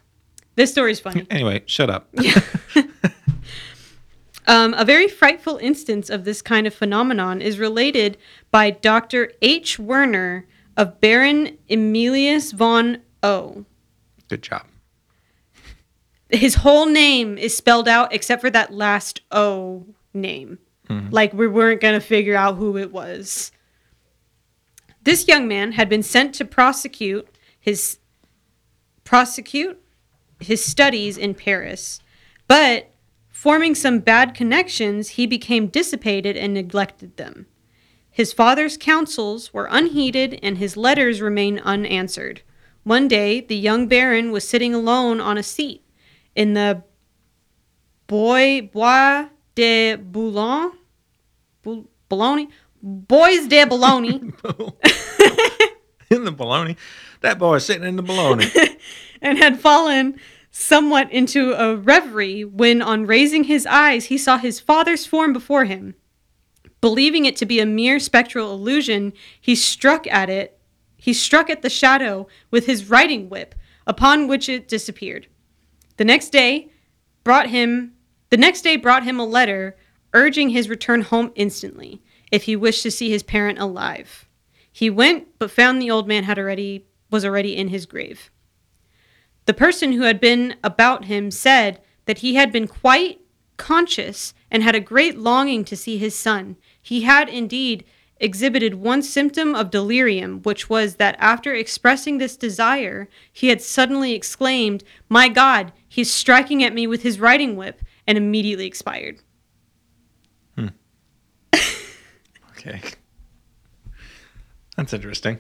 this 0.57 0.71
story 0.71 0.93
is 0.93 1.01
funny. 1.01 1.27
Anyway, 1.31 1.63
shut 1.67 1.91
up. 1.91 2.09
Um, 4.47 4.75
a 4.75 4.85
very 4.85 5.09
frightful 5.09 5.57
instance 5.57 6.11
of 6.11 6.25
this 6.25 6.43
kind 6.43 6.67
of 6.67 6.75
phenomenon 6.75 7.41
is 7.41 7.59
related 7.59 8.19
by 8.51 8.71
Dr. 8.71 9.33
H. 9.41 9.79
Werner 9.79 10.47
of 10.77 11.01
Baron 11.01 11.57
Emilius 11.71 12.53
von 12.53 12.99
O. 13.23 13.65
Good 14.29 14.43
job. 14.43 14.67
His 16.29 16.57
whole 16.57 16.87
name 16.87 17.39
is 17.39 17.57
spelled 17.57 17.89
out 17.89 18.13
except 18.13 18.43
for 18.43 18.51
that 18.51 18.73
last 18.73 19.21
O 19.31 19.87
name. 20.13 20.59
Like 21.11 21.33
we 21.33 21.49
weren't 21.49 21.81
going 21.81 21.99
to 21.99 22.07
figure 22.07 22.37
out 22.37 22.57
who 22.57 22.77
it 22.77 22.93
was. 22.93 23.51
This 25.05 25.29
young 25.29 25.47
man 25.47 25.73
had 25.73 25.89
been 25.89 26.03
sent 26.03 26.35
to 26.37 26.45
prosecute 26.45 27.29
his 27.61 27.99
prosecute 29.05 29.81
his 30.41 30.65
studies 30.65 31.17
in 31.17 31.35
Paris, 31.35 32.01
but 32.49 32.91
forming 33.31 33.75
some 33.75 33.99
bad 33.99 34.35
connections, 34.35 35.11
he 35.11 35.27
became 35.27 35.67
dissipated 35.69 36.37
and 36.37 36.55
neglected 36.55 37.17
them. 37.17 37.47
His 38.11 38.33
father's 38.33 38.77
counsels 38.77 39.53
were 39.53 39.69
unheeded 39.71 40.39
and 40.43 40.59
his 40.59 40.77
letters 40.77 41.21
remained 41.21 41.61
unanswered. 41.65 42.43
One 42.85 43.09
day, 43.09 43.41
the 43.41 43.57
young 43.57 43.89
baron 43.89 44.31
was 44.31 44.47
sitting 44.47 44.75
alone 44.75 45.21
on 45.21 45.37
a 45.37 45.43
seat 45.43 45.85
in 46.35 46.55
the 46.55 46.83
Bois, 48.07 48.61
Bois 48.61 49.29
de 49.55 49.97
Boulogne, 49.97 50.73
Bou- 51.63 51.89
Bois 52.87 53.47
de 53.49 53.65
Bologna, 53.65 54.11
in 56.11 56.25
the 56.25 56.33
baloney. 56.33 56.77
That 57.23 57.39
boy's 57.39 57.65
sitting 57.65 57.89
in 57.89 57.97
the 57.97 58.03
baloney. 58.03 58.79
and 59.23 59.39
had 59.39 59.59
fallen 59.59 60.21
somewhat 60.51 61.11
into 61.11 61.55
a 61.55 61.77
reverie 61.77 62.45
when, 62.45 62.83
on 62.83 63.07
raising 63.07 63.45
his 63.45 63.65
eyes, 63.65 64.07
he 64.07 64.19
saw 64.19 64.37
his 64.37 64.61
father's 64.61 65.07
form 65.07 65.33
before 65.33 65.65
him. 65.65 65.95
Believing 66.83 67.25
it 67.25 67.37
to 67.37 67.47
be 67.47 67.59
a 67.59 67.65
mere 67.65 67.99
spectral 67.99 68.53
illusion, 68.53 69.15
he 69.41 69.55
struck 69.55 70.07
at 70.09 70.29
it. 70.29 70.59
He 70.99 71.15
struck 71.15 71.49
at 71.49 71.63
the 71.63 71.71
shadow 71.71 72.27
with 72.51 72.67
his 72.67 72.91
riding 72.91 73.31
whip, 73.31 73.55
upon 73.87 74.29
which 74.29 74.47
it 74.47 74.69
disappeared. 74.69 75.27
The 75.97 76.05
next 76.05 76.29
day 76.29 76.71
brought 77.25 77.49
him 77.49 77.95
the 78.29 78.37
next 78.37 78.61
day 78.61 78.77
brought 78.77 79.05
him 79.05 79.19
a 79.19 79.25
letter 79.25 79.75
urging 80.13 80.51
his 80.51 80.69
return 80.69 81.01
home 81.01 81.33
instantly 81.35 82.03
if 82.31 82.45
he 82.45 82.57
wished 82.57 82.83
to 82.83 82.91
see 82.91 83.11
his 83.11 83.23
parent 83.23 83.59
alive. 83.59 84.29
He 84.71 84.91
went, 84.91 85.29
but 85.39 85.51
found 85.51 85.81
the 85.81 85.91
old 85.91 86.09
man 86.09 86.25
had 86.25 86.39
already 86.39 86.87
was 87.11 87.25
already 87.25 87.57
in 87.57 87.69
his 87.69 87.87
grave. 87.87 88.31
The 89.47 89.55
person 89.55 89.93
who 89.93 90.03
had 90.03 90.21
been 90.21 90.57
about 90.65 91.05
him 91.05 91.31
said 91.31 91.81
that 92.07 92.19
he 92.19 92.35
had 92.35 92.51
been 92.51 92.67
quite 92.67 93.21
conscious 93.57 94.35
and 94.51 94.63
had 94.63 94.75
a 94.75 94.81
great 94.81 95.17
longing 95.17 95.65
to 95.67 95.77
see 95.77 95.97
his 95.97 96.15
son. 96.15 96.57
He 96.81 97.03
had 97.03 97.29
indeed 97.29 97.85
exhibited 98.19 98.75
one 98.75 99.03
symptom 99.03 99.55
of 99.55 99.71
delirium, 99.71 100.41
which 100.43 100.71
was 100.71 100.97
that 100.97 101.17
after 101.19 101.55
expressing 101.55 102.19
this 102.19 102.37
desire, 102.37 103.09
he 103.33 103.49
had 103.49 103.61
suddenly 103.61 104.15
exclaimed, 104.15 104.83
My 105.09 105.29
God, 105.29 105.73
he's 105.89 106.11
striking 106.11 106.63
at 106.65 106.75
me 106.75 106.87
with 106.87 107.03
his 107.03 107.21
riding 107.21 107.57
whip, 107.57 107.83
and 108.07 108.19
immediately 108.19 108.67
expired. 108.67 109.21
Okay. 112.67 112.81
That's 114.77 114.93
interesting. 114.93 115.39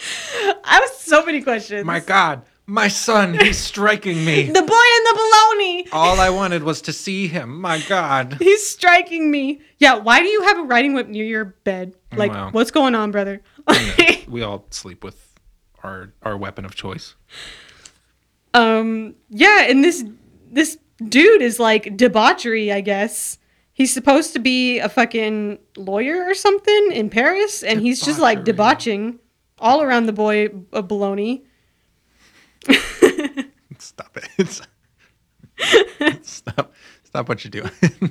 I 0.00 0.74
have 0.80 0.88
so 0.90 1.24
many 1.24 1.40
questions. 1.42 1.84
My 1.84 2.00
God, 2.00 2.42
my 2.66 2.88
son, 2.88 3.34
he's 3.38 3.58
striking 3.72 4.24
me. 4.24 4.42
the 4.44 4.52
boy 4.52 4.58
in 4.60 4.62
the 4.66 5.18
baloney! 5.18 5.88
All 5.92 6.20
I 6.20 6.30
wanted 6.30 6.62
was 6.62 6.82
to 6.82 6.92
see 6.92 7.26
him. 7.28 7.60
My 7.60 7.80
God. 7.88 8.36
He's 8.40 8.66
striking 8.68 9.30
me. 9.30 9.60
Yeah, 9.78 9.94
why 9.96 10.20
do 10.20 10.26
you 10.28 10.42
have 10.42 10.58
a 10.58 10.62
riding 10.62 10.92
whip 10.92 11.08
near 11.08 11.24
your 11.24 11.44
bed? 11.46 11.94
Like, 12.14 12.30
Wow. 12.30 12.50
what's 12.52 12.70
going 12.70 12.94
on, 12.94 13.10
brother? 13.10 13.40
We 14.28 14.42
all 14.42 14.66
sleep 14.70 15.02
with 15.02 15.34
our 15.82 16.12
our 16.22 16.36
weapon 16.36 16.66
of 16.66 16.74
choice. 16.74 17.14
um, 18.52 19.14
yeah, 19.30 19.62
and 19.68 19.82
this 19.82 20.04
this 20.50 20.76
dude 21.08 21.40
is 21.40 21.58
like 21.58 21.96
debauchery, 21.96 22.70
I 22.70 22.82
guess. 22.82 23.38
He's 23.78 23.94
supposed 23.94 24.32
to 24.32 24.40
be 24.40 24.80
a 24.80 24.88
fucking 24.88 25.60
lawyer 25.76 26.24
or 26.24 26.34
something 26.34 26.90
in 26.90 27.10
Paris, 27.10 27.62
and 27.62 27.80
he's 27.80 28.00
just 28.04 28.18
like 28.18 28.42
debauching 28.42 29.20
all 29.60 29.82
around 29.82 30.06
the 30.06 30.12
boy 30.12 30.46
of 30.72 30.88
baloney. 30.88 31.44
Stop 33.78 34.18
it. 34.36 34.62
stop. 36.26 36.72
Stop 37.04 37.28
what 37.28 37.44
you're 37.44 37.52
doing. 37.52 37.70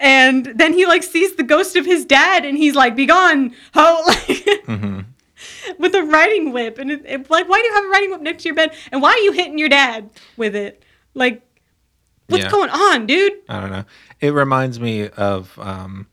And 0.00 0.46
then 0.46 0.72
he 0.72 0.84
like 0.84 1.04
sees 1.04 1.36
the 1.36 1.44
ghost 1.44 1.76
of 1.76 1.86
his 1.86 2.04
dad, 2.04 2.44
and 2.44 2.58
he's 2.58 2.74
like, 2.74 2.96
"Be 2.96 3.06
gone, 3.06 3.54
ho!" 3.72 4.02
Like, 4.04 4.26
mm-hmm. 4.66 5.00
with 5.78 5.94
a 5.94 6.02
riding 6.02 6.50
whip, 6.50 6.78
and 6.78 6.90
it, 6.90 7.02
it- 7.06 7.30
like, 7.30 7.48
why 7.48 7.60
do 7.60 7.64
you 7.64 7.74
have 7.74 7.84
a 7.84 7.88
riding 7.88 8.10
whip 8.10 8.22
next 8.22 8.42
to 8.42 8.48
your 8.48 8.56
bed? 8.56 8.74
And 8.90 9.00
why 9.00 9.10
are 9.10 9.18
you 9.18 9.30
hitting 9.30 9.56
your 9.56 9.68
dad 9.68 10.10
with 10.36 10.56
it? 10.56 10.82
Like, 11.12 11.42
what's 12.28 12.44
Yeah. 12.44 12.50
going 12.50 12.70
on, 12.70 13.06
dude? 13.06 13.32
I 13.48 13.60
don't 13.60 13.70
know. 13.70 13.84
It 14.20 14.30
reminds 14.30 14.78
me 14.80 15.08
of 15.08 15.58
um 15.58 16.06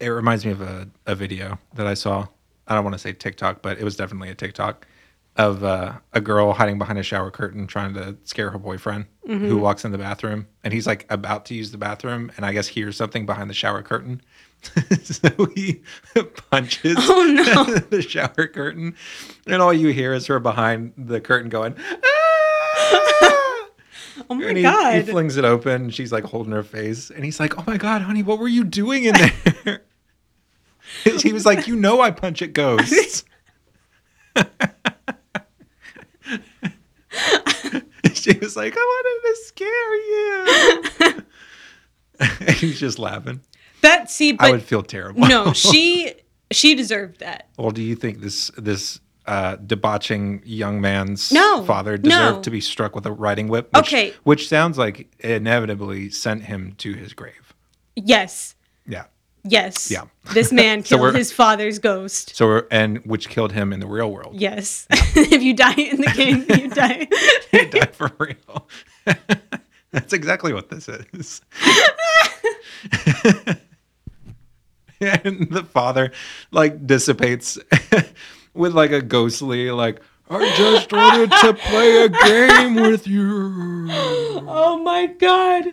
it 0.00 0.08
reminds 0.08 0.44
me 0.44 0.50
of 0.52 0.60
a, 0.60 0.88
a 1.06 1.14
video 1.14 1.58
that 1.74 1.86
I 1.86 1.94
saw. 1.94 2.26
I 2.66 2.74
don't 2.74 2.82
want 2.84 2.94
to 2.94 2.98
say 2.98 3.12
TikTok, 3.12 3.62
but 3.62 3.78
it 3.78 3.84
was 3.84 3.94
definitely 3.96 4.30
a 4.30 4.34
TikTok 4.34 4.86
of 5.36 5.62
uh, 5.64 5.92
a 6.12 6.20
girl 6.20 6.52
hiding 6.52 6.76
behind 6.76 6.98
a 6.98 7.02
shower 7.02 7.30
curtain 7.30 7.66
trying 7.66 7.94
to 7.94 8.16
scare 8.24 8.50
her 8.50 8.58
boyfriend 8.58 9.06
who 9.26 9.56
walks 9.56 9.82
in 9.84 9.92
the 9.92 9.96
bathroom 9.98 10.46
and 10.62 10.74
he's 10.74 10.86
like 10.86 11.06
about 11.08 11.46
to 11.46 11.54
use 11.54 11.70
the 11.70 11.78
bathroom 11.78 12.30
and 12.36 12.44
I 12.44 12.52
guess 12.52 12.66
hears 12.66 12.96
something 12.98 13.24
behind 13.24 13.48
the 13.48 13.54
shower 13.54 13.80
curtain. 13.82 14.20
so 15.04 15.28
he 15.54 15.80
punches 16.50 16.96
Oh, 16.98 17.24
no. 17.24 17.64
the 17.90 18.02
shower 18.02 18.46
curtain 18.48 18.94
and 19.46 19.62
all 19.62 19.72
you 19.72 19.88
hear 19.88 20.12
is 20.12 20.26
her 20.26 20.38
behind 20.38 20.92
the 20.98 21.20
curtain 21.20 21.48
going 21.48 21.74
"Ah!" 22.04 23.38
Oh 24.28 24.34
my 24.34 24.46
and 24.46 24.56
he, 24.56 24.62
god! 24.62 24.94
he 24.94 25.02
flings 25.10 25.36
it 25.36 25.44
open. 25.44 25.90
She's 25.90 26.12
like 26.12 26.24
holding 26.24 26.52
her 26.52 26.62
face, 26.62 27.10
and 27.10 27.24
he's 27.24 27.40
like, 27.40 27.58
"Oh 27.58 27.64
my 27.66 27.76
god, 27.76 28.02
honey, 28.02 28.22
what 28.22 28.38
were 28.38 28.48
you 28.48 28.64
doing 28.64 29.04
in 29.04 29.14
there?" 29.14 29.82
he 31.20 31.32
was 31.32 31.46
like, 31.46 31.66
"You 31.66 31.76
know, 31.76 32.00
I 32.00 32.10
punch 32.10 32.42
at 32.42 32.52
ghosts." 32.52 33.24
she 38.12 38.32
was 38.38 38.56
like, 38.56 38.74
"I 38.76 38.80
wanted 38.80 39.22
to 39.22 39.36
scare 39.44 39.94
you." 39.94 41.24
he's 42.54 42.78
just 42.78 42.98
laughing. 42.98 43.40
that 43.80 44.10
see, 44.10 44.32
but 44.32 44.44
I 44.46 44.50
would 44.52 44.62
feel 44.62 44.82
terrible. 44.82 45.26
no, 45.26 45.52
she 45.52 46.14
she 46.50 46.74
deserved 46.74 47.20
that. 47.20 47.48
well, 47.56 47.70
do 47.70 47.82
you 47.82 47.96
think 47.96 48.20
this 48.20 48.50
this 48.56 49.00
uh, 49.26 49.56
debauching 49.56 50.42
young 50.44 50.80
man's 50.80 51.30
No, 51.32 51.64
father 51.64 51.96
deserved 51.96 52.36
no. 52.38 52.42
to 52.42 52.50
be 52.50 52.60
struck 52.60 52.94
with 52.94 53.06
a 53.06 53.12
riding 53.12 53.48
whip? 53.48 53.68
Which, 53.74 53.86
Okay. 53.86 54.14
which 54.24 54.48
sounds 54.48 54.78
like 54.78 55.08
inevitably 55.20 56.10
sent 56.10 56.44
him 56.44 56.74
to 56.78 56.92
his 56.94 57.12
grave. 57.14 57.54
Yes, 57.94 58.54
Yeah. 58.86 59.04
yes. 59.44 59.90
Yeah. 59.90 60.04
This 60.32 60.50
man 60.62 60.82
killed 60.82 61.02
we're- 61.02 61.16
his 61.16 61.30
father's 61.32 61.78
ghost. 61.78 62.34
So 62.34 62.46
we're, 62.46 62.66
and 62.70 62.98
which 63.04 63.28
killed 63.28 63.52
him 63.52 63.72
in 63.72 63.80
the 63.80 63.86
real 63.86 64.10
world. 64.10 64.40
Yes. 64.40 64.86
if 64.90 65.42
you 65.42 65.54
die 65.54 65.74
in 65.74 66.00
the 66.00 66.10
game, 66.16 66.44
you 66.48 66.68
die. 66.68 67.06
He 67.50 67.66
died 67.66 67.94
for 67.94 68.10
real. 68.18 68.68
That's 69.92 70.12
exactly 70.14 70.52
what 70.54 70.68
this 70.70 70.88
is. 70.88 71.42
and 75.00 75.48
the 75.50 75.64
father 75.64 76.12
like 76.50 76.86
dissipates 76.86 77.58
with 78.54 78.74
like 78.74 78.90
a 78.90 79.02
ghostly 79.02 79.70
like 79.70 80.00
I 80.30 80.56
just 80.56 80.92
wanted 80.92 81.30
to 81.30 81.54
play 81.54 82.04
a 82.04 82.08
game 82.08 82.76
with 82.76 83.06
you. 83.06 83.86
oh 83.90 84.80
my 84.82 85.06
god. 85.06 85.72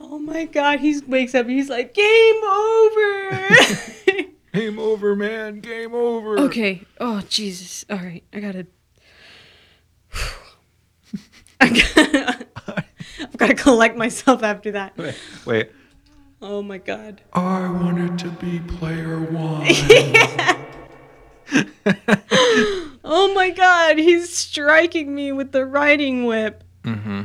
Oh 0.00 0.18
my 0.18 0.46
god. 0.46 0.80
He 0.80 0.98
wakes 1.06 1.34
up. 1.34 1.46
He's 1.46 1.68
like, 1.68 1.92
game 1.94 2.44
over. 2.44 3.48
Game 4.52 4.78
over, 4.78 5.16
man. 5.16 5.60
Game 5.60 5.94
over. 5.94 6.38
okay. 6.40 6.82
Oh 7.00 7.22
Jesus. 7.26 7.86
All 7.88 7.96
right. 7.96 8.22
I 8.34 8.40
gotta. 8.40 8.66
I 11.60 11.68
gotta. 11.70 12.46
I've 13.20 13.36
got 13.38 13.46
to 13.46 13.54
collect 13.54 13.96
myself 13.96 14.42
after 14.42 14.72
that. 14.72 14.96
Wait, 14.98 15.14
wait. 15.46 15.72
Oh 16.42 16.60
my 16.62 16.76
god. 16.76 17.22
I 17.32 17.60
wanted 17.70 18.18
to 18.18 18.28
be 18.28 18.60
player 18.60 19.20
one. 19.20 19.66
Oh 23.04 23.34
my 23.34 23.50
god. 23.50 23.98
He's 23.98 24.34
striking 24.34 25.14
me 25.14 25.32
with 25.32 25.52
the 25.52 25.66
riding 25.66 26.24
whip. 26.24 26.62
mm-hmm. 26.84 27.22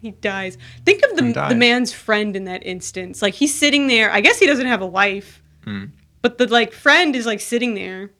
He 0.00 0.12
dies. 0.12 0.56
Think 0.84 1.02
of 1.02 1.18
He 1.18 1.32
the, 1.32 1.46
the 1.48 1.54
man's 1.56 1.92
friend 1.92 2.36
in 2.36 2.44
that 2.44 2.64
instance. 2.64 3.20
Like 3.20 3.34
he's 3.34 3.52
sitting 3.54 3.88
there. 3.88 4.12
I 4.12 4.20
guess 4.20 4.38
he 4.38 4.46
doesn't 4.46 4.66
have 4.66 4.80
a 4.80 4.86
wife, 4.86 5.42
Hmm. 5.64 5.86
but 6.22 6.38
the 6.38 6.46
like 6.46 6.72
friend 6.72 7.16
is 7.16 7.26
like 7.26 7.40
sitting 7.40 7.74
there. 7.74 8.12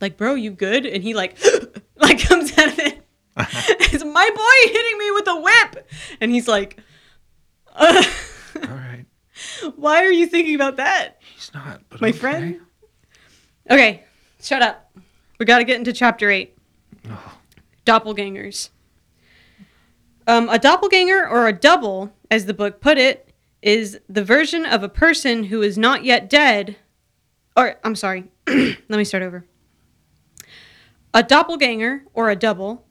Like, 0.00 0.16
bro, 0.16 0.34
you 0.34 0.50
good? 0.50 0.84
And 0.84 1.02
he 1.02 1.14
like, 1.14 1.38
like 1.96 2.18
comes 2.20 2.50
out 2.58 2.68
of 2.72 2.78
it. 2.80 3.06
it's 3.36 4.04
my 4.04 4.30
boy 4.34 4.72
hitting 4.72 4.98
me 4.98 5.10
with 5.12 5.28
a 5.28 5.40
whip, 5.40 5.88
and 6.20 6.30
he's 6.32 6.48
like, 6.48 6.80
uh, 7.74 8.02
All 8.56 8.62
right. 8.68 9.06
"Why 9.76 10.04
are 10.04 10.10
you 10.12 10.26
thinking 10.26 10.54
about 10.56 10.76
that, 10.76 11.22
He's 11.34 11.50
not. 11.54 11.82
But 11.88 12.00
my 12.02 12.08
okay. 12.08 12.18
friend?" 12.18 12.60
Okay, 13.72 14.04
shut 14.38 14.60
up. 14.60 14.94
We 15.38 15.46
got 15.46 15.58
to 15.58 15.64
get 15.64 15.78
into 15.78 15.94
chapter 15.94 16.30
eight. 16.30 16.58
Oh. 17.08 17.38
Doppelgangers. 17.86 18.68
Um, 20.26 20.48
a 20.48 20.58
doppelganger, 20.58 21.26
or 21.26 21.48
a 21.48 21.52
double, 21.52 22.12
as 22.30 22.46
the 22.46 22.54
book 22.54 22.80
put 22.80 22.96
it, 22.96 23.34
is 23.60 23.98
the 24.08 24.22
version 24.22 24.64
of 24.64 24.84
a 24.84 24.88
person 24.88 25.44
who 25.44 25.62
is 25.62 25.76
not 25.76 26.04
yet 26.04 26.30
dead. 26.30 26.76
Or, 27.56 27.76
I'm 27.82 27.96
sorry, 27.96 28.24
let 28.46 28.88
me 28.88 29.04
start 29.04 29.24
over. 29.24 29.46
A 31.12 31.24
doppelganger, 31.24 32.04
or 32.14 32.30
a 32.30 32.36
double, 32.36 32.84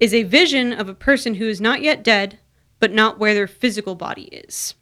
is 0.00 0.12
a 0.12 0.24
vision 0.24 0.72
of 0.72 0.88
a 0.88 0.94
person 0.94 1.36
who 1.36 1.48
is 1.48 1.60
not 1.62 1.80
yet 1.82 2.04
dead, 2.04 2.40
but 2.78 2.92
not 2.92 3.18
where 3.18 3.32
their 3.32 3.46
physical 3.46 3.94
body 3.94 4.24
is. 4.24 4.74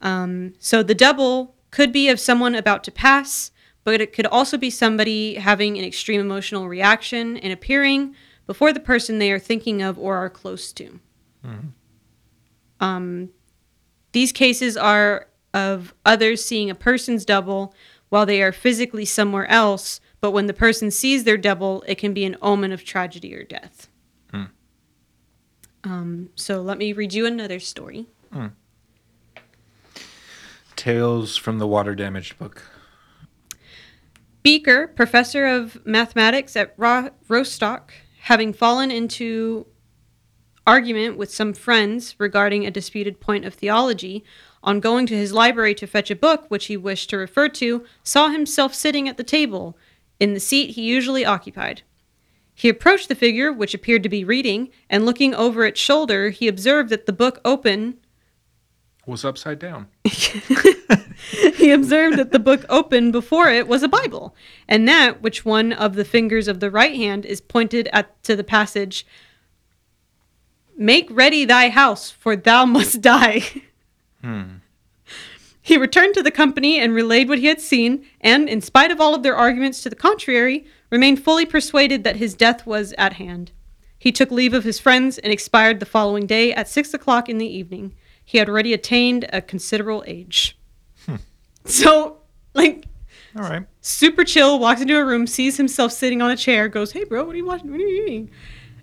Um, 0.00 0.54
so 0.58 0.82
the 0.82 0.94
double 0.94 1.56
could 1.70 1.92
be 1.92 2.08
of 2.08 2.18
someone 2.18 2.54
about 2.54 2.84
to 2.84 2.90
pass, 2.90 3.51
but 3.84 4.00
it 4.00 4.12
could 4.12 4.26
also 4.26 4.56
be 4.56 4.70
somebody 4.70 5.34
having 5.34 5.78
an 5.78 5.84
extreme 5.84 6.20
emotional 6.20 6.68
reaction 6.68 7.36
and 7.36 7.52
appearing 7.52 8.14
before 8.46 8.72
the 8.72 8.80
person 8.80 9.18
they 9.18 9.30
are 9.32 9.38
thinking 9.38 9.82
of 9.82 9.98
or 9.98 10.16
are 10.16 10.30
close 10.30 10.72
to. 10.72 11.00
Um, 12.80 13.30
these 14.12 14.32
cases 14.32 14.76
are 14.76 15.28
of 15.54 15.94
others 16.04 16.44
seeing 16.44 16.70
a 16.70 16.74
person's 16.74 17.24
double 17.24 17.74
while 18.08 18.26
they 18.26 18.42
are 18.42 18.52
physically 18.52 19.04
somewhere 19.04 19.46
else, 19.48 20.00
but 20.20 20.32
when 20.32 20.46
the 20.46 20.54
person 20.54 20.90
sees 20.90 21.24
their 21.24 21.36
double, 21.36 21.82
it 21.86 21.96
can 21.96 22.12
be 22.12 22.24
an 22.24 22.36
omen 22.42 22.72
of 22.72 22.84
tragedy 22.84 23.34
or 23.34 23.42
death. 23.44 23.88
Um, 25.84 26.30
so 26.36 26.62
let 26.62 26.78
me 26.78 26.92
read 26.92 27.12
you 27.12 27.26
another 27.26 27.58
story. 27.58 28.06
Tales 30.76 31.36
from 31.36 31.58
the 31.58 31.66
water 31.66 31.94
damaged 31.94 32.38
book. 32.38 32.62
Beaker, 34.42 34.88
professor 34.88 35.46
of 35.46 35.84
mathematics 35.86 36.56
at 36.56 36.74
Ro- 36.76 37.10
Rostock, 37.28 37.92
having 38.22 38.52
fallen 38.52 38.90
into 38.90 39.66
argument 40.66 41.16
with 41.16 41.32
some 41.32 41.52
friends 41.52 42.14
regarding 42.18 42.66
a 42.66 42.70
disputed 42.70 43.20
point 43.20 43.44
of 43.44 43.54
theology, 43.54 44.24
on 44.62 44.80
going 44.80 45.06
to 45.06 45.16
his 45.16 45.32
library 45.32 45.74
to 45.74 45.86
fetch 45.86 46.10
a 46.10 46.16
book 46.16 46.46
which 46.48 46.66
he 46.66 46.76
wished 46.76 47.10
to 47.10 47.16
refer 47.16 47.48
to, 47.48 47.84
saw 48.04 48.28
himself 48.28 48.74
sitting 48.74 49.08
at 49.08 49.16
the 49.16 49.24
table, 49.24 49.76
in 50.20 50.34
the 50.34 50.40
seat 50.40 50.70
he 50.70 50.82
usually 50.82 51.24
occupied. 51.24 51.82
He 52.54 52.68
approached 52.68 53.08
the 53.08 53.14
figure, 53.14 53.52
which 53.52 53.74
appeared 53.74 54.02
to 54.04 54.08
be 54.08 54.24
reading, 54.24 54.70
and 54.88 55.04
looking 55.04 55.34
over 55.34 55.64
its 55.64 55.80
shoulder, 55.80 56.30
he 56.30 56.46
observed 56.46 56.90
that 56.90 57.06
the 57.06 57.12
book 57.12 57.40
open 57.44 57.98
Was 59.06 59.24
upside 59.24 59.58
down. 59.58 59.88
he 61.62 61.70
observed 61.70 62.18
that 62.18 62.32
the 62.32 62.40
book 62.40 62.64
open 62.68 63.12
before 63.12 63.48
it 63.48 63.68
was 63.68 63.84
a 63.84 63.88
Bible, 63.88 64.34
and 64.68 64.88
that 64.88 65.22
which 65.22 65.44
one 65.44 65.72
of 65.72 65.94
the 65.94 66.04
fingers 66.04 66.48
of 66.48 66.58
the 66.58 66.70
right 66.70 66.96
hand 66.96 67.24
is 67.24 67.40
pointed 67.40 67.88
at 67.92 68.22
to 68.24 68.34
the 68.34 68.44
passage 68.44 69.06
Make 70.76 71.06
ready 71.10 71.44
thy 71.44 71.68
house, 71.68 72.10
for 72.10 72.34
thou 72.34 72.66
must 72.66 73.00
die. 73.14 73.44
Hmm. 74.20 74.56
He 75.60 75.76
returned 75.76 76.14
to 76.14 76.22
the 76.22 76.32
company 76.32 76.80
and 76.80 76.92
relayed 76.92 77.28
what 77.28 77.38
he 77.38 77.46
had 77.46 77.60
seen, 77.60 78.04
and, 78.20 78.48
in 78.48 78.60
spite 78.60 78.90
of 78.90 79.00
all 79.00 79.14
of 79.14 79.22
their 79.22 79.36
arguments 79.36 79.82
to 79.82 79.90
the 79.90 79.94
contrary, 79.94 80.66
remained 80.90 81.22
fully 81.22 81.46
persuaded 81.46 82.02
that 82.02 82.16
his 82.16 82.34
death 82.34 82.66
was 82.66 82.92
at 82.98 83.14
hand. 83.14 83.52
He 83.96 84.10
took 84.10 84.32
leave 84.32 84.54
of 84.54 84.64
his 84.64 84.80
friends 84.80 85.18
and 85.18 85.32
expired 85.32 85.78
the 85.78 85.86
following 85.86 86.26
day 86.26 86.52
at 86.52 86.68
six 86.68 86.92
o'clock 86.92 87.28
in 87.28 87.38
the 87.38 87.46
evening. 87.46 87.94
He 88.24 88.38
had 88.38 88.48
already 88.48 88.72
attained 88.72 89.26
a 89.32 89.40
considerable 89.40 90.02
age. 90.08 90.58
So, 91.64 92.18
like, 92.54 92.86
All 93.36 93.42
right. 93.42 93.66
super 93.80 94.24
chill, 94.24 94.58
walks 94.58 94.80
into 94.80 94.98
a 94.98 95.04
room, 95.04 95.26
sees 95.26 95.56
himself 95.56 95.92
sitting 95.92 96.20
on 96.20 96.30
a 96.30 96.36
chair, 96.36 96.68
goes, 96.68 96.92
"Hey, 96.92 97.04
bro, 97.04 97.24
what 97.24 97.34
are 97.34 97.38
you 97.38 97.46
watching? 97.46 97.70
What 97.70 97.80
are 97.80 97.84
you 97.84 98.04
eating?" 98.04 98.30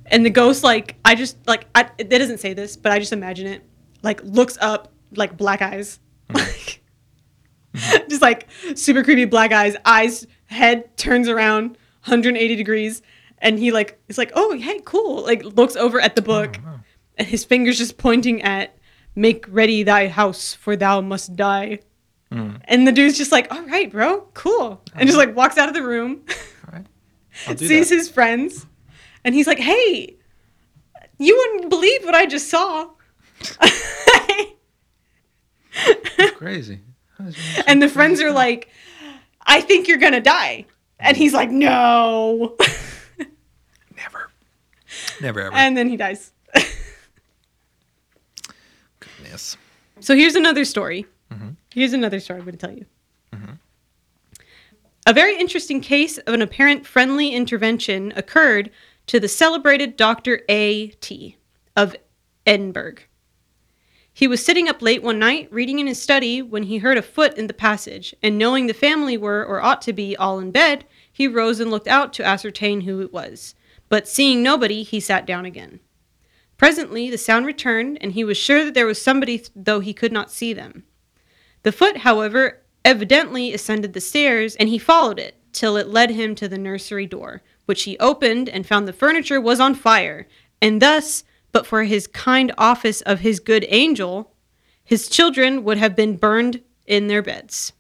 And 0.07 0.25
the 0.25 0.29
ghost, 0.29 0.63
like, 0.63 0.95
I 1.05 1.15
just 1.15 1.37
like, 1.47 1.67
I, 1.75 1.89
it 1.97 2.09
doesn't 2.09 2.39
say 2.39 2.53
this, 2.53 2.75
but 2.77 2.91
I 2.91 2.99
just 2.99 3.13
imagine 3.13 3.47
it, 3.47 3.63
like, 4.01 4.21
looks 4.23 4.57
up, 4.59 4.91
like, 5.15 5.37
black 5.37 5.61
eyes, 5.61 5.99
mm-hmm. 6.29 6.37
like, 6.39 6.79
just 8.09 8.21
like 8.21 8.47
super 8.75 9.03
creepy 9.03 9.25
black 9.25 9.51
eyes, 9.51 9.75
eyes, 9.85 10.25
head 10.47 10.97
turns 10.97 11.27
around 11.27 11.77
180 12.05 12.55
degrees, 12.55 13.01
and 13.39 13.59
he 13.59 13.71
like 13.71 13.99
is 14.07 14.17
like, 14.17 14.31
"Oh, 14.35 14.57
hey, 14.57 14.81
cool!" 14.85 15.23
Like, 15.23 15.43
looks 15.43 15.75
over 15.75 15.99
at 15.99 16.15
the 16.15 16.21
oh, 16.23 16.25
book, 16.25 16.57
and 17.17 17.27
his 17.27 17.43
fingers 17.43 17.77
just 17.77 17.97
pointing 17.97 18.41
at, 18.41 18.77
"Make 19.15 19.45
ready 19.47 19.83
thy 19.83 20.07
house, 20.07 20.53
for 20.53 20.75
thou 20.75 21.01
must 21.01 21.35
die." 21.35 21.79
Mm. 22.31 22.61
And 22.65 22.87
the 22.87 22.91
dude's 22.91 23.17
just 23.17 23.31
like, 23.31 23.51
all 23.53 23.63
right, 23.63 23.91
bro, 23.91 24.21
cool. 24.35 24.81
And 24.93 25.07
just 25.07 25.17
like 25.17 25.35
walks 25.35 25.57
out 25.57 25.67
of 25.67 25.73
the 25.73 25.81
room, 25.83 26.21
All 26.67 26.73
right. 26.73 26.85
Sees 27.59 27.89
that. 27.89 27.95
his 27.95 28.09
friends, 28.09 28.65
and 29.25 29.33
he's 29.33 29.47
like, 29.47 29.57
hey, 29.59 30.15
you 31.17 31.35
wouldn't 31.37 31.69
believe 31.69 32.03
what 32.05 32.13
I 32.15 32.25
just 32.27 32.49
saw. 32.49 32.89
Crazy. 36.35 36.79
How 37.17 37.25
does 37.25 37.55
your- 37.55 37.63
and 37.67 37.81
the 37.81 37.89
friends 37.89 38.21
are 38.21 38.31
like, 38.31 38.69
I 39.41 39.61
think 39.61 39.87
you're 39.87 39.97
going 39.97 40.13
to 40.13 40.21
die. 40.21 40.65
And 40.99 41.15
he's 41.17 41.33
like, 41.33 41.49
no. 41.49 42.57
Never. 43.95 44.29
Never 45.21 45.39
ever. 45.41 45.55
and 45.55 45.75
then 45.77 45.89
he 45.89 45.97
dies. 45.97 46.31
Goodness. 48.99 49.57
So 49.99 50.15
here's 50.15 50.35
another 50.35 50.65
story. 50.65 51.05
Mm-hmm. 51.31 51.49
Here's 51.73 51.93
another 51.93 52.19
story 52.19 52.39
I'm 52.39 52.45
going 52.45 52.57
to 52.57 52.65
tell 52.65 52.75
you. 52.75 52.85
A 55.05 55.13
very 55.13 55.39
interesting 55.39 55.81
case 55.81 56.17
of 56.19 56.33
an 56.33 56.41
apparent 56.41 56.85
friendly 56.85 57.33
intervention 57.33 58.13
occurred 58.15 58.69
to 59.07 59.19
the 59.19 59.27
celebrated 59.27 59.97
Dr. 59.97 60.41
A.T. 60.49 61.37
of 61.75 61.95
Edinburgh. 62.45 62.95
He 64.13 64.27
was 64.27 64.45
sitting 64.45 64.67
up 64.67 64.81
late 64.81 65.01
one 65.01 65.17
night 65.17 65.47
reading 65.51 65.79
in 65.79 65.87
his 65.87 66.01
study 66.01 66.41
when 66.41 66.63
he 66.63 66.79
heard 66.79 66.97
a 66.97 67.01
foot 67.01 67.37
in 67.37 67.47
the 67.47 67.53
passage, 67.53 68.13
and 68.21 68.37
knowing 68.37 68.67
the 68.67 68.73
family 68.73 69.17
were, 69.17 69.45
or 69.45 69.61
ought 69.61 69.81
to 69.83 69.93
be, 69.93 70.15
all 70.15 70.39
in 70.39 70.51
bed, 70.51 70.85
he 71.11 71.27
rose 71.27 71.59
and 71.59 71.71
looked 71.71 71.87
out 71.87 72.13
to 72.13 72.25
ascertain 72.25 72.81
who 72.81 73.01
it 73.01 73.13
was. 73.13 73.55
But 73.87 74.07
seeing 74.07 74.43
nobody, 74.43 74.83
he 74.83 74.99
sat 74.99 75.25
down 75.25 75.45
again. 75.45 75.79
Presently, 76.57 77.09
the 77.09 77.17
sound 77.17 77.45
returned, 77.45 77.97
and 78.01 78.11
he 78.11 78.23
was 78.23 78.37
sure 78.37 78.65
that 78.65 78.73
there 78.73 78.85
was 78.85 79.01
somebody, 79.01 79.43
though 79.55 79.79
he 79.79 79.93
could 79.93 80.11
not 80.11 80.31
see 80.31 80.53
them. 80.53 80.83
The 81.63 81.71
foot, 81.71 81.97
however, 81.97 82.61
evidently 82.85 83.53
ascended 83.53 83.93
the 83.93 84.01
stairs, 84.01 84.55
and 84.55 84.69
he 84.69 84.77
followed 84.77 85.19
it 85.19 85.35
till 85.51 85.77
it 85.77 85.87
led 85.87 86.11
him 86.11 86.35
to 86.35 86.47
the 86.47 86.57
nursery 86.57 87.05
door, 87.05 87.41
which 87.65 87.83
he 87.83 87.97
opened 87.99 88.49
and 88.49 88.65
found 88.65 88.87
the 88.87 88.93
furniture 88.93 89.41
was 89.41 89.59
on 89.59 89.75
fire, 89.75 90.27
and 90.61 90.81
thus, 90.81 91.23
but 91.51 91.65
for 91.67 91.83
his 91.83 92.07
kind 92.07 92.51
office 92.57 93.01
of 93.01 93.19
his 93.19 93.39
good 93.39 93.65
angel, 93.69 94.33
his 94.83 95.09
children 95.09 95.63
would 95.63 95.77
have 95.77 95.95
been 95.95 96.15
burned 96.15 96.61
in 96.85 97.07
their 97.07 97.21
beds. 97.21 97.73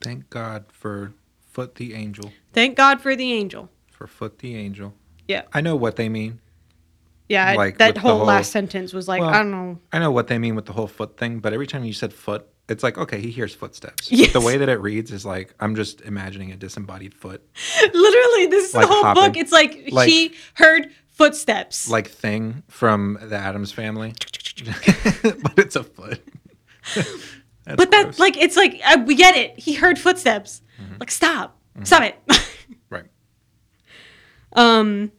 Thank 0.00 0.30
God 0.30 0.64
for 0.72 1.12
Foot 1.50 1.74
the 1.74 1.94
Angel. 1.94 2.32
Thank 2.52 2.76
God 2.76 3.00
for 3.00 3.14
the 3.14 3.32
angel. 3.32 3.68
For 3.90 4.06
Foot 4.06 4.38
the 4.38 4.56
Angel. 4.56 4.94
Yeah. 5.28 5.42
I 5.52 5.60
know 5.60 5.76
what 5.76 5.96
they 5.96 6.08
mean. 6.08 6.40
Yeah, 7.28 7.54
Like, 7.54 7.78
that 7.78 7.96
whole, 7.98 8.18
whole- 8.18 8.26
last 8.26 8.50
sentence 8.50 8.92
was 8.92 9.06
like, 9.06 9.20
Well, 9.20 9.30
I 9.30 9.38
don't 9.38 9.52
know. 9.52 9.78
I 9.92 10.00
know 10.00 10.10
what 10.10 10.26
they 10.26 10.38
mean 10.38 10.56
with 10.56 10.66
the 10.66 10.72
whole 10.72 10.88
foot 10.88 11.16
thing, 11.16 11.38
but 11.38 11.52
every 11.52 11.66
time 11.68 11.84
you 11.84 11.92
said 11.92 12.12
foot, 12.12 12.48
it's 12.70 12.82
like, 12.82 12.96
okay, 12.96 13.20
he 13.20 13.30
hears 13.30 13.54
footsteps. 13.54 14.10
Yes. 14.20 14.32
The 14.32 14.40
way 14.40 14.56
that 14.58 14.68
it 14.68 14.80
reads 14.80 15.10
is 15.12 15.26
like, 15.26 15.54
I'm 15.60 15.74
just 15.76 16.00
imagining 16.02 16.52
a 16.52 16.56
disembodied 16.56 17.12
foot. 17.14 17.42
Literally, 17.82 18.46
this 18.46 18.68
is 18.70 18.74
Like 18.74 18.86
the 18.86 18.92
whole 18.92 19.02
hopping. 19.02 19.22
book. 19.24 19.36
It's 19.36 19.52
like, 19.52 19.88
Like- 19.90 20.08
he 20.08 20.34
heard 20.54 20.90
footsteps. 21.10 21.90
Like 21.90 22.08
thing 22.08 22.62
from 22.68 23.18
the 23.20 23.36
Addams 23.36 23.72
family. 23.72 24.14
but 25.24 25.58
it's 25.58 25.76
a 25.76 25.84
foot. 25.84 26.22
But 27.66 27.90
that, 27.90 28.18
like, 28.18 28.36
it's 28.36 28.56
like, 28.56 28.80
uh, 28.84 29.02
we 29.06 29.14
get 29.14 29.36
it. 29.36 29.58
He 29.58 29.74
heard 29.74 29.98
footsteps. 29.98 30.62
Mm-hmm. 30.82 30.94
Like, 31.00 31.10
stop. 31.10 31.56
Stop 31.84 32.02
it. 32.02 32.16
Right. 32.90 33.04
Um. 34.54 35.12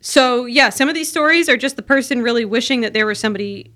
So 0.00 0.46
yeah, 0.46 0.70
some 0.70 0.88
of 0.88 0.94
these 0.94 1.08
stories 1.08 1.48
are 1.48 1.56
just 1.56 1.76
the 1.76 1.82
person 1.82 2.22
really 2.22 2.44
wishing 2.44 2.80
that 2.82 2.92
there 2.92 3.06
was 3.06 3.18
somebody. 3.18 3.72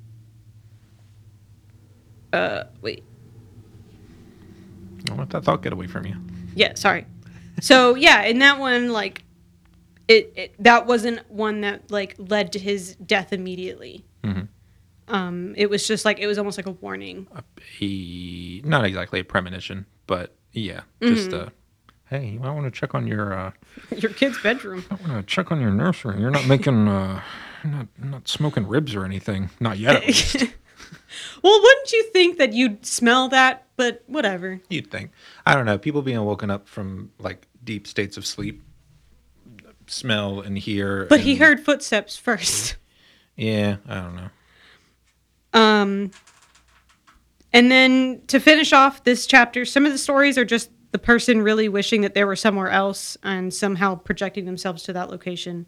Uh, 2.32 2.64
wait. 2.82 3.02
Don't 5.04 5.18
let 5.18 5.30
that 5.30 5.44
thought 5.44 5.62
get 5.62 5.72
away 5.72 5.86
from 5.86 6.06
you. 6.06 6.16
Yeah, 6.54 6.74
sorry. 6.74 7.06
So 7.60 7.94
yeah, 7.94 8.22
in 8.22 8.38
that 8.40 8.58
one, 8.58 8.90
like, 8.92 9.22
it, 10.08 10.32
it 10.36 10.54
that 10.58 10.86
wasn't 10.86 11.28
one 11.30 11.60
that 11.62 11.90
like 11.90 12.14
led 12.18 12.52
to 12.52 12.58
his 12.58 12.96
death 12.96 13.32
immediately. 13.32 14.04
Mhm. 14.22 14.48
Um, 15.08 15.54
it 15.56 15.70
was 15.70 15.86
just 15.86 16.04
like 16.04 16.18
it 16.18 16.26
was 16.26 16.38
almost 16.38 16.58
like 16.58 16.66
a 16.66 16.72
warning. 16.72 17.26
He, 17.78 18.60
not 18.64 18.84
exactly 18.84 19.20
a 19.20 19.24
premonition, 19.24 19.86
but 20.06 20.34
yeah, 20.52 20.80
just 21.02 21.30
Mm-hmm. 21.30 21.46
uh 21.48 21.50
hey, 22.10 22.28
you 22.30 22.40
might 22.40 22.52
want 22.52 22.64
to 22.66 22.70
check 22.80 22.94
on 22.94 23.06
your 23.06 23.32
uh 23.32 23.52
Your 23.96 24.12
kid's 24.12 24.38
bedroom. 24.40 24.84
I 24.90 24.94
want 24.94 25.12
to 25.14 25.22
check 25.22 25.50
on 25.52 25.60
your 25.60 25.70
nursery. 25.70 26.20
You're 26.20 26.30
not 26.30 26.46
making 26.46 26.88
uh 26.88 27.20
not 27.64 27.86
not 27.98 28.28
smoking 28.28 28.66
ribs 28.66 28.94
or 28.94 29.04
anything. 29.04 29.50
Not 29.60 29.78
yet 29.78 29.96
at 29.96 30.06
least. 30.06 30.44
Well, 31.42 31.60
wouldn't 31.60 31.92
you 31.92 32.04
think 32.12 32.38
that 32.38 32.52
you'd 32.52 32.86
smell 32.86 33.28
that? 33.28 33.66
But 33.76 34.02
whatever. 34.06 34.60
You'd 34.70 34.90
think. 34.90 35.10
I 35.44 35.54
don't 35.54 35.66
know. 35.66 35.78
People 35.78 36.02
being 36.02 36.22
woken 36.24 36.50
up 36.50 36.68
from 36.68 37.12
like 37.18 37.46
deep 37.62 37.86
states 37.86 38.16
of 38.16 38.24
sleep 38.24 38.62
smell 39.86 40.40
and 40.40 40.56
hear. 40.56 41.06
But 41.06 41.20
he 41.20 41.36
heard 41.36 41.60
footsteps 41.60 42.16
first. 42.16 42.76
Yeah, 43.36 43.76
I 43.86 43.94
don't 43.96 44.16
know. 44.16 44.30
Um, 45.52 46.10
and 47.52 47.70
then 47.70 48.22
to 48.28 48.40
finish 48.40 48.72
off 48.72 49.04
this 49.04 49.26
chapter, 49.26 49.64
some 49.64 49.86
of 49.86 49.92
the 49.92 49.98
stories 49.98 50.38
are 50.38 50.44
just 50.44 50.70
the 50.92 50.98
person 50.98 51.42
really 51.42 51.68
wishing 51.68 52.00
that 52.02 52.14
they 52.14 52.24
were 52.24 52.36
somewhere 52.36 52.70
else 52.70 53.16
and 53.22 53.52
somehow 53.52 53.94
projecting 53.94 54.46
themselves 54.46 54.82
to 54.84 54.92
that 54.94 55.10
location 55.10 55.66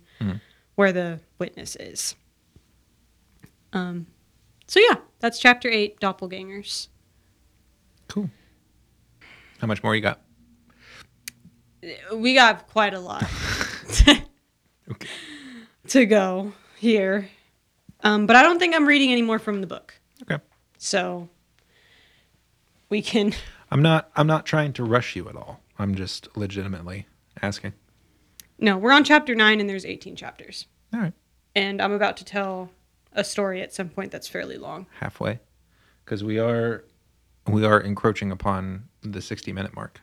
where 0.76 0.92
the 0.92 1.20
witness 1.38 1.76
is. 1.76 2.14
Um, 3.72 4.06
So 4.68 4.80
yeah, 4.80 4.96
that's 5.20 5.38
chapter 5.38 5.68
eight, 5.68 5.98
doppelgangers. 5.98 6.88
Cool. 8.06 8.30
How 9.58 9.66
much 9.66 9.82
more 9.82 9.94
you 9.96 10.02
got? 10.02 10.20
We 12.14 12.34
got 12.34 12.68
quite 12.68 12.92
a 12.94 13.00
lot 13.00 13.22
Okay. 14.90 15.06
to 15.88 16.06
go 16.06 16.52
here, 16.78 17.28
um, 18.02 18.26
but 18.26 18.36
I 18.36 18.42
don't 18.42 18.58
think 18.58 18.74
I'm 18.74 18.86
reading 18.86 19.10
any 19.12 19.22
more 19.22 19.38
from 19.38 19.60
the 19.60 19.66
book. 19.66 19.94
Okay. 20.22 20.42
So 20.76 21.28
we 22.88 23.00
can. 23.02 23.32
I'm 23.70 23.82
not. 23.82 24.10
I'm 24.16 24.26
not 24.26 24.44
trying 24.46 24.72
to 24.74 24.84
rush 24.84 25.14
you 25.16 25.28
at 25.28 25.36
all. 25.36 25.60
I'm 25.78 25.94
just 25.94 26.36
legitimately 26.36 27.06
asking. 27.42 27.74
No, 28.58 28.76
we're 28.76 28.92
on 28.92 29.04
chapter 29.04 29.34
nine, 29.34 29.60
and 29.60 29.68
there's 29.70 29.84
18 29.84 30.16
chapters, 30.16 30.66
All 30.92 30.98
right. 31.00 31.12
and 31.54 31.80
I'm 31.80 31.92
about 31.92 32.16
to 32.16 32.24
tell 32.24 32.70
a 33.12 33.24
story 33.24 33.62
at 33.62 33.72
some 33.72 33.88
point 33.88 34.10
that's 34.12 34.28
fairly 34.28 34.56
long. 34.56 34.86
Halfway, 35.00 35.40
because 36.04 36.22
we 36.22 36.38
are, 36.38 36.84
we 37.46 37.64
are 37.64 37.80
encroaching 37.80 38.30
upon 38.30 38.84
the 39.02 39.20
60 39.22 39.52
minute 39.52 39.74
mark. 39.74 40.00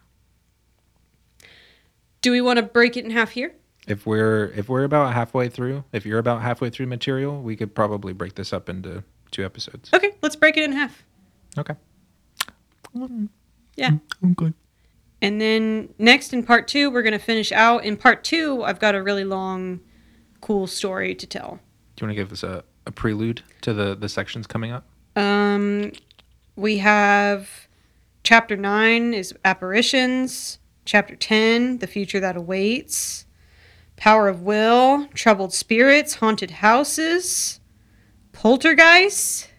Do 2.21 2.31
we 2.31 2.41
want 2.41 2.57
to 2.57 2.63
break 2.63 2.97
it 2.97 3.05
in 3.05 3.11
half 3.11 3.31
here? 3.31 3.53
If 3.87 4.07
we're 4.07 4.45
if 4.55 4.67
we're 4.67 4.83
about 4.83 5.13
halfway 5.13 5.47
through, 5.47 5.83
if 5.91 6.07
you're 6.07 6.17
about 6.17 6.41
halfway 6.41 6.71
through 6.71 6.87
material, 6.87 7.39
we 7.39 7.55
could 7.55 7.75
probably 7.75 8.13
break 8.13 8.33
this 8.33 8.51
up 8.51 8.67
into 8.67 9.03
two 9.29 9.45
episodes. 9.45 9.91
Okay, 9.93 10.11
let's 10.23 10.35
break 10.35 10.57
it 10.57 10.63
in 10.63 10.71
half. 10.71 11.03
Okay. 11.55 11.75
Yeah. 13.75 13.91
Mm, 14.23 14.31
okay. 14.31 14.53
And 15.21 15.39
then 15.39 15.93
next 15.97 16.33
in 16.33 16.43
part 16.43 16.67
two, 16.67 16.89
we're 16.89 17.01
going 17.01 17.13
to 17.13 17.19
finish 17.19 17.51
out. 17.51 17.83
In 17.85 17.97
part 17.97 18.23
two, 18.23 18.63
I've 18.63 18.79
got 18.79 18.95
a 18.95 19.03
really 19.03 19.23
long, 19.23 19.81
cool 20.41 20.67
story 20.67 21.15
to 21.15 21.27
tell. 21.27 21.59
Do 21.95 22.05
you 22.05 22.07
want 22.07 22.17
to 22.17 22.23
give 22.23 22.31
us 22.31 22.43
a, 22.43 22.63
a 22.85 22.91
prelude 22.91 23.41
to 23.61 23.73
the 23.73 23.95
the 23.95 24.09
sections 24.09 24.47
coming 24.47 24.71
up? 24.71 24.85
Um, 25.15 25.91
we 26.55 26.77
have 26.79 27.67
chapter 28.23 28.55
nine 28.55 29.13
is 29.13 29.33
apparitions. 29.43 30.59
Chapter 30.85 31.15
ten, 31.15 31.79
the 31.79 31.87
future 31.87 32.19
that 32.19 32.37
awaits. 32.37 33.25
Power 33.95 34.27
of 34.27 34.41
will, 34.41 35.07
troubled 35.13 35.53
spirits, 35.53 36.15
haunted 36.15 36.51
houses, 36.51 37.59
poltergeist. 38.33 39.49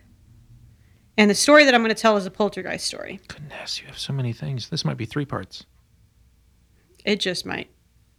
And 1.18 1.30
the 1.30 1.34
story 1.34 1.64
that 1.64 1.74
I'm 1.74 1.80
going 1.82 1.94
to 1.94 2.00
tell 2.00 2.16
is 2.16 2.26
a 2.26 2.30
poltergeist 2.30 2.86
story. 2.86 3.18
Goodness, 3.26 3.80
you 3.80 3.86
have 3.86 3.98
so 3.98 4.12
many 4.12 4.32
things. 4.32 4.68
This 4.68 4.84
might 4.84 4.98
be 4.98 5.06
three 5.06 5.24
parts. 5.24 5.64
It 7.04 7.18
just 7.18 7.46
might. 7.46 7.70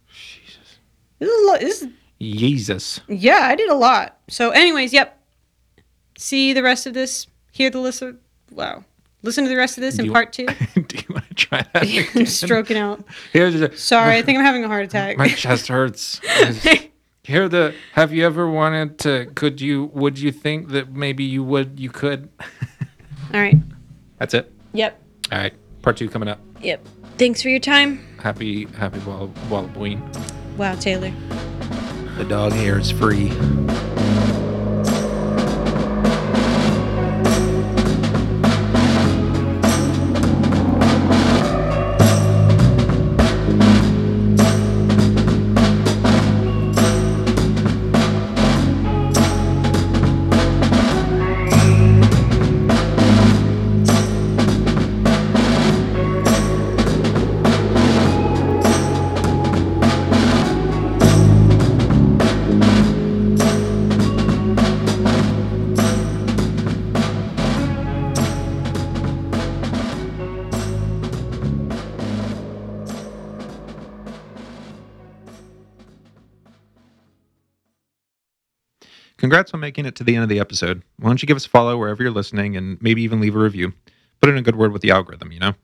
Jesus. 0.10 0.80
This 1.20 1.62
is, 1.62 1.88
a 2.20 2.24
lot, 2.24 2.30
this 2.30 2.38
is 2.38 2.42
Jesus. 2.42 3.00
Yeah, 3.08 3.40
I 3.44 3.56
did 3.56 3.70
a 3.70 3.76
lot. 3.76 4.18
So, 4.30 4.52
anyways, 4.52 4.94
yep. 4.94 5.20
See 6.18 6.54
the 6.54 6.64
rest 6.64 6.88
of 6.88 6.94
this. 6.94 7.28
Hear 7.52 7.70
the 7.70 7.80
list. 7.80 8.02
Of, 8.02 8.18
wow. 8.52 8.84
Listen 9.24 9.44
to 9.44 9.50
the 9.50 9.58
rest 9.58 9.78
of 9.78 9.82
this 9.82 9.96
Do 9.96 10.06
in 10.06 10.12
part 10.12 10.34
two. 10.34 10.46
Do 10.46 10.98
you 10.98 11.04
want 11.10 11.28
to 11.30 11.34
try 11.36 11.66
that? 11.74 11.84
I'm 11.84 11.88
again? 12.12 12.26
stroking 12.26 12.78
out. 12.78 13.04
Here's 13.34 13.56
a, 13.56 13.76
Sorry, 13.78 14.18
I 14.18 14.22
think 14.22 14.38
I'm 14.38 14.46
having 14.46 14.64
a 14.64 14.68
heart 14.68 14.86
attack. 14.86 15.18
my 15.18 15.28
chest 15.28 15.68
hurts. 15.68 16.22
Here 17.24 17.50
the 17.50 17.74
have 17.94 18.14
you 18.14 18.26
ever 18.26 18.50
wanted 18.50 19.00
to 19.00 19.26
could 19.36 19.60
you 19.60 19.92
would 19.94 20.18
you 20.18 20.32
think 20.32 20.70
that 20.70 20.94
maybe 20.94 21.26
you 21.26 21.44
would 21.44 21.78
you 21.78 21.90
could 21.90 22.30
All 23.34 23.42
right. 23.42 23.58
That's 24.18 24.34
it. 24.34 24.50
Yep. 24.72 25.02
All 25.34 25.38
right. 25.38 25.54
Part 25.82 25.98
2 25.98 26.08
coming 26.10 26.30
up. 26.30 26.40
Yep. 26.62 26.88
Thanks 27.18 27.42
for 27.42 27.50
your 27.50 27.60
time. 27.60 28.00
Happy 28.22 28.66
happy 28.78 29.00
Wall 29.00 29.28
Halloween. 29.50 30.02
Wow, 30.58 30.76
Taylor. 30.76 31.12
The 32.18 32.26
dog 32.26 32.52
hair 32.54 32.80
is 32.80 32.90
free. 32.90 33.32
Congrats 79.28 79.54
on 79.54 79.60
making 79.60 79.86
it 79.86 79.94
to 79.94 80.06
the 80.06 80.16
end 80.16 80.24
of 80.24 80.30
the 80.30 80.40
episode. 80.40 80.84
Why 81.00 81.10
don't 81.10 81.22
you 81.22 81.28
give 81.28 81.36
us 81.36 81.46
a 81.46 81.50
follow 81.50 81.78
wherever 81.78 82.02
you're 82.02 82.14
listening 82.14 82.56
and 82.56 82.82
maybe 82.82 83.02
even 83.02 83.20
leave 83.20 83.36
a 83.36 83.40
review? 83.40 83.74
Put 84.22 84.30
in 84.30 84.38
a 84.38 84.42
good 84.42 84.56
word 84.56 84.72
with 84.72 84.82
the 84.82 84.92
algorithm, 84.92 85.34
you 85.34 85.40
know? 85.42 85.56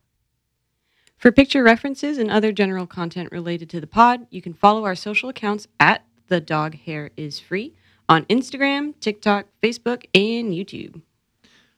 For 1.16 1.32
picture 1.32 1.64
references 1.64 2.18
and 2.18 2.30
other 2.30 2.51
general 2.51 2.86
content 2.86 3.32
related 3.32 3.70
to 3.70 3.80
the 3.80 3.88
pod, 3.88 4.28
you 4.30 4.41
can 4.41 4.53
follow 4.53 4.84
our 4.84 4.95
social 4.95 5.30
accounts 5.30 5.66
at 5.80 6.03
The 6.28 6.41
Dog 6.41 6.76
Hair 6.76 7.11
Is 7.16 7.39
Free 7.39 7.74
on 8.09 8.26
Instagram, 8.26 8.99
TikTok, 8.99 9.45
Facebook, 9.64 10.03
and 10.14 10.51
YouTube. 10.51 11.01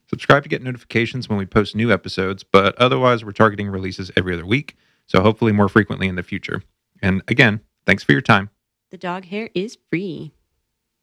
Subscribe 0.10 0.42
to 0.42 0.50
get 0.50 0.64
notifications 0.64 1.30
when 1.30 1.38
we 1.38 1.46
post 1.46 1.76
new 1.76 1.92
episodes, 1.92 2.44
but 2.44 2.76
otherwise, 2.80 3.24
we're 3.24 3.32
targeting 3.32 3.70
releases 3.70 4.10
every 4.18 4.34
other 4.34 4.48
week, 4.48 4.76
so 5.06 5.22
hopefully 5.22 5.52
more 5.52 5.70
frequently 5.70 6.08
in 6.08 6.16
the 6.16 6.24
future. 6.24 6.64
And 7.04 7.22
again, 7.28 7.60
thanks 7.86 8.04
for 8.04 8.14
your 8.14 8.22
time. 8.22 8.50
The 8.90 8.98
Dog 8.98 9.26
Hair 9.26 9.52
Is 9.54 9.78
Free. 9.92 10.32